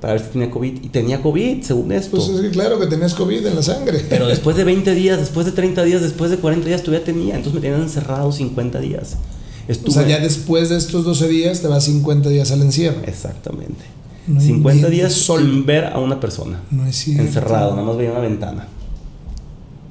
para 0.00 0.14
ver 0.14 0.22
si 0.22 0.28
tenía 0.30 0.50
COVID. 0.50 0.84
Y 0.84 0.88
tenía 0.88 1.22
COVID, 1.22 1.62
según 1.62 1.92
esto. 1.92 2.16
Pues 2.16 2.24
sí, 2.24 2.48
claro 2.50 2.78
que 2.78 2.86
tenías 2.86 3.14
COVID 3.14 3.46
en 3.46 3.54
la 3.54 3.62
sangre. 3.62 4.04
Pero 4.08 4.26
después 4.26 4.56
de 4.56 4.64
20 4.74 4.94
días, 4.94 5.18
después 5.18 5.46
de 5.46 5.52
30 5.52 5.84
días, 5.84 6.02
después 6.02 6.30
de 6.30 6.38
40 6.38 6.66
días, 6.66 6.82
todavía 6.82 7.04
tenía. 7.04 7.36
Entonces 7.36 7.54
me 7.54 7.60
tenían 7.60 7.82
encerrado 7.82 8.30
50 8.30 8.80
días. 8.80 9.16
O 9.68 9.90
sea, 9.90 10.06
ya 10.06 10.18
después 10.18 10.68
de 10.68 10.76
estos 10.76 11.04
12 11.04 11.28
días 11.28 11.60
te 11.60 11.68
vas 11.68 11.84
50 11.84 12.28
días 12.28 12.50
al 12.50 12.62
encierro. 12.62 13.00
Exactamente. 13.06 13.84
50 14.26 14.88
días 14.88 15.12
sin 15.12 15.66
ver 15.66 15.86
a 15.86 15.98
una 15.98 16.20
persona. 16.20 16.60
No 16.70 16.86
es 16.86 17.08
Encerrado, 17.08 17.72
nada 17.72 17.82
más 17.82 17.96
veía 17.96 18.10
una 18.12 18.20
ventana. 18.20 18.68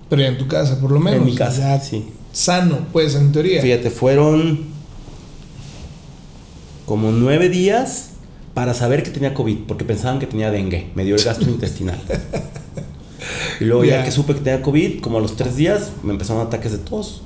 Pero 0.10 0.22
ya 0.22 0.28
en 0.30 0.38
tu 0.38 0.48
casa, 0.48 0.80
por 0.80 0.92
lo 0.92 1.00
menos. 1.00 1.20
En 1.20 1.26
mi 1.26 1.36
casa, 1.36 1.80
sí. 1.80 2.06
sano, 2.32 2.80
pues, 2.92 3.16
en 3.16 3.32
teoría. 3.32 3.62
Fíjate, 3.62 3.90
fueron 3.90 4.72
como 6.86 7.12
nueve 7.12 7.50
días 7.50 8.10
para 8.54 8.74
saber 8.74 9.04
que 9.04 9.12
tenía 9.12 9.34
COVID, 9.34 9.60
porque 9.68 9.86
pensaban 9.86 10.20
que 10.20 10.28
tenía 10.28 10.52
dengue. 10.52 10.90
Me 10.96 11.06
dio 11.06 11.16
el 11.16 11.24
gastrointestinal. 11.24 11.98
y 13.62 13.66
luego 13.66 13.86
ya 13.86 14.04
que 14.04 14.12
supe 14.12 14.34
que 14.34 14.42
tenía 14.42 14.62
COVID, 14.62 15.00
como 15.00 15.18
a 15.18 15.22
los 15.22 15.36
tres 15.36 15.56
días 15.56 15.92
me 16.04 16.12
empezaron 16.12 16.46
ataques 16.46 16.72
de 16.74 16.78
tos. 16.80 17.24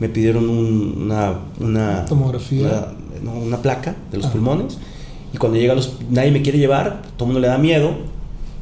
Me 0.00 0.08
pidieron 0.08 0.48
una, 0.48 1.38
una 1.60 2.04
tomografía, 2.04 2.92
una, 3.22 3.62
placa 3.62 3.94
de 4.10 4.18
los 4.18 4.26
ah. 4.26 4.32
pulmones. 4.32 4.78
Y 5.32 5.38
cuando 5.38 5.58
llega 5.58 5.74
los, 5.74 5.96
nadie 6.10 6.30
me 6.30 6.42
quiere 6.42 6.58
llevar, 6.58 7.02
todo 7.16 7.26
el 7.26 7.32
mundo 7.32 7.40
le 7.40 7.48
da 7.48 7.58
miedo. 7.58 7.92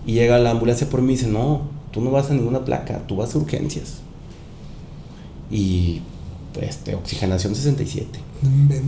Y 0.07 0.15
llega 0.15 0.39
la 0.39 0.51
ambulancia 0.51 0.89
por 0.89 1.01
mí 1.01 1.13
y 1.13 1.17
dice, 1.17 1.29
no, 1.29 1.63
tú 1.91 2.01
no 2.01 2.11
vas 2.11 2.31
a 2.31 2.35
ninguna 2.35 2.65
placa, 2.65 3.07
tú 3.07 3.17
vas 3.17 3.35
a 3.35 3.39
urgencias. 3.39 4.01
Y 5.51 6.03
de 6.61 6.95
oxigenación 6.95 7.55
67. 7.55 8.21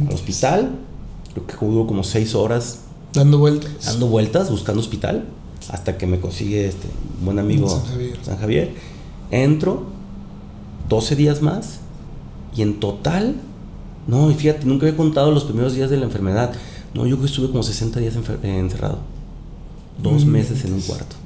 Al 0.09 0.15
hospital, 0.15 0.71
creo 1.33 1.47
que 1.47 1.65
hubo 1.65 1.87
como 1.87 2.05
seis 2.05 2.35
horas. 2.35 2.81
Dando 3.13 3.39
vueltas. 3.39 3.73
Dando 3.85 4.09
vueltas, 4.09 4.51
buscando 4.51 4.81
hospital, 4.81 5.27
hasta 5.71 5.97
que 5.97 6.07
me 6.07 6.21
consigue 6.21 6.67
este 6.67 6.89
buen 7.25 7.39
amigo 7.39 7.69
San 7.69 7.85
Javier. 7.87 8.19
San 8.23 8.37
Javier. 8.39 8.75
Entro, 9.31 9.85
12 10.89 11.17
días 11.17 11.43
más, 11.43 11.81
y 12.57 12.63
en 12.63 12.81
total, 12.81 13.35
no, 14.07 14.31
y 14.31 14.35
fíjate, 14.35 14.67
nunca 14.67 14.87
había 14.87 14.97
contado 14.97 15.31
los 15.31 15.45
primeros 15.45 15.75
días 15.75 15.91
de 15.91 15.97
la 15.97 16.05
enfermedad. 16.05 16.53
No, 16.95 17.07
yo 17.07 17.23
estuve 17.25 17.49
como 17.49 17.63
60 17.63 18.01
días 18.01 18.15
encerrado. 18.43 18.99
Dos 20.01 20.25
meses 20.25 20.65
en 20.65 20.75
un 20.75 20.81
cuarto. 20.81 21.17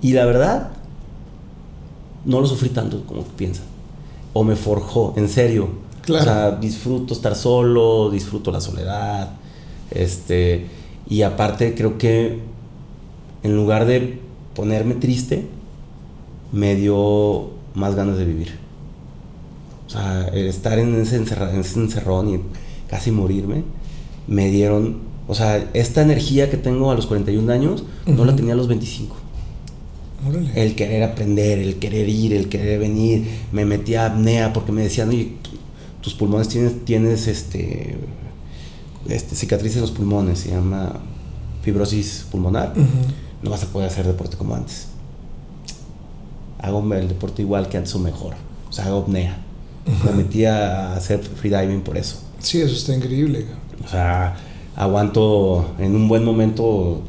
Y 0.00 0.12
la 0.12 0.24
verdad, 0.24 0.70
no 2.24 2.40
lo 2.40 2.46
sufrí 2.46 2.68
tanto 2.70 3.04
como 3.04 3.22
piensa. 3.24 3.62
O 4.32 4.44
me 4.44 4.56
forjó, 4.56 5.14
en 5.16 5.28
serio. 5.28 5.68
O 6.08 6.22
sea, 6.22 6.52
disfruto 6.52 7.12
estar 7.12 7.34
solo, 7.34 8.10
disfruto 8.10 8.50
la 8.50 8.60
soledad. 8.60 9.32
Este, 9.90 10.66
y 11.08 11.22
aparte 11.22 11.74
creo 11.74 11.98
que 11.98 12.38
en 13.42 13.56
lugar 13.56 13.86
de 13.86 14.20
ponerme 14.54 14.94
triste, 14.94 15.46
me 16.52 16.74
dio 16.74 17.50
más 17.74 17.94
ganas 17.94 18.16
de 18.16 18.24
vivir. 18.24 18.67
O 19.88 19.90
sea, 19.90 20.28
el 20.34 20.46
estar 20.46 20.78
en 20.78 20.94
ese, 21.00 21.16
en 21.16 21.22
ese 21.22 21.80
encerrón 21.80 22.34
y 22.34 22.40
casi 22.88 23.10
morirme, 23.10 23.64
me 24.26 24.50
dieron, 24.50 24.98
o 25.26 25.34
sea, 25.34 25.70
esta 25.72 26.02
energía 26.02 26.50
que 26.50 26.58
tengo 26.58 26.90
a 26.90 26.94
los 26.94 27.06
41 27.06 27.50
años, 27.50 27.84
no 28.06 28.24
la 28.26 28.36
tenía 28.36 28.52
a 28.52 28.56
los 28.56 28.68
25. 28.68 29.16
El 30.54 30.74
querer 30.74 31.04
aprender, 31.04 31.58
el 31.58 31.76
querer 31.76 32.08
ir, 32.08 32.34
el 32.34 32.48
querer 32.48 32.80
venir. 32.80 33.26
Me 33.52 33.64
metí 33.64 33.94
a 33.94 34.06
apnea 34.06 34.52
porque 34.52 34.72
me 34.72 34.82
decían, 34.82 35.08
oye, 35.08 35.32
tus 36.02 36.14
pulmones 36.14 36.48
tienes, 36.48 36.84
tienes 36.84 37.26
este, 37.28 37.96
este, 39.08 39.36
cicatrices 39.36 39.76
en 39.76 39.82
los 39.82 39.90
pulmones, 39.92 40.40
se 40.40 40.50
llama 40.50 41.00
fibrosis 41.62 42.26
pulmonar. 42.30 42.74
No 43.42 43.50
vas 43.50 43.62
a 43.62 43.66
poder 43.68 43.88
hacer 43.88 44.06
deporte 44.06 44.36
como 44.36 44.54
antes. 44.54 44.88
Hago 46.58 46.82
el 46.92 47.08
deporte 47.08 47.42
igual 47.42 47.68
que 47.68 47.78
antes 47.78 47.94
o 47.94 48.00
mejor. 48.00 48.34
O 48.68 48.72
sea, 48.72 48.86
hago 48.86 48.98
apnea. 48.98 49.47
Me 50.04 50.12
metí 50.12 50.44
a 50.44 50.94
hacer 50.94 51.20
freediving 51.20 51.80
por 51.80 51.96
eso. 51.96 52.22
Sí, 52.38 52.60
eso 52.60 52.74
está 52.74 52.94
increíble. 52.94 53.46
O 53.84 53.88
sea, 53.88 54.36
aguanto 54.76 55.74
en 55.78 55.96
un 55.96 56.08
buen 56.08 56.24
momento 56.24 57.02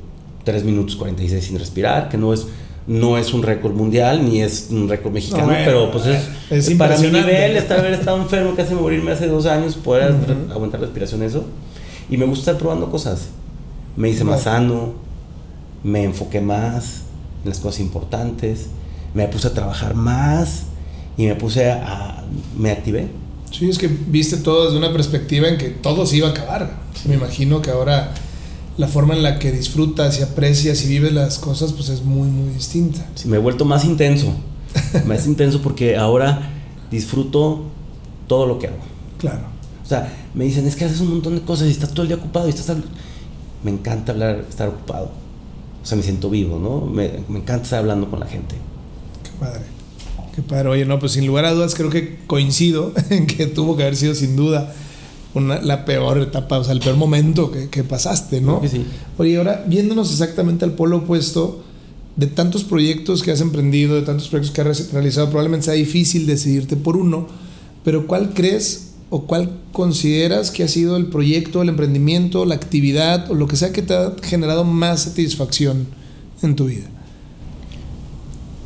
3 0.43 0.63
minutos 0.63 0.95
46 0.95 1.43
sin 1.43 1.59
respirar, 1.59 2.09
que 2.09 2.17
no 2.17 2.33
es 2.33 2.47
no 2.89 3.19
es 3.19 3.35
un 3.35 3.43
récord 3.43 3.75
mundial 3.75 4.25
ni 4.25 4.41
es 4.41 4.69
un 4.71 4.89
récord 4.89 5.13
mexicano, 5.13 5.53
pero 5.63 5.91
pues 5.91 6.07
es, 6.49 6.71
para 6.71 6.97
mi 6.97 7.07
nivel, 7.11 7.55
estar 7.55 7.79
haber 7.79 7.93
estado 7.93 8.17
enfermo, 8.17 8.55
casi 8.55 8.73
morirme 8.73 9.11
hace 9.11 9.27
dos 9.27 9.45
años, 9.45 9.75
poder 9.75 10.15
aguantar 10.49 10.81
respiración, 10.81 11.21
eso. 11.21 11.45
Y 12.09 12.17
me 12.17 12.25
gusta 12.25 12.51
estar 12.51 12.57
probando 12.57 12.89
cosas. 12.89 13.27
Me 13.95 14.09
hice 14.09 14.23
más 14.23 14.41
sano, 14.41 14.93
me 15.83 16.03
enfoqué 16.03 16.41
más 16.41 17.03
en 17.43 17.49
las 17.49 17.59
cosas 17.59 17.79
importantes, 17.81 18.69
me 19.13 19.27
puse 19.27 19.49
a 19.49 19.53
trabajar 19.53 19.93
más 19.93 20.63
y 21.19 21.25
me 21.25 21.35
puse 21.35 21.69
a. 21.69 22.23
me 22.57 22.71
activé. 22.71 23.09
Sí, 23.51 23.69
es 23.69 23.77
que 23.77 23.87
viste 23.87 24.37
todo 24.37 24.65
desde 24.65 24.77
una 24.77 24.93
perspectiva 24.93 25.49
en 25.49 25.57
que 25.57 25.67
todo 25.67 26.05
se 26.05 26.15
iba 26.15 26.29
a 26.29 26.31
acabar. 26.31 26.79
Me 27.05 27.15
imagino 27.15 27.61
que 27.61 27.71
ahora 27.71 28.13
la 28.77 28.87
forma 28.87 29.15
en 29.15 29.21
la 29.21 29.37
que 29.37 29.51
disfrutas 29.51 30.17
y 30.17 30.23
aprecias 30.23 30.81
y 30.85 30.87
vives 30.87 31.11
las 31.11 31.37
cosas, 31.37 31.73
pues 31.73 31.89
es 31.89 32.03
muy, 32.03 32.29
muy 32.29 32.53
distinta. 32.53 33.05
Sí, 33.15 33.27
me 33.27 33.35
he 33.35 33.39
vuelto 33.39 33.65
más 33.65 33.83
intenso. 33.83 34.33
más 35.05 35.27
intenso 35.27 35.61
porque 35.61 35.97
ahora 35.97 36.53
disfruto 36.89 37.63
todo 38.27 38.45
lo 38.45 38.57
que 38.57 38.67
hago. 38.67 38.77
Claro. 39.17 39.41
O 39.83 39.87
sea, 39.89 40.13
me 40.33 40.45
dicen, 40.45 40.65
es 40.67 40.77
que 40.77 40.85
haces 40.85 41.01
un 41.01 41.09
montón 41.09 41.35
de 41.35 41.41
cosas 41.41 41.67
y 41.67 41.71
estás 41.71 41.89
todo 41.89 42.03
el 42.03 42.07
día 42.07 42.17
ocupado 42.17 42.47
y 42.47 42.51
estás... 42.51 42.77
Me 43.61 43.71
encanta 43.71 44.13
hablar, 44.13 44.45
estar 44.47 44.69
ocupado. 44.69 45.11
O 45.83 45.85
sea, 45.85 45.97
me 45.97 46.03
siento 46.03 46.29
vivo, 46.29 46.57
¿no? 46.59 46.89
Me, 46.89 47.11
me 47.27 47.39
encanta 47.39 47.63
estar 47.63 47.79
hablando 47.79 48.09
con 48.09 48.21
la 48.21 48.25
gente. 48.25 48.55
Qué 49.21 49.31
padre. 49.37 49.78
Qué 50.39 50.47
padre. 50.47 50.69
Oye, 50.69 50.85
no, 50.85 50.99
pues 50.99 51.11
sin 51.13 51.27
lugar 51.27 51.43
a 51.43 51.53
dudas 51.53 51.75
creo 51.75 51.89
que 51.89 52.17
coincido 52.25 52.93
en 53.09 53.27
que 53.27 53.45
tuvo 53.45 53.75
que 53.75 53.83
haber 53.83 53.97
sido 53.97 54.15
sin 54.15 54.37
duda 54.37 54.73
la 55.35 55.85
peor 55.85 56.17
etapa, 56.19 56.57
o 56.57 56.63
sea, 56.63 56.73
el 56.73 56.79
peor 56.79 56.95
momento 56.95 57.51
que, 57.51 57.83
pasaste, 57.83 58.41
¿no? 58.41 58.61
Sí. 58.69 58.83
Oye, 59.17 59.37
ahora 59.37 59.63
viéndonos 59.67 60.11
exactamente 60.11 60.65
al 60.65 60.73
polo 60.73 60.97
opuesto, 60.97 61.61
de 62.15 62.27
tantos 62.27 62.63
proyectos 62.63 63.21
que 63.21 63.31
has 63.31 63.39
emprendido, 63.39 63.95
de 63.95 64.01
tantos 64.01 64.27
proyectos 64.29 64.55
que 64.55 64.61
has 64.61 64.91
realizado, 64.91 65.27
probablemente 65.27 65.65
sea 65.65 65.75
difícil 65.75 66.25
decidirte 66.25 66.77
por 66.77 66.97
uno, 66.97 67.27
pero 67.83 68.07
¿cuál 68.07 68.33
crees 68.33 68.91
o 69.09 69.25
cuál 69.25 69.51
consideras 69.71 70.51
que 70.51 70.63
ha 70.63 70.67
sido 70.67 70.97
el 70.97 71.07
proyecto, 71.07 71.61
el 71.61 71.69
emprendimiento, 71.69 72.45
la 72.45 72.55
actividad 72.55 73.29
o 73.29 73.35
lo 73.35 73.47
que 73.47 73.55
sea 73.55 73.71
que 73.71 73.81
te 73.81 73.93
ha 73.93 74.15
generado 74.23 74.63
más 74.63 75.03
satisfacción 75.03 75.87
en 76.41 76.55
tu 76.55 76.65
vida? 76.65 76.89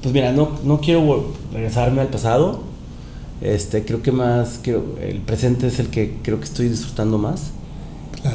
Pues 0.03 0.13
mira, 0.13 0.33
no, 0.33 0.49
no 0.65 0.81
quiero 0.81 1.31
regresarme 1.53 2.01
al 2.01 2.09
pasado, 2.09 2.59
este, 3.39 3.85
creo 3.85 4.01
que 4.01 4.11
más, 4.11 4.59
creo, 4.61 4.83
el 5.01 5.19
presente 5.19 5.67
es 5.67 5.79
el 5.79 5.87
que 5.87 6.17
creo 6.21 6.39
que 6.39 6.43
estoy 6.43 6.67
disfrutando 6.67 7.17
más. 7.17 7.51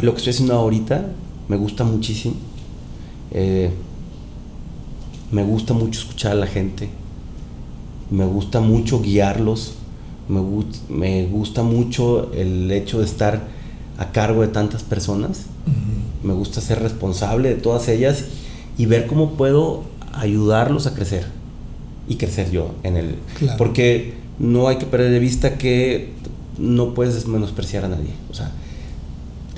Lo 0.00 0.12
que 0.12 0.18
estoy 0.18 0.32
haciendo 0.32 0.54
ahorita 0.54 1.06
me 1.46 1.58
gusta 1.58 1.84
muchísimo. 1.84 2.36
Eh, 3.32 3.70
me 5.30 5.44
gusta 5.44 5.74
mucho 5.74 6.00
escuchar 6.00 6.32
a 6.32 6.36
la 6.36 6.46
gente. 6.46 6.88
Me 8.10 8.24
gusta 8.24 8.60
mucho 8.60 9.02
guiarlos. 9.02 9.74
Me, 10.26 10.40
me 10.88 11.26
gusta 11.26 11.62
mucho 11.62 12.32
el 12.32 12.70
hecho 12.70 13.00
de 13.00 13.04
estar 13.04 13.46
a 13.98 14.10
cargo 14.10 14.40
de 14.40 14.48
tantas 14.48 14.84
personas. 14.84 15.44
Me 16.22 16.32
gusta 16.32 16.62
ser 16.62 16.80
responsable 16.80 17.50
de 17.50 17.56
todas 17.56 17.88
ellas 17.88 18.24
y 18.78 18.86
ver 18.86 19.06
cómo 19.06 19.32
puedo 19.32 19.82
ayudarlos 20.14 20.86
a 20.86 20.94
crecer 20.94 21.37
y 22.08 22.16
crecer 22.16 22.50
yo 22.50 22.74
en 22.82 22.96
el 22.96 23.14
porque 23.56 24.14
no 24.38 24.68
hay 24.68 24.76
que 24.76 24.86
perder 24.86 25.10
de 25.10 25.18
vista 25.18 25.58
que 25.58 26.10
no 26.58 26.94
puedes 26.94 27.26
menospreciar 27.26 27.84
a 27.84 27.88
nadie. 27.88 28.10
O 28.30 28.34
sea, 28.34 28.50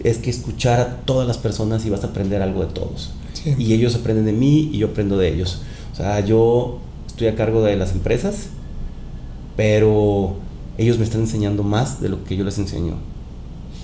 es 0.02 0.18
que 0.18 0.30
escuchar 0.30 0.80
a 0.80 0.96
todas 1.04 1.26
las 1.26 1.38
personas 1.38 1.84
y 1.86 1.90
vas 1.90 2.04
a 2.04 2.08
aprender 2.08 2.42
algo 2.42 2.60
de 2.60 2.72
todos. 2.72 3.12
Y 3.58 3.72
ellos 3.72 3.94
aprenden 3.94 4.26
de 4.26 4.32
mí 4.32 4.70
y 4.72 4.78
yo 4.78 4.88
aprendo 4.88 5.16
de 5.16 5.32
ellos. 5.32 5.62
O 5.92 5.96
sea, 5.96 6.20
yo 6.20 6.78
estoy 7.06 7.28
a 7.28 7.36
cargo 7.36 7.62
de 7.62 7.76
las 7.76 7.92
empresas, 7.92 8.48
pero 9.56 10.36
ellos 10.78 10.98
me 10.98 11.04
están 11.04 11.22
enseñando 11.22 11.62
más 11.62 12.00
de 12.00 12.08
lo 12.08 12.24
que 12.24 12.36
yo 12.36 12.44
les 12.44 12.58
enseño 12.58 12.94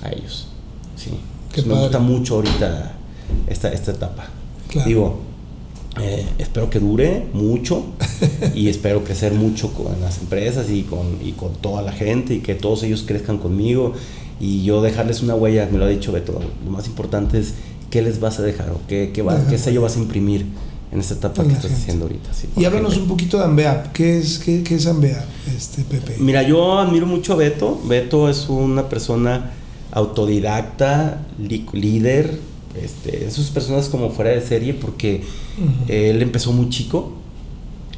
a 0.03 0.11
ellos. 0.11 0.49
Sí. 0.97 1.11
me 1.67 1.75
gusta 1.75 1.99
mucho 1.99 2.37
ahorita 2.37 2.93
esta, 3.47 3.73
esta 3.73 3.93
etapa. 3.93 4.27
Digo, 4.85 5.21
eh, 6.01 6.27
espero 6.39 6.69
que 6.69 6.79
dure 6.79 7.27
mucho 7.33 7.85
y 8.55 8.69
espero 8.71 9.03
crecer 9.03 9.33
mucho 9.33 9.73
con 9.73 10.01
las 10.01 10.19
empresas 10.19 10.71
y 10.71 10.83
con, 10.83 11.19
y 11.25 11.33
con 11.33 11.55
toda 11.55 11.83
la 11.83 11.93
gente 11.93 12.35
y 12.35 12.41
que 12.41 12.55
todos 12.55 12.83
ellos 12.83 13.05
crezcan 13.07 13.39
conmigo. 13.39 13.95
Y 14.39 14.65
yo 14.65 14.83
dejarles 14.83 15.23
una 15.23 15.35
huella, 15.35 15.67
me 15.71 15.79
lo 15.79 15.87
ha 15.87 15.89
dicho 15.89 16.13
Beto, 16.13 16.39
lo 16.65 16.71
más 16.71 16.87
importante 16.87 17.39
es 17.39 17.55
qué 17.91 18.03
les 18.03 18.21
vas 18.21 18.39
a 18.39 18.43
dejar 18.43 18.71
o 18.71 18.81
qué, 18.87 19.11
qué, 19.15 19.23
va, 19.23 19.47
qué 19.49 19.57
sello 19.57 19.81
vas 19.81 19.97
a 19.97 20.01
imprimir 20.01 20.45
en 20.93 21.01
esta 21.01 21.15
etapa 21.15 21.45
que 21.45 21.53
estás 21.53 21.73
haciendo 21.73 22.05
ahorita. 22.05 22.31
y 22.57 22.65
háblanos 22.65 22.97
un 22.97 23.09
poquito 23.09 23.39
de 23.39 23.45
Ambea, 23.45 23.91
¿qué 23.93 24.19
es, 24.19 24.39
qué, 24.39 24.63
qué 24.63 24.77
es 24.77 24.87
Ambea, 24.87 25.25
este, 25.57 25.83
Pepe? 25.83 26.17
Mira, 26.19 26.43
yo 26.43 26.79
admiro 26.79 27.07
mucho 27.07 27.33
a 27.33 27.37
Beto, 27.37 27.81
Beto 27.87 28.29
es 28.29 28.49
una 28.49 28.89
persona 28.89 29.53
autodidacta, 29.93 31.23
líder, 31.39 32.39
este, 32.83 33.27
esas 33.27 33.51
personas 33.51 33.89
como 33.89 34.11
fuera 34.11 34.31
de 34.31 34.41
serie 34.41 34.75
porque 34.75 35.25
él 35.89 36.23
empezó 36.23 36.53
muy 36.53 36.69
chico, 36.69 37.13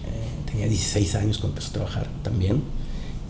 eh, 0.05 0.51
tenía 0.51 0.69
16 0.69 1.15
años 1.17 1.39
cuando 1.39 1.57
empezó 1.57 1.71
a 1.71 1.73
trabajar 1.73 2.09
también, 2.23 2.63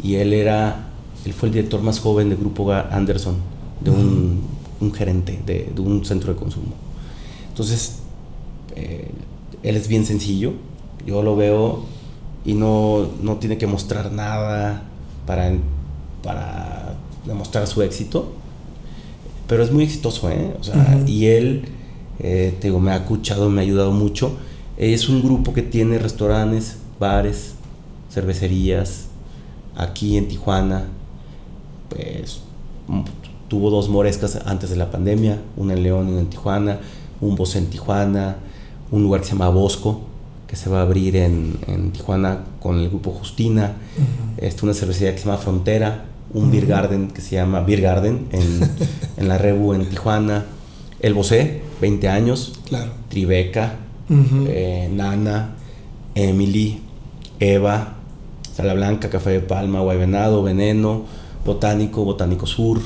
y 0.02 0.14
él 0.16 0.32
era, 0.32 0.90
él 1.24 1.32
fue 1.32 1.48
el 1.48 1.54
director 1.54 1.82
más 1.82 2.00
joven 2.00 2.28
del 2.28 2.38
grupo 2.38 2.72
Anderson, 2.72 3.36
de 3.80 3.90
un, 3.90 4.42
un 4.80 4.92
gerente 4.92 5.40
de, 5.46 5.70
de, 5.74 5.80
un 5.80 6.04
centro 6.04 6.32
de 6.32 6.38
consumo. 6.38 6.72
Entonces, 7.48 7.98
eh, 8.76 9.10
él 9.62 9.76
es 9.76 9.88
bien 9.88 10.04
sencillo, 10.04 10.52
yo 11.06 11.22
lo 11.22 11.36
veo 11.36 11.84
y 12.44 12.54
no, 12.54 13.08
no 13.22 13.36
tiene 13.36 13.58
que 13.58 13.66
mostrar 13.66 14.12
nada, 14.12 14.84
para, 15.28 15.52
para 16.22 16.96
demostrar 17.26 17.66
su 17.66 17.82
éxito. 17.82 18.32
Pero 19.48 19.64
es 19.64 19.72
muy 19.72 19.84
exitoso, 19.84 20.30
¿eh? 20.30 20.54
O 20.60 20.62
sea, 20.62 21.02
y 21.06 21.26
él, 21.26 21.64
eh, 22.20 22.54
te 22.60 22.68
digo, 22.68 22.78
me 22.80 22.92
ha 22.92 22.96
escuchado, 22.96 23.48
me 23.48 23.62
ha 23.62 23.64
ayudado 23.64 23.92
mucho. 23.92 24.36
Es 24.76 25.08
un 25.08 25.22
grupo 25.22 25.54
que 25.54 25.62
tiene 25.62 25.98
restaurantes, 25.98 26.76
bares, 27.00 27.54
cervecerías, 28.10 29.06
aquí 29.74 30.18
en 30.18 30.28
Tijuana. 30.28 30.84
Pues 31.88 32.40
tuvo 33.48 33.70
dos 33.70 33.88
morescas 33.88 34.38
antes 34.44 34.68
de 34.70 34.76
la 34.76 34.90
pandemia, 34.90 35.40
una 35.56 35.72
en 35.72 35.82
León 35.82 36.08
y 36.08 36.12
una 36.12 36.20
en 36.20 36.30
Tijuana, 36.30 36.80
un 37.20 37.34
voz 37.34 37.56
en 37.56 37.66
Tijuana, 37.66 38.36
un 38.90 39.02
lugar 39.02 39.22
que 39.22 39.28
se 39.28 39.32
llama 39.32 39.48
Bosco, 39.48 40.02
que 40.46 40.56
se 40.56 40.68
va 40.68 40.80
a 40.80 40.82
abrir 40.82 41.16
en, 41.16 41.58
en 41.66 41.90
Tijuana 41.92 42.44
con 42.60 42.78
el 42.78 42.88
grupo 42.88 43.12
Justina, 43.12 43.72
uh 43.96 44.62
una 44.62 44.74
cervecería 44.74 45.12
que 45.12 45.18
se 45.18 45.26
llama 45.26 45.38
Frontera, 45.38 46.04
un 46.34 46.50
Beer 46.50 46.66
Garden 46.66 47.08
que 47.08 47.20
se 47.20 47.36
llama 47.36 47.60
Beer 47.60 47.80
Garden 47.80 48.26
en, 48.32 48.70
en 49.16 49.28
la 49.28 49.38
Rebu 49.38 49.74
en 49.74 49.88
Tijuana, 49.88 50.44
El 51.00 51.14
Bosé, 51.14 51.62
20 51.80 52.08
años, 52.08 52.52
claro. 52.68 52.92
Tribeca, 53.08 53.76
eh, 54.10 54.88
Nana, 54.92 55.56
Emily, 56.14 56.80
Eva, 57.40 57.96
Sala 58.54 58.74
Blanca, 58.74 59.08
Café 59.10 59.30
de 59.30 59.40
Palma, 59.40 59.80
Guaybenado, 59.80 60.42
Veneno, 60.42 61.04
Botánico, 61.44 62.04
Botánico 62.04 62.46
Sur, 62.46 62.80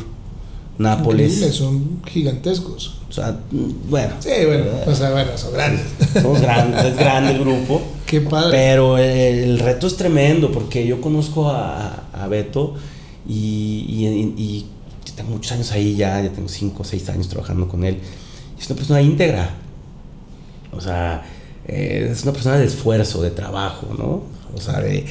Nápoles. 0.78 1.54
son 1.54 2.00
gigantescos. 2.06 2.98
O 3.08 3.12
sea, 3.12 3.36
bueno. 3.50 4.14
Sí, 4.20 4.30
bueno, 4.46 4.64
o 4.86 4.94
sea, 4.94 5.10
bueno, 5.10 5.30
son 5.36 5.52
grandes. 5.52 5.82
Somos 6.14 6.40
grandes, 6.40 6.84
es 6.84 6.96
grande 6.96 7.32
el 7.32 7.40
grupo. 7.40 7.82
Qué 8.06 8.20
padre. 8.20 8.50
Pero 8.50 8.98
el 8.98 9.58
reto 9.58 9.86
es 9.86 9.96
tremendo 9.96 10.50
porque 10.50 10.86
yo 10.86 11.00
conozco 11.00 11.50
a, 11.50 12.04
a 12.12 12.26
Beto 12.28 12.74
y, 13.28 14.06
y, 14.36 14.66
tengo 15.16 15.30
muchos 15.30 15.52
años 15.52 15.70
ahí 15.72 15.94
ya, 15.94 16.22
ya 16.22 16.30
tengo 16.30 16.48
5 16.48 16.82
o 16.82 16.84
6 16.84 17.08
años 17.10 17.28
trabajando 17.28 17.68
con 17.68 17.84
él. 17.84 17.98
Es 18.58 18.66
una 18.68 18.76
persona 18.76 19.02
íntegra. 19.02 19.50
O 20.72 20.80
sea, 20.80 21.22
eh, 21.66 22.08
es 22.10 22.22
una 22.22 22.32
persona 22.32 22.56
de 22.56 22.64
esfuerzo, 22.64 23.22
de 23.22 23.30
trabajo, 23.30 23.94
¿no? 23.96 24.22
O 24.54 24.60
sea, 24.60 24.80
de, 24.80 25.06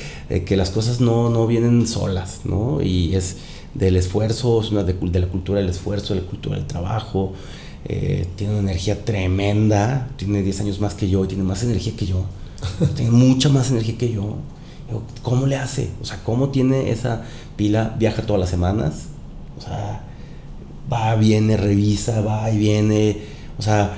que 0.46 0.58
las 0.58 0.72
cosas 0.72 1.02
no, 1.02 1.30
no 1.30 1.46
vienen 1.48 1.88
solas, 1.88 2.42
¿no? 2.46 2.82
Y 2.82 3.16
es 3.16 3.38
del 3.74 3.96
esfuerzo, 3.96 4.62
es 4.62 4.72
una 4.72 4.84
de, 4.84 4.94
de 4.94 5.20
la 5.20 5.28
cultura 5.28 5.60
del 5.60 5.70
esfuerzo, 5.70 6.14
de 6.14 6.22
la 6.22 6.28
cultura 6.28 6.56
del 6.58 6.68
trabajo. 6.68 7.34
Eh, 7.86 8.28
tiene 8.36 8.54
una 8.54 8.62
energía 8.62 9.04
tremenda, 9.04 10.10
tiene 10.18 10.44
10 10.44 10.62
años 10.62 10.80
más 10.80 10.94
que 10.94 11.10
yo 11.10 11.24
y 11.26 11.28
tiene 11.28 11.44
más 11.44 11.64
energía 11.64 11.94
que 11.96 12.06
yo. 12.06 12.26
tiene 12.96 13.12
mucha 13.12 13.50
más 13.50 13.72
energía 13.72 13.98
que 13.98 14.12
yo. 14.12 14.38
¿Cómo 15.22 15.48
le 15.48 15.56
hace? 15.56 15.90
O 16.02 16.06
sea, 16.06 16.22
¿cómo 16.24 16.50
tiene 16.50 16.92
esa 16.92 17.24
pila? 17.56 17.96
Viaja 17.98 18.24
todas 18.24 18.40
las 18.40 18.50
semanas. 18.50 19.08
O 19.58 19.62
sea, 19.62 20.04
va, 20.92 21.16
viene, 21.16 21.58
revisa, 21.58 22.22
va 22.22 22.50
y 22.52 22.58
viene. 22.58 23.18
O 23.58 23.62
sea, 23.62 23.94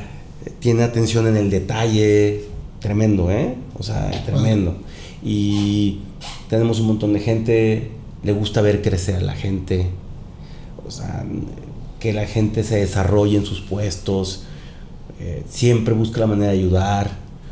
tiene 0.60 0.84
atención 0.84 1.28
en 1.28 1.38
el 1.38 1.50
detalle. 1.50 2.46
Tremendo, 2.80 3.32
¿eh? 3.32 3.56
O 3.78 3.84
sea, 3.84 4.12
tremendo. 4.26 4.76
Y 5.24 6.00
tenemos 6.50 6.80
un 6.80 6.88
montón 6.88 7.14
de 7.14 7.20
gente, 7.20 7.92
le 8.24 8.34
gusta 8.34 8.62
ver 8.62 8.82
crecer 8.82 9.16
a 9.16 9.22
la 9.22 9.34
gente. 9.34 9.88
O 10.86 10.92
sea, 10.92 11.26
que 12.00 12.12
la 12.12 12.26
gente 12.26 12.64
se 12.64 12.76
desarrolle 12.76 13.38
en 13.38 13.46
sus 13.46 13.62
puestos. 13.62 14.44
Eh, 15.20 15.44
siempre 15.50 15.94
busca 15.94 16.20
la 16.20 16.28
manera 16.28 16.52
de 16.52 16.58
ayudar. 16.60 17.12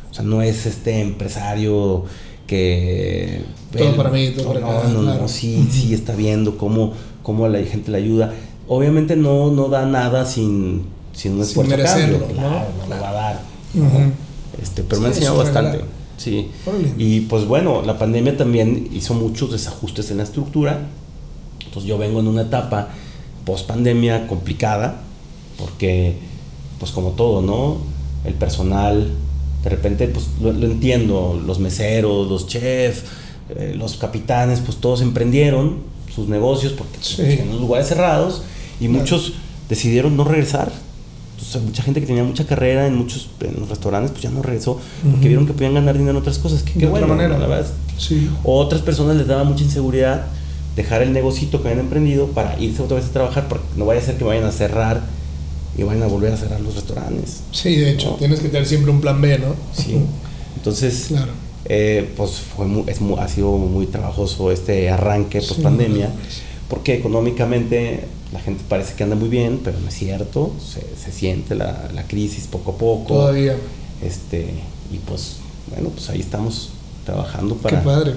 O 0.10 0.14
sea, 0.14 0.26
no 0.26 0.42
es 0.42 0.66
este 0.66 1.00
empresario 1.00 2.06
que... 2.52 3.46
Todo 3.78 3.96
para 3.96 4.10
mí, 4.10 4.32
todo 4.32 4.50
para 4.50 4.60
No, 4.60 5.02
no, 5.02 5.02
no, 5.02 5.28
sí, 5.30 5.70
sí 5.72 5.94
está 5.94 6.14
viendo 6.14 6.58
cómo, 6.58 6.92
cómo 7.24 7.48
la 7.48 7.64
gente 7.64 7.92
le 7.92 7.98
ayuda. 7.98 8.34
Obviamente 8.68 9.16
no, 9.16 9.52
no 9.52 9.70
da 9.70 9.86
nada 9.86 10.26
sin, 10.26 10.84
sin 11.14 11.36
un 11.36 11.44
esfuerzo 11.44 11.74
sin 11.78 11.86
cambio. 11.86 12.28
Claro, 12.28 12.66
¿no? 12.78 12.94
lo 12.94 13.02
va 13.02 13.10
a 13.10 13.14
dar. 13.14 13.42
este, 14.62 14.84
pero 14.84 15.00
me 15.00 15.08
ha 15.08 15.10
enseñado 15.12 15.38
bastante. 15.38 15.80
Sí. 16.18 16.52
Y 16.98 17.22
pues 17.22 17.46
bueno, 17.46 17.84
la 17.84 17.98
pandemia 17.98 18.36
también 18.36 18.90
hizo 18.92 19.14
muchos 19.14 19.54
desajustes 19.54 20.12
en 20.12 20.18
la 20.18 20.24
estructura. 20.24 20.90
Entonces 21.66 21.88
yo 21.88 21.98
vengo 21.98 22.20
en 22.20 22.28
una 22.28 22.42
etapa 22.42 22.90
post 23.46 23.66
pandemia 23.66 24.28
complicada, 24.28 25.04
porque 25.58 26.18
pues 26.80 26.92
como 26.92 27.12
todo, 27.12 27.42
¿no? 27.42 27.78
El 28.26 28.34
personal 28.34 29.10
de 29.64 29.70
repente, 29.70 30.08
pues 30.08 30.28
lo, 30.42 30.50
entiendo, 30.50 31.40
los 31.46 31.60
meseros, 31.60 32.30
los 32.30 32.48
chefs, 32.48 33.04
eh, 33.56 33.76
los 33.78 33.98
capitanes, 33.98 34.60
pues 34.60 34.78
todos 34.78 35.02
emprendieron 35.02 35.78
sus 36.14 36.28
negocios 36.28 36.74
porque 36.74 36.98
pues, 36.98 37.20
en 37.20 37.50
los 37.50 37.60
lugares 37.60 37.88
cerrados 37.88 38.44
y 38.80 38.88
muchos 38.88 39.34
decidieron 39.70 40.18
no 40.18 40.24
regresar. 40.24 40.72
Entonces, 41.34 41.62
mucha 41.64 41.84
gente 41.84 42.02
que 42.02 42.08
tenía 42.08 42.24
mucha 42.24 42.46
carrera 42.46 42.86
en 42.86 42.96
muchos 42.96 43.30
en 43.40 43.60
los 43.60 43.70
restaurantes, 43.70 44.12
pues 44.12 44.24
ya 44.24 44.30
no 44.30 44.42
regresó 44.42 44.80
porque 45.10 45.28
vieron 45.28 45.48
que 45.48 45.54
podían 45.54 45.74
ganar 45.74 45.98
dinero 45.98 46.12
en 46.12 46.22
otras 46.22 46.38
cosas. 46.38 46.64
Que, 46.64 46.74
qué 46.74 46.86
bueno, 46.86 47.08
manera. 47.08 47.38
la 47.38 47.48
verdad. 47.48 47.68
Sí. 47.98 48.30
otras 48.44 48.82
personas 48.82 49.16
les 49.16 49.28
daba 49.28 49.44
mucha 49.44 49.64
inseguridad 49.64 50.26
dejar 50.76 51.04
el 51.04 51.14
negocito 51.14 51.62
que 51.62 51.68
habían 51.68 51.86
emprendido 51.86 52.28
para 52.28 52.60
irse 52.60 52.82
otra 52.82 52.98
vez 52.98 53.08
a 53.08 53.12
trabajar 53.12 53.48
porque 53.48 53.66
no 53.76 53.86
vaya 53.86 54.02
a 54.02 54.04
ser 54.04 54.18
que 54.18 54.24
vayan 54.24 54.46
a 54.46 54.52
cerrar 54.52 55.02
y 55.78 55.84
van 55.84 56.02
a 56.04 56.08
volver 56.08 56.34
a 56.34 56.38
cerrar 56.38 56.60
los 56.62 56.76
restaurantes. 56.76 57.42
Sí, 57.52 57.76
de 57.76 57.92
hecho, 57.92 58.16
tienes 58.20 58.40
que 58.40 58.50
tener 58.50 58.68
siempre 58.68 58.92
un 58.92 59.02
plan 59.02 59.22
B, 59.22 59.40
¿no? 59.40 59.56
Sí. 59.74 59.98
Entonces, 60.56 61.06
claro. 61.08 61.32
eh, 61.66 62.10
pues 62.16 62.32
fue 62.32 62.68
es 62.88 63.00
ha 63.18 63.28
sido 63.28 63.52
muy 63.54 63.86
trabajoso 63.88 64.52
este 64.52 64.90
arranque 64.90 65.40
post 65.40 65.62
pandemia, 65.62 66.10
porque 66.70 66.96
económicamente 66.96 68.06
la 68.34 68.40
gente 68.40 68.64
parece 68.68 68.96
que 68.96 69.04
anda 69.04 69.16
muy 69.16 69.30
bien, 69.30 69.60
pero 69.64 69.80
no 69.80 69.90
es 69.90 69.96
cierto, 69.96 70.54
se, 70.60 70.82
se 71.02 71.12
siente 71.12 71.56
la, 71.56 71.90
la, 71.94 72.04
crisis 72.04 72.48
poco 72.48 72.72
a 72.72 72.78
poco. 72.78 73.14
Todavía. 73.16 73.56
Este, 74.02 74.48
y 74.92 74.98
pues, 75.00 75.38
bueno, 75.70 75.90
pues 75.90 76.10
ahí 76.10 76.20
estamos 76.20 76.70
trabajando 77.06 77.56
para... 77.56 77.80
Qué 77.80 77.86
padre. 77.86 78.14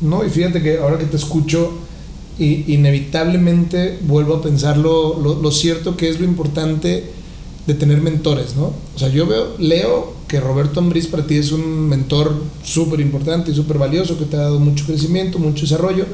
No, 0.00 0.24
y 0.24 0.30
fíjate 0.30 0.62
que 0.62 0.78
ahora 0.78 0.98
que 0.98 1.06
te 1.06 1.16
escucho, 1.16 1.72
y 2.38 2.72
inevitablemente 2.72 3.98
vuelvo 4.02 4.36
a 4.36 4.42
pensar 4.42 4.76
lo, 4.76 5.18
lo, 5.18 5.50
cierto 5.50 5.96
que 5.96 6.08
es 6.08 6.20
lo 6.20 6.24
importante 6.24 7.04
de 7.66 7.74
tener 7.74 8.00
mentores, 8.00 8.54
¿no? 8.54 8.72
O 8.94 8.98
sea, 8.98 9.08
yo 9.08 9.26
veo, 9.26 9.54
leo 9.58 10.14
que 10.28 10.40
Roberto 10.40 10.80
Ambriz 10.80 11.08
para 11.08 11.26
ti 11.26 11.36
es 11.36 11.50
un 11.50 11.88
mentor 11.88 12.34
súper 12.62 13.00
importante 13.00 13.50
y 13.50 13.54
súper 13.54 13.78
valioso, 13.78 14.18
que 14.18 14.24
te 14.24 14.36
ha 14.36 14.40
dado 14.40 14.60
mucho 14.60 14.86
crecimiento, 14.86 15.38
mucho 15.38 15.62
desarrollo, 15.62 16.06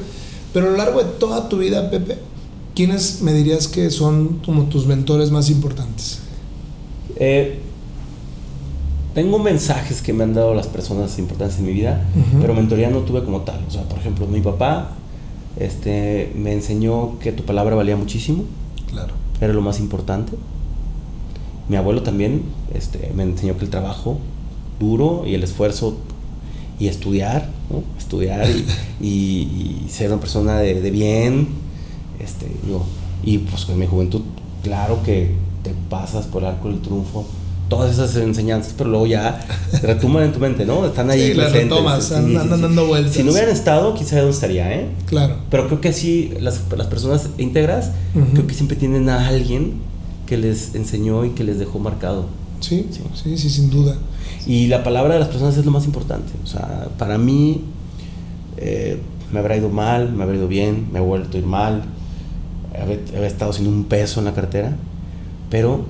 pero 0.51 0.67
a 0.67 0.71
lo 0.71 0.77
largo 0.77 1.03
de 1.03 1.09
toda 1.19 1.47
tu 1.47 1.59
vida, 1.59 1.91
Pepe, 1.91 2.17
¿quiénes 2.73 3.21
me 3.21 3.31
dirías 3.33 3.67
que 3.67 3.91
son 3.91 4.39
como 4.43 4.63
tus 4.63 4.87
mentores 4.87 5.29
más 5.29 5.49
importantes? 5.49 6.19
Eh, 7.17 7.59
tengo 9.13 9.37
mensajes 9.37 10.01
que 10.01 10.11
me 10.11 10.23
han 10.23 10.33
dado 10.33 10.53
las 10.55 10.67
personas 10.67 11.17
importantes 11.19 11.59
en 11.59 11.65
mi 11.65 11.71
vida, 11.71 12.05
pero 12.41 12.53
mentoría 12.53 12.89
no 12.89 12.99
tuve 12.99 13.23
como 13.23 13.41
tal. 13.41 13.63
O 13.67 13.71
sea, 13.71 13.83
por 13.83 13.99
ejemplo, 13.99 14.27
mi 14.27 14.41
papá 14.41 14.91
este, 15.59 16.31
me 16.35 16.53
enseñó 16.53 17.19
que 17.19 17.31
tu 17.31 17.43
palabra 17.43 17.75
valía 17.75 17.95
muchísimo. 17.95 18.43
Claro. 18.89 19.13
Era 19.41 19.53
lo 19.53 19.61
más 19.61 19.79
importante. 19.79 20.33
Mi 21.67 21.77
abuelo 21.77 22.03
también 22.03 22.43
este, 22.73 23.11
me 23.15 23.23
enseñó 23.23 23.57
que 23.57 23.65
el 23.65 23.71
trabajo 23.71 24.17
duro 24.79 25.23
y 25.25 25.33
el 25.33 25.43
esfuerzo 25.43 25.97
y 26.79 26.87
estudiar, 26.87 27.49
¿no? 27.69 27.83
estudiar 27.97 28.47
y, 29.01 29.85
ser 29.89 30.11
una 30.11 30.19
persona 30.19 30.59
de, 30.59 30.91
bien. 30.91 31.47
Este, 32.19 32.47
yo, 32.67 32.83
y 33.23 33.39
pues 33.39 33.67
en 33.69 33.79
mi 33.79 33.87
juventud, 33.87 34.21
claro 34.63 35.01
que 35.03 35.31
te 35.63 35.73
pasas 35.89 36.25
por 36.25 36.43
el 36.43 36.49
arco 36.49 36.69
del 36.69 36.81
triunfo 36.81 37.25
todas 37.67 37.93
esas 37.93 38.15
enseñanzas, 38.15 38.73
pero 38.77 38.89
luego 38.89 39.07
ya 39.07 39.39
retuman 39.81 40.23
en 40.23 40.31
tu 40.33 40.39
mente, 40.39 40.65
¿no? 40.65 40.85
Están 40.85 41.09
ahí 41.09 41.31
sí. 41.31 41.33
Las 41.33 41.53
andan 42.11 42.61
dando 42.61 42.87
vueltas. 42.87 43.13
Si 43.13 43.23
no 43.23 43.31
hubieran 43.31 43.49
estado, 43.49 43.93
quizá 43.93 44.17
dónde 44.17 44.31
estaría, 44.31 44.73
¿eh? 44.73 44.89
Claro. 45.05 45.37
Pero 45.49 45.67
creo 45.67 45.81
que 45.81 45.93
sí, 45.93 46.33
las, 46.39 46.61
las 46.75 46.87
personas 46.87 47.29
íntegras, 47.37 47.91
creo 48.33 48.47
que 48.47 48.53
siempre 48.53 48.77
tienen 48.77 49.09
a 49.09 49.27
alguien 49.27 49.73
que 50.25 50.37
les 50.37 50.75
enseñó 50.75 51.25
y 51.25 51.31
que 51.31 51.43
les 51.43 51.59
dejó 51.59 51.79
marcado. 51.79 52.25
Sí, 52.59 52.87
sí, 52.91 53.01
sí, 53.13 53.37
sí, 53.37 53.49
sin 53.49 53.69
duda. 53.69 53.95
Y 54.47 54.67
la 54.67 54.83
palabra 54.83 55.13
de 55.15 55.19
las 55.19 55.29
personas 55.29 55.57
es 55.57 55.65
lo 55.65 55.71
más 55.71 55.85
importante. 55.85 56.31
O 56.43 56.47
sea, 56.47 56.89
para 56.97 57.17
mí, 57.17 57.61
eh, 58.57 58.99
me 59.31 59.39
habrá 59.39 59.57
ido 59.57 59.69
mal, 59.69 60.11
me 60.11 60.23
habrá 60.23 60.35
ido 60.35 60.47
bien, 60.47 60.87
me 60.91 60.99
he 60.99 61.01
vuelto 61.01 61.37
a 61.37 61.39
ir 61.39 61.45
mal, 61.45 61.83
he, 62.73 63.25
estado 63.25 63.53
sin 63.53 63.67
un 63.67 63.85
peso 63.85 64.19
en 64.19 64.25
la 64.25 64.33
cartera, 64.33 64.75
pero 65.49 65.85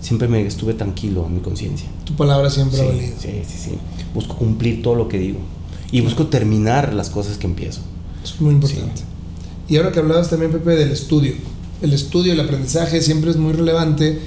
siempre 0.00 0.28
me 0.28 0.46
estuve 0.46 0.74
tranquilo 0.74 1.26
en 1.26 1.34
mi 1.34 1.40
conciencia. 1.40 1.88
Tu 2.04 2.14
palabra 2.14 2.50
siempre 2.50 2.78
sí, 2.78 2.84
ha 2.84 2.88
valido. 2.88 3.14
Sí, 3.18 3.42
sí, 3.46 3.58
sí. 3.58 3.70
Busco 4.14 4.36
cumplir 4.36 4.82
todo 4.82 4.94
lo 4.94 5.08
que 5.08 5.18
digo. 5.18 5.38
Y 5.90 6.00
busco 6.00 6.26
terminar 6.26 6.92
las 6.92 7.10
cosas 7.10 7.38
que 7.38 7.46
empiezo. 7.46 7.80
es 8.22 8.40
muy 8.40 8.54
importante. 8.54 9.02
Y 9.68 9.76
ahora 9.76 9.92
que 9.92 9.98
hablabas 9.98 10.30
también, 10.30 10.52
Pepe, 10.52 10.70
del 10.76 10.90
estudio. 10.90 11.34
El 11.82 11.92
estudio, 11.92 12.32
el 12.32 12.40
aprendizaje 12.40 13.00
siempre 13.02 13.30
es 13.30 13.36
muy 13.36 13.52
relevante. 13.52 14.20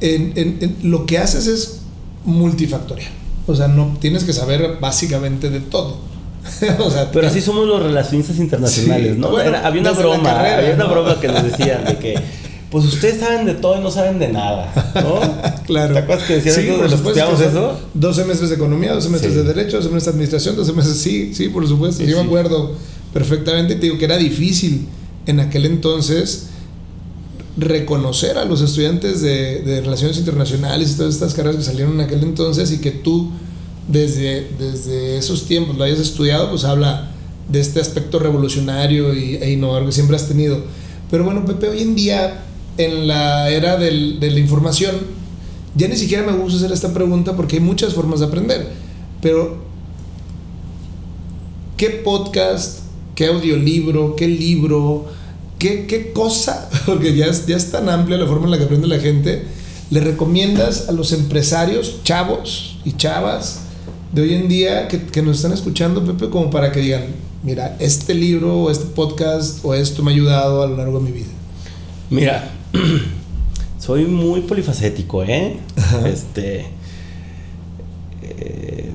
En, 0.00 0.32
en, 0.36 0.76
lo 0.82 1.06
que 1.06 1.18
haces 1.18 1.46
es 1.46 1.80
multifactorial. 2.24 3.10
O 3.46 3.54
sea, 3.54 3.68
no 3.68 3.96
tienes 4.00 4.24
que 4.24 4.32
saber 4.32 4.78
básicamente 4.80 5.50
de 5.50 5.60
todo. 5.60 5.98
o 6.78 6.90
sea, 6.90 7.10
pero 7.10 7.28
así 7.28 7.40
somos 7.40 7.66
los 7.66 7.82
relacionistas 7.82 8.38
internacionales, 8.38 9.16
¿no? 9.16 9.28
había 9.36 9.80
una 9.80 9.92
broma, 9.92 10.40
había 10.40 10.74
una 10.74 10.84
broma 10.84 11.18
que 11.18 11.28
nos 11.28 11.42
decían 11.42 11.86
de 11.86 11.96
que 11.96 12.14
pues 12.74 12.86
ustedes 12.86 13.20
saben 13.20 13.46
de 13.46 13.54
todo 13.54 13.78
y 13.78 13.80
no 13.84 13.88
saben 13.88 14.18
de 14.18 14.30
nada, 14.30 14.68
¿no? 14.96 15.20
claro. 15.64 15.94
¿Te 15.94 16.00
acuerdas 16.00 16.26
que 16.26 16.34
decían 16.40 16.56
sí, 16.56 16.62
eso 16.62 16.82
de 16.82 16.88
los 16.88 17.40
eso? 17.40 17.78
Dos 17.94 18.16
semestres 18.16 18.50
de 18.50 18.56
economía, 18.56 18.92
dos 18.92 19.04
semestres 19.04 19.36
de 19.36 19.44
derecho, 19.44 19.76
dos 19.76 19.84
semestres 19.84 20.06
de 20.06 20.10
administración, 20.10 20.56
dos 20.56 20.66
semestres, 20.66 20.98
sí, 20.98 21.32
sí, 21.36 21.50
por 21.50 21.68
supuesto. 21.68 22.02
Yo 22.02 22.16
me 22.16 22.24
acuerdo 22.24 22.72
perfectamente, 23.12 23.76
te 23.76 23.82
digo 23.82 23.96
que 23.96 24.06
era 24.06 24.16
difícil 24.16 24.88
en 25.26 25.38
aquel 25.38 25.66
entonces 25.66 26.46
reconocer 27.56 28.38
a 28.38 28.44
los 28.44 28.60
estudiantes 28.60 29.22
de, 29.22 29.62
de, 29.62 29.80
relaciones 29.80 30.18
internacionales 30.18 30.90
y 30.90 30.96
todas 30.96 31.14
estas 31.14 31.32
carreras 31.32 31.58
que 31.58 31.62
salieron 31.62 31.92
en 31.92 32.00
aquel 32.00 32.24
entonces 32.24 32.72
y 32.72 32.78
que 32.78 32.90
tú 32.90 33.30
desde, 33.86 34.48
desde 34.58 35.16
esos 35.16 35.46
tiempos 35.46 35.76
lo 35.76 35.84
hayas 35.84 36.00
estudiado, 36.00 36.50
pues 36.50 36.64
habla 36.64 37.12
de 37.48 37.60
este 37.60 37.80
aspecto 37.80 38.18
revolucionario 38.18 39.14
y, 39.14 39.36
e 39.36 39.52
innovador 39.52 39.86
que 39.86 39.92
siempre 39.92 40.16
has 40.16 40.26
tenido. 40.26 40.60
Pero 41.08 41.22
bueno, 41.22 41.46
Pepe, 41.46 41.68
hoy 41.68 41.80
en 41.80 41.94
día 41.94 42.40
en 42.78 43.06
la 43.06 43.50
era 43.50 43.76
de 43.76 43.90
la 44.30 44.38
información, 44.38 44.94
ya 45.76 45.88
ni 45.88 45.96
siquiera 45.96 46.22
me 46.22 46.32
gusta 46.32 46.58
hacer 46.58 46.72
esta 46.72 46.92
pregunta 46.92 47.34
porque 47.34 47.56
hay 47.56 47.62
muchas 47.62 47.94
formas 47.94 48.20
de 48.20 48.26
aprender. 48.26 48.68
Pero, 49.20 49.58
¿qué 51.76 51.90
podcast, 51.90 52.80
qué 53.14 53.26
audiolibro, 53.26 54.14
qué 54.16 54.28
libro, 54.28 55.06
qué, 55.58 55.86
qué 55.86 56.12
cosa, 56.12 56.68
porque 56.86 57.14
ya 57.16 57.26
es, 57.26 57.46
ya 57.46 57.56
es 57.56 57.70
tan 57.70 57.88
amplia 57.88 58.18
la 58.18 58.26
forma 58.26 58.44
en 58.44 58.52
la 58.52 58.58
que 58.58 58.64
aprende 58.64 58.86
la 58.86 59.00
gente, 59.00 59.44
le 59.90 60.00
recomiendas 60.00 60.88
a 60.88 60.92
los 60.92 61.12
empresarios, 61.12 62.02
chavos 62.04 62.78
y 62.84 62.92
chavas 62.92 63.60
de 64.12 64.22
hoy 64.22 64.34
en 64.34 64.48
día 64.48 64.86
que, 64.86 65.02
que 65.06 65.22
nos 65.22 65.36
están 65.36 65.52
escuchando, 65.52 66.04
Pepe, 66.04 66.30
como 66.30 66.50
para 66.50 66.70
que 66.70 66.80
digan, 66.80 67.06
mira, 67.42 67.76
este 67.80 68.14
libro 68.14 68.62
o 68.62 68.70
este 68.70 68.86
podcast 68.86 69.64
o 69.64 69.74
esto 69.74 70.04
me 70.04 70.12
ha 70.12 70.14
ayudado 70.14 70.62
a 70.62 70.66
lo 70.68 70.76
largo 70.76 71.00
de 71.00 71.04
mi 71.04 71.12
vida? 71.12 71.32
Mira, 72.10 72.53
soy 73.78 74.04
muy 74.04 74.40
polifacético, 74.42 75.22
¿eh? 75.24 75.56
Este. 76.06 76.66
Eh, 78.22 78.90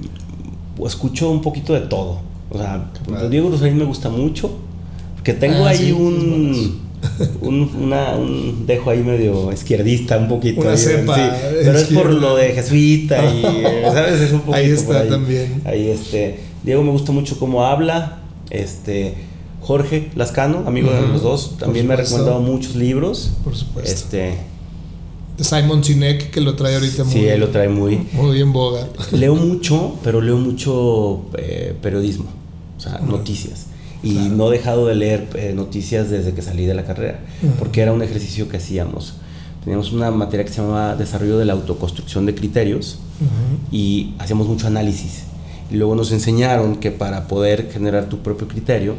escucho 0.85 1.29
un 1.29 1.41
poquito 1.41 1.73
de 1.73 1.81
todo. 1.81 2.21
O 2.49 2.57
sea, 2.57 2.91
Diego 3.29 3.49
Rosarín 3.49 3.77
me 3.77 3.85
gusta 3.85 4.09
mucho. 4.09 4.51
Porque 5.15 5.33
tengo 5.33 5.65
ah, 5.65 5.69
ahí 5.69 5.91
un, 5.91 6.79
un, 7.41 8.63
dejo 8.65 8.89
ahí 8.89 9.03
medio 9.03 9.51
izquierdista 9.51 10.17
un 10.17 10.29
poquito. 10.29 10.61
Una 10.61 10.77
cepa 10.77 11.35
pero 11.63 11.77
es 11.77 11.87
por 11.87 12.09
lo 12.09 12.35
de 12.37 12.53
jesuita 12.53 13.23
y, 13.33 13.41
¿sabes? 13.83 14.21
Es 14.21 14.31
un 14.31 14.39
poquito 14.39 14.55
Ahí 14.57 14.71
está 14.71 15.07
también. 15.07 15.61
Ahí 15.65 15.89
este. 15.89 16.39
Diego 16.63 16.83
me 16.83 16.91
gusta 16.91 17.11
mucho 17.11 17.37
cómo 17.37 17.65
habla. 17.65 18.19
Este 18.49 19.28
Jorge 19.61 20.09
Lascano, 20.15 20.63
amigo 20.65 20.91
de 20.91 21.01
los 21.01 21.21
dos, 21.21 21.57
también 21.57 21.87
me 21.87 21.93
ha 21.93 21.97
recomendado 21.97 22.39
muchos 22.39 22.75
libros. 22.75 23.31
Por 23.43 23.55
supuesto. 23.55 23.91
Este, 23.91 24.37
Simon 25.43 25.83
Sinek, 25.83 26.31
que 26.31 26.41
lo 26.41 26.55
trae 26.55 26.75
ahorita 26.75 27.03
muy, 27.03 27.13
sí, 27.13 27.25
él 27.25 27.39
lo 27.39 27.49
trae 27.49 27.69
muy, 27.69 28.07
muy 28.13 28.41
en 28.41 28.51
boga. 28.51 28.87
Leo 29.11 29.35
mucho, 29.35 29.95
pero 30.03 30.21
leo 30.21 30.37
mucho 30.37 31.25
eh, 31.37 31.75
periodismo, 31.81 32.25
o 32.77 32.79
sea, 32.79 32.99
noticias. 32.99 33.67
Y 34.01 34.13
no 34.13 34.51
he 34.51 34.57
dejado 34.57 34.87
de 34.87 34.95
leer 34.95 35.27
eh, 35.35 35.53
noticias 35.53 36.09
desde 36.09 36.33
que 36.33 36.41
salí 36.41 36.65
de 36.65 36.73
la 36.73 36.85
carrera, 36.85 37.19
porque 37.57 37.81
era 37.81 37.91
un 37.91 38.01
ejercicio 38.01 38.47
que 38.47 38.57
hacíamos. 38.57 39.15
Teníamos 39.63 39.91
una 39.91 40.09
materia 40.09 40.45
que 40.45 40.51
se 40.51 40.61
llamaba 40.61 40.95
Desarrollo 40.95 41.37
de 41.37 41.45
la 41.45 41.53
Autoconstrucción 41.53 42.25
de 42.25 42.33
Criterios 42.33 42.99
y 43.71 44.13
hacíamos 44.17 44.47
mucho 44.47 44.67
análisis. 44.67 45.23
Y 45.69 45.75
luego 45.75 45.95
nos 45.95 46.11
enseñaron 46.11 46.77
que 46.77 46.91
para 46.91 47.27
poder 47.27 47.69
generar 47.71 48.07
tu 48.07 48.19
propio 48.19 48.47
criterio, 48.47 48.95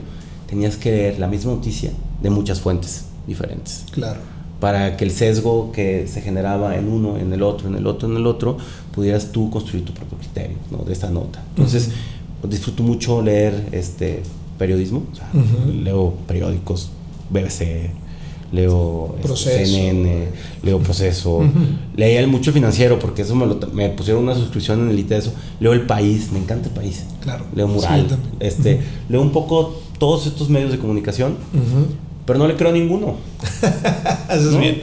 tenías 0.51 0.77
que 0.77 0.91
leer 0.91 1.19
la 1.19 1.29
misma 1.29 1.53
noticia 1.53 1.93
de 2.21 2.29
muchas 2.29 2.61
fuentes 2.61 3.05
diferentes. 3.27 3.87
Claro. 3.93 4.19
Para 4.59 4.97
que 4.97 5.05
el 5.05 5.13
sesgo 5.13 5.73
que 5.73 6.07
se 6.07 6.21
generaba 6.21 6.77
en 6.77 6.89
uno, 6.89 7.17
en 7.17 7.33
el 7.33 7.43
otro, 7.43 7.69
en 7.69 7.77
el 7.77 7.87
otro, 7.87 8.11
en 8.11 8.17
el 8.17 8.27
otro, 8.27 8.59
pudieras 8.93 9.33
tú 9.33 9.49
construir 9.49 9.85
tu 9.85 9.95
propio 9.95 10.19
criterio 10.19 10.59
¿no? 10.71 10.79
de 10.79 10.93
esta 10.93 11.09
nota. 11.09 11.43
Entonces, 11.51 11.91
pues, 12.41 12.51
disfruto 12.51 12.83
mucho 12.83 13.23
leer 13.23 13.69
este 13.73 14.23
periodismo. 14.59 15.05
Leo 15.73 16.15
periódicos, 16.27 16.91
BBC, 17.31 17.91
leo 18.53 19.17
este, 19.23 19.65
CNN, 19.65 20.29
leo 20.63 20.79
Proceso, 20.81 21.43
leía 21.97 22.27
mucho 22.27 22.53
financiero 22.53 22.99
porque 22.99 23.23
eso 23.23 23.35
me, 23.35 23.47
lo, 23.47 23.59
me 23.73 23.89
pusieron 23.91 24.25
una 24.25 24.35
suscripción 24.35 24.81
en 24.81 24.91
el 24.91 24.99
ITESO, 24.99 25.33
leo 25.61 25.73
El 25.73 25.83
País, 25.83 26.31
me 26.33 26.39
encanta 26.39 26.69
El 26.69 26.75
País, 26.75 27.05
claro. 27.23 27.47
leo 27.55 27.69
Mural, 27.69 28.07
este, 28.41 28.81
leo 29.09 29.23
un 29.23 29.31
poco 29.31 29.81
todos 30.01 30.27
estos 30.27 30.49
medios 30.49 30.73
de 30.73 30.79
comunicación, 30.79 31.37
pero 32.31 32.39
no 32.39 32.47
le 32.47 32.55
creo 32.55 32.70
a 32.70 32.72
ninguno. 32.72 33.16
eso 34.31 34.53
¿no? 34.53 34.59
bien. 34.61 34.83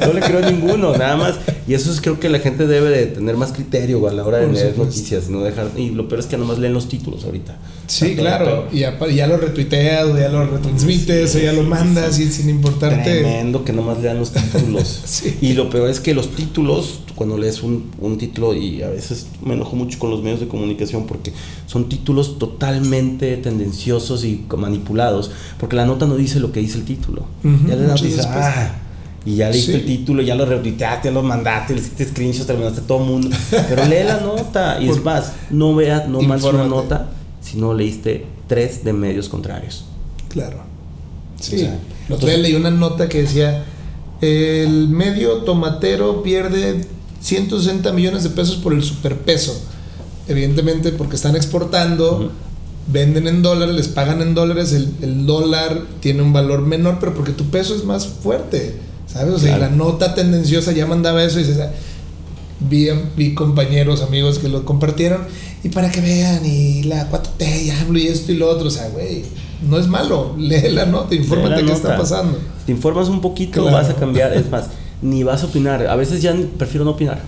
no 0.00 0.12
le 0.12 0.20
creo 0.20 0.46
a 0.46 0.48
ninguno, 0.48 0.96
nada 0.96 1.16
más. 1.16 1.34
Y 1.66 1.74
eso 1.74 1.90
es 1.90 2.00
creo 2.00 2.20
que 2.20 2.28
la 2.28 2.38
gente 2.38 2.68
debe 2.68 2.88
de 2.88 3.06
tener 3.06 3.36
más 3.36 3.50
criterio 3.50 4.06
a 4.06 4.12
la 4.12 4.24
hora 4.24 4.38
de 4.38 4.46
leer 4.46 4.78
noticias, 4.78 5.28
no 5.28 5.42
dejar 5.42 5.72
y 5.76 5.90
lo 5.90 6.06
peor 6.06 6.20
es 6.20 6.26
que 6.26 6.36
nomás 6.36 6.60
leen 6.60 6.74
los 6.74 6.88
títulos 6.88 7.24
ahorita. 7.24 7.58
Sí, 7.88 8.14
claro, 8.14 8.68
y 8.70 8.80
ya, 8.80 8.96
ya, 9.08 9.26
lo 9.26 9.38
retuiteas, 9.38 10.06
o 10.06 10.16
ya 10.16 10.28
lo 10.28 10.46
retransmites, 10.46 11.34
o 11.34 11.38
ya 11.38 11.52
lo 11.52 11.62
mandas 11.64 12.20
y 12.20 12.30
sin 12.30 12.48
importarte. 12.48 13.02
Tremendo 13.02 13.64
que 13.64 13.72
nomás 13.72 14.00
lean 14.00 14.18
los 14.18 14.30
títulos. 14.30 15.24
Y 15.40 15.54
lo 15.54 15.70
peor 15.70 15.88
es 15.88 15.98
que 15.98 16.14
los 16.14 16.34
títulos, 16.34 17.00
cuando 17.14 17.38
lees 17.38 17.62
un, 17.62 17.90
un 17.98 18.18
título, 18.18 18.54
y 18.54 18.82
a 18.82 18.88
veces 18.88 19.26
me 19.42 19.54
enojo 19.54 19.74
mucho 19.74 19.98
con 19.98 20.10
los 20.10 20.22
medios 20.22 20.40
de 20.40 20.48
comunicación 20.48 21.06
porque 21.06 21.32
son 21.66 21.88
títulos 21.88 22.38
totalmente 22.38 23.36
tendenciosos 23.38 24.24
y 24.24 24.44
manipulados, 24.56 25.30
porque 25.58 25.76
la 25.76 25.86
nota 25.86 26.06
no 26.06 26.16
dice 26.16 26.40
lo 26.40 26.52
que 26.52 26.60
dice 26.60 26.67
el 26.74 26.84
título. 26.84 27.26
ya 27.42 27.74
le 27.74 27.82
das, 27.82 28.02
ah, 28.26 28.72
y 29.24 29.36
ya 29.36 29.50
leíste 29.50 29.74
el 29.74 29.84
título, 29.84 30.22
ya 30.22 30.34
lo 30.34 30.46
retuiteaste, 30.46 31.08
ya 31.08 31.12
lo 31.12 31.22
mandaste, 31.22 31.74
le 31.74 31.80
hiciste 31.80 32.06
screenshots, 32.06 32.46
terminaste 32.46 32.80
todo 32.82 33.02
el 33.02 33.10
mundo. 33.10 33.36
Pero 33.50 33.84
lee 33.86 34.04
la 34.04 34.20
nota. 34.20 34.80
Y 34.80 34.88
es 34.88 35.02
más, 35.04 35.32
no 35.50 35.74
veas 35.74 36.08
no 36.08 36.20
más 36.22 36.42
una 36.44 36.66
nota 36.66 37.10
si 37.40 37.58
no 37.58 37.74
leíste 37.74 38.26
tres 38.46 38.84
de 38.84 38.92
medios 38.92 39.28
contrarios. 39.28 39.84
Claro. 40.28 40.58
Sí. 41.40 41.68
O 42.10 42.18
sea, 42.18 42.36
leí 42.36 42.54
una 42.54 42.70
nota 42.70 43.08
que 43.08 43.22
decía, 43.22 43.64
el 44.20 44.88
medio 44.88 45.38
tomatero 45.38 46.22
pierde 46.22 46.86
160 47.20 47.92
millones 47.92 48.22
de 48.22 48.30
pesos 48.30 48.56
por 48.56 48.72
el 48.72 48.82
superpeso. 48.82 49.60
Evidentemente 50.26 50.92
porque 50.92 51.16
están 51.16 51.36
exportando, 51.36 52.32
venden 52.90 53.28
en 53.28 53.42
dólares, 53.42 53.74
les 53.74 53.88
pagan 53.88 54.22
en 54.22 54.34
dólares, 54.34 54.72
el, 54.72 54.92
el, 55.02 55.26
dólar 55.26 55.82
tiene 56.00 56.22
un 56.22 56.32
valor 56.32 56.62
menor, 56.62 56.98
pero 57.00 57.14
porque 57.14 57.32
tu 57.32 57.44
peso 57.44 57.74
es 57.74 57.84
más 57.84 58.06
fuerte. 58.06 58.76
¿Sabes? 59.06 59.34
O 59.34 59.38
sea, 59.38 59.56
la 59.56 59.70
nota 59.70 60.14
tendenciosa 60.14 60.72
ya 60.72 60.86
mandaba 60.86 61.24
eso 61.24 61.40
y 61.40 61.44
dices, 61.44 61.58
vi, 62.60 62.88
vi 63.16 63.34
compañeros, 63.34 64.02
amigos 64.02 64.38
que 64.38 64.48
lo 64.48 64.64
compartieron 64.64 65.22
y 65.62 65.70
para 65.70 65.90
que 65.90 66.00
vean 66.00 66.44
y 66.44 66.84
la 66.84 67.10
4T 67.10 67.64
y 67.64 67.70
hablo 67.70 67.98
y 67.98 68.06
esto 68.06 68.32
y 68.32 68.36
lo 68.36 68.48
otro, 68.48 68.68
o 68.68 68.70
sea, 68.70 68.88
güey, 68.90 69.24
no 69.68 69.78
es 69.78 69.88
malo, 69.88 70.34
lee 70.38 70.70
la 70.70 70.86
nota, 70.86 71.14
infórmate 71.14 71.64
qué 71.64 71.72
está 71.72 71.96
pasando. 71.96 72.38
Te 72.66 72.72
informas 72.72 73.08
un 73.08 73.20
poquito, 73.20 73.64
vas 73.64 73.88
a 73.88 73.94
cambiar, 73.94 74.32
es 74.34 74.50
más, 74.50 74.66
ni 75.02 75.22
vas 75.22 75.42
a 75.42 75.46
opinar, 75.46 75.86
a 75.86 75.96
veces 75.96 76.22
ya 76.22 76.36
prefiero 76.58 76.84
no 76.84 76.92
opinar, 76.92 77.20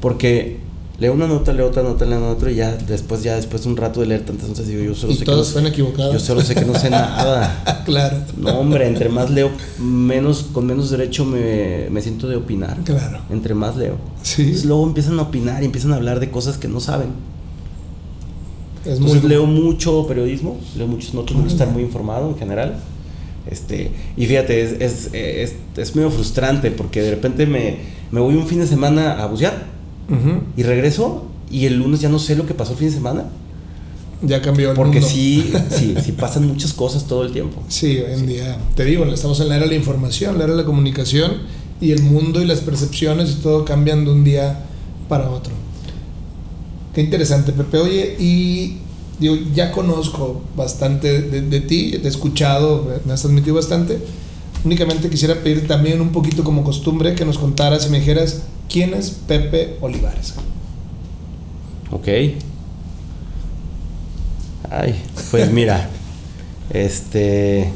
porque 0.00 0.60
leo 1.00 1.12
una 1.12 1.28
nota, 1.28 1.52
leo 1.52 1.68
otra 1.68 1.82
nota, 1.82 2.04
leo 2.04 2.28
otra 2.28 2.50
y 2.50 2.56
ya 2.56 2.76
después, 2.76 3.22
ya 3.22 3.36
después 3.36 3.62
de 3.62 3.68
un 3.68 3.76
rato 3.76 4.00
de 4.00 4.06
leer 4.06 4.24
tantas 4.24 4.48
notas 4.48 4.66
digo, 4.66 4.82
yo 4.82 4.94
solo 4.94 5.14
sé 5.14 5.24
que 5.24 5.60
no, 5.60 5.68
equivocados. 5.68 6.12
Yo 6.14 6.20
solo 6.20 6.40
sé 6.40 6.54
que 6.56 6.64
no 6.64 6.74
sé 6.74 6.90
nada. 6.90 7.82
claro. 7.84 8.16
No, 8.36 8.58
hombre, 8.58 8.88
entre 8.88 9.08
más 9.08 9.30
leo, 9.30 9.50
menos, 9.78 10.46
con 10.52 10.66
menos 10.66 10.90
derecho 10.90 11.24
me, 11.24 11.88
me 11.90 12.02
siento 12.02 12.28
de 12.28 12.36
opinar. 12.36 12.78
Claro. 12.84 13.20
Entre 13.30 13.54
más 13.54 13.76
leo. 13.76 13.96
Sí. 14.22 14.42
Entonces, 14.42 14.64
luego 14.64 14.84
empiezan 14.84 15.18
a 15.20 15.22
opinar 15.22 15.62
y 15.62 15.66
empiezan 15.66 15.92
a 15.92 15.96
hablar 15.96 16.18
de 16.18 16.30
cosas 16.30 16.58
que 16.58 16.66
no 16.66 16.80
saben. 16.80 17.10
Es 18.84 18.98
Entonces 18.98 19.22
leo 19.22 19.46
mucho 19.46 20.06
periodismo, 20.08 20.58
leo 20.76 20.88
muchas 20.88 21.14
notas, 21.14 21.36
me 21.36 21.42
gusta 21.42 21.64
estar 21.64 21.68
muy 21.68 21.82
informado 21.82 22.28
en 22.30 22.38
general. 22.38 22.80
Este, 23.48 23.92
y 24.16 24.26
fíjate, 24.26 24.62
es, 24.62 24.72
es, 24.80 25.14
es, 25.14 25.54
es 25.76 25.96
medio 25.96 26.10
frustrante 26.10 26.70
porque 26.70 27.02
de 27.02 27.10
repente 27.10 27.46
me, 27.46 27.78
me 28.10 28.20
voy 28.20 28.34
un 28.34 28.46
fin 28.46 28.58
de 28.58 28.66
semana 28.66 29.22
a 29.22 29.26
bucear 29.26 29.77
y 30.56 30.62
regreso 30.62 31.26
y 31.50 31.66
el 31.66 31.78
lunes 31.78 32.00
ya 32.00 32.08
no 32.08 32.18
sé 32.18 32.36
lo 32.36 32.46
que 32.46 32.54
pasó 32.54 32.72
el 32.72 32.78
fin 32.78 32.88
de 32.88 32.94
semana. 32.94 33.24
Ya 34.20 34.42
cambió 34.42 34.70
el 34.70 34.76
Porque 34.76 35.00
mundo. 35.00 35.14
sí, 35.14 35.52
sí, 35.70 35.94
sí 36.04 36.12
pasan 36.12 36.46
muchas 36.48 36.72
cosas 36.72 37.04
todo 37.06 37.24
el 37.24 37.32
tiempo. 37.32 37.62
Sí, 37.68 37.98
hoy 37.98 38.12
en 38.14 38.26
día, 38.26 38.58
te 38.74 38.84
digo, 38.84 39.04
estamos 39.04 39.38
en 39.40 39.48
la 39.48 39.56
era 39.56 39.64
de 39.64 39.70
la 39.70 39.76
información, 39.76 40.38
la 40.38 40.44
era 40.44 40.54
de 40.54 40.58
la 40.62 40.66
comunicación 40.66 41.34
y 41.80 41.92
el 41.92 42.02
mundo 42.02 42.42
y 42.42 42.46
las 42.46 42.60
percepciones 42.60 43.30
y 43.30 43.34
todo 43.34 43.64
cambian 43.64 44.04
de 44.04 44.10
un 44.10 44.24
día 44.24 44.64
para 45.08 45.30
otro. 45.30 45.52
Qué 46.94 47.00
interesante, 47.00 47.52
Pepe. 47.52 47.78
Oye, 47.78 48.16
y 48.18 48.78
digo, 49.20 49.36
ya 49.54 49.70
conozco 49.70 50.42
bastante 50.56 51.22
de, 51.22 51.42
de 51.42 51.60
ti, 51.60 51.92
te 51.92 52.06
he 52.06 52.10
escuchado, 52.10 52.90
me 53.04 53.12
has 53.12 53.20
transmitido 53.20 53.54
bastante. 53.54 53.98
Únicamente 54.64 55.08
quisiera 55.08 55.36
pedir 55.36 55.68
también 55.68 56.00
un 56.00 56.10
poquito 56.10 56.42
como 56.42 56.64
costumbre 56.64 57.14
que 57.14 57.24
nos 57.24 57.38
contaras 57.38 57.86
y 57.86 57.90
me 57.90 58.00
dijeras 58.00 58.42
quién 58.68 58.94
es 58.94 59.10
Pepe 59.10 59.76
Olivares. 59.80 60.34
Ok. 61.90 62.08
Ay, 64.70 64.94
pues 65.30 65.50
mira, 65.50 65.88
este... 66.70 67.70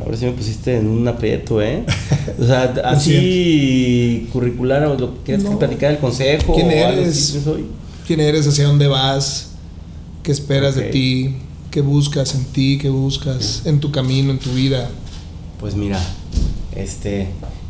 Ahora 0.00 0.16
sí 0.16 0.26
me 0.26 0.32
pusiste 0.32 0.76
en 0.76 0.86
un 0.86 1.08
aprieto, 1.08 1.60
¿eh? 1.60 1.84
O 2.38 2.44
sea, 2.44 2.62
así 2.84 4.28
curricular, 4.32 4.84
o 4.84 4.96
lo 4.96 5.14
que 5.14 5.36
quieres 5.36 5.44
platicar 5.58 5.90
el 5.92 5.98
consejo. 5.98 6.54
¿Quién 6.54 6.70
eres? 6.70 7.38
¿Quién 8.06 8.20
eres? 8.20 8.46
¿Hacia 8.46 8.66
dónde 8.66 8.86
vas? 8.86 9.50
¿Qué 10.22 10.30
esperas 10.30 10.76
de 10.76 10.82
ti? 10.82 11.36
¿Qué 11.70 11.80
buscas 11.80 12.34
en 12.34 12.44
ti? 12.44 12.78
¿Qué 12.80 12.90
buscas 12.90 13.62
en 13.64 13.80
tu 13.80 13.90
camino, 13.90 14.30
en 14.30 14.38
tu 14.38 14.52
vida? 14.52 14.88
Pues 15.58 15.74
mira, 15.74 16.00
este, 16.76 17.28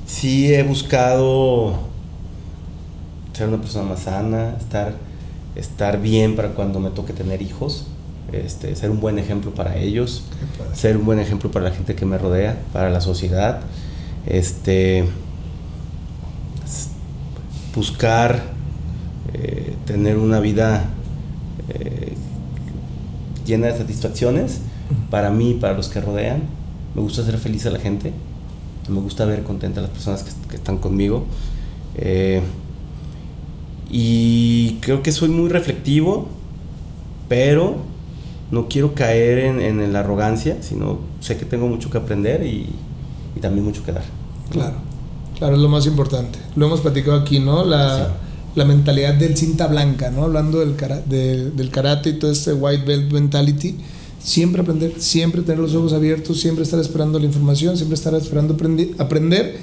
sí 0.08 0.52
he 0.52 0.62
buscado 0.62 1.74
ser 3.34 3.48
una 3.48 3.58
persona 3.58 3.90
más 3.90 4.00
sana, 4.00 4.56
estar, 4.58 4.94
estar 5.54 6.00
bien 6.00 6.34
para 6.34 6.48
cuando 6.48 6.80
me 6.80 6.90
toque 6.90 7.12
tener 7.12 7.42
hijos, 7.42 7.86
este, 8.32 8.74
ser 8.74 8.90
un 8.90 9.00
buen 9.00 9.18
ejemplo 9.18 9.52
para 9.54 9.76
ellos, 9.76 10.24
ser 10.72 10.96
un 10.96 11.04
buen 11.04 11.20
ejemplo 11.20 11.50
para 11.50 11.66
la 11.66 11.70
gente 11.70 11.94
que 11.94 12.04
me 12.04 12.18
rodea, 12.18 12.58
para 12.72 12.90
la 12.90 13.00
sociedad, 13.00 13.60
este, 14.26 15.04
buscar 17.74 18.42
eh, 19.34 19.76
tener 19.84 20.16
una 20.16 20.40
vida 20.40 20.84
eh, 21.68 22.14
llena 23.46 23.68
de 23.68 23.78
satisfacciones 23.78 24.60
para 25.10 25.30
mí 25.30 25.50
y 25.50 25.54
para 25.54 25.74
los 25.74 25.88
que 25.88 26.00
rodean. 26.00 26.42
Me 26.94 27.02
gusta 27.02 27.22
ser 27.24 27.38
feliz 27.38 27.66
a 27.66 27.70
la 27.70 27.78
gente, 27.78 28.12
me 28.88 29.00
gusta 29.00 29.24
ver 29.24 29.42
contenta 29.42 29.80
a 29.80 29.82
las 29.82 29.90
personas 29.90 30.24
que, 30.48 30.56
están 30.56 30.78
conmigo. 30.78 31.26
Eh, 31.96 32.42
y 33.90 34.74
creo 34.80 35.02
que 35.02 35.12
soy 35.12 35.28
muy 35.28 35.48
reflectivo, 35.48 36.28
pero 37.28 37.76
no 38.50 38.68
quiero 38.68 38.94
caer 38.94 39.38
en, 39.38 39.92
la 39.92 40.00
arrogancia, 40.00 40.58
sino 40.62 40.98
sé 41.20 41.36
que 41.36 41.44
tengo 41.44 41.66
mucho 41.68 41.90
que 41.90 41.98
aprender 41.98 42.44
y, 42.44 42.68
también 43.40 43.64
mucho 43.64 43.84
que 43.84 43.92
dar. 43.92 44.02
Claro, 44.50 44.78
claro, 45.38 45.54
es 45.54 45.62
lo 45.62 45.68
más 45.68 45.86
importante. 45.86 46.40
Lo 46.56 46.66
hemos 46.66 46.80
platicado 46.80 47.20
aquí, 47.20 47.38
¿no? 47.38 47.64
La, 47.64 48.16
la 48.56 48.64
mentalidad 48.64 49.14
del 49.14 49.36
cinta 49.36 49.68
blanca, 49.68 50.10
¿no? 50.10 50.24
Hablando 50.24 50.58
del, 50.58 50.76
del 51.56 51.70
karate 51.70 52.10
y 52.10 52.12
todo 52.14 52.32
este 52.32 52.52
white 52.52 52.84
belt 52.84 53.12
mentality. 53.12 53.76
Siempre 54.22 54.62
aprender, 54.62 54.94
siempre 54.98 55.42
tener 55.42 55.58
los 55.58 55.74
ojos 55.74 55.92
abiertos, 55.92 56.40
siempre 56.40 56.64
estar 56.64 56.80
esperando 56.80 57.18
la 57.18 57.26
información, 57.26 57.76
siempre 57.76 57.94
estar 57.94 58.14
esperando 58.14 58.56
aprender. 58.98 59.58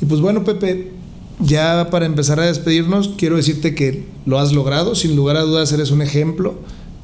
Y 0.00 0.04
pues 0.04 0.20
bueno, 0.20 0.44
Pepe, 0.44 0.92
ya 1.40 1.88
para 1.90 2.06
empezar 2.06 2.38
a 2.40 2.46
despedirnos, 2.46 3.10
quiero 3.16 3.36
decirte 3.36 3.74
que 3.74 4.04
lo 4.26 4.38
has 4.38 4.52
logrado, 4.52 4.94
sin 4.94 5.16
lugar 5.16 5.36
a 5.36 5.42
dudas 5.42 5.72
eres 5.72 5.90
un 5.90 6.02
ejemplo 6.02 6.54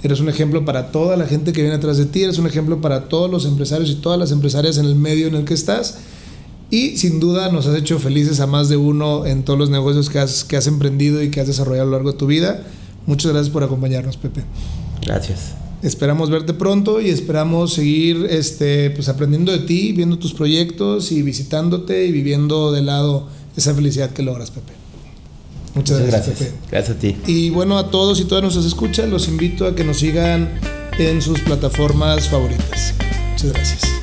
Eres 0.02 0.18
un 0.18 0.28
ejemplo 0.28 0.64
para 0.64 0.90
toda 0.90 1.16
la 1.16 1.26
gente 1.26 1.52
que 1.52 1.62
viene 1.62 1.76
atrás 1.76 1.96
de 1.96 2.06
ti, 2.06 2.24
eres 2.24 2.38
un 2.38 2.46
ejemplo 2.46 2.80
para 2.80 3.08
todos 3.08 3.30
los 3.30 3.46
empresarios 3.46 3.88
y 3.90 3.94
todas 3.96 4.18
las 4.18 4.32
empresarias 4.32 4.78
en 4.78 4.86
el 4.86 4.96
medio 4.96 5.28
en 5.28 5.36
el 5.36 5.44
que 5.44 5.54
estás. 5.54 5.98
Y 6.70 6.96
sin 6.96 7.20
duda 7.20 7.52
nos 7.52 7.66
has 7.66 7.76
hecho 7.76 7.98
felices 7.98 8.40
a 8.40 8.46
más 8.46 8.68
de 8.68 8.76
uno 8.76 9.26
en 9.26 9.44
todos 9.44 9.58
los 9.58 9.70
negocios 9.70 10.10
que 10.10 10.18
has, 10.18 10.42
que 10.42 10.56
has 10.56 10.66
emprendido 10.66 11.22
y 11.22 11.30
que 11.30 11.40
has 11.40 11.46
desarrollado 11.46 11.82
a 11.82 11.90
lo 11.90 11.92
largo 11.92 12.12
de 12.12 12.18
tu 12.18 12.26
vida. 12.26 12.64
Muchas 13.06 13.30
gracias 13.30 13.52
por 13.52 13.62
acompañarnos, 13.62 14.16
Pepe. 14.16 14.42
Gracias. 15.02 15.61
Esperamos 15.82 16.30
verte 16.30 16.54
pronto 16.54 17.00
y 17.00 17.10
esperamos 17.10 17.74
seguir 17.74 18.26
este, 18.30 18.90
pues, 18.90 19.08
aprendiendo 19.08 19.50
de 19.50 19.58
ti, 19.60 19.92
viendo 19.92 20.18
tus 20.18 20.32
proyectos 20.32 21.10
y 21.10 21.22
visitándote 21.22 22.06
y 22.06 22.12
viviendo 22.12 22.70
de 22.70 22.82
lado 22.82 23.26
esa 23.56 23.74
felicidad 23.74 24.10
que 24.10 24.22
logras, 24.22 24.50
Pepe. 24.50 24.72
Muchas, 25.74 26.06
gracias. 26.06 26.52
Gracias 26.70 26.96
a 26.96 27.00
ti. 27.00 27.16
Y 27.26 27.50
bueno, 27.50 27.78
a 27.78 27.90
todos 27.90 28.20
y 28.20 28.24
todas 28.24 28.42
nuestras 28.42 28.66
escuchas, 28.66 29.08
los 29.08 29.26
invito 29.26 29.66
a 29.66 29.74
que 29.74 29.84
nos 29.84 29.98
sigan 29.98 30.50
en 30.98 31.22
sus 31.22 31.40
plataformas 31.40 32.28
favoritas. 32.28 32.94
Muchas 33.32 33.52
gracias. 33.52 34.01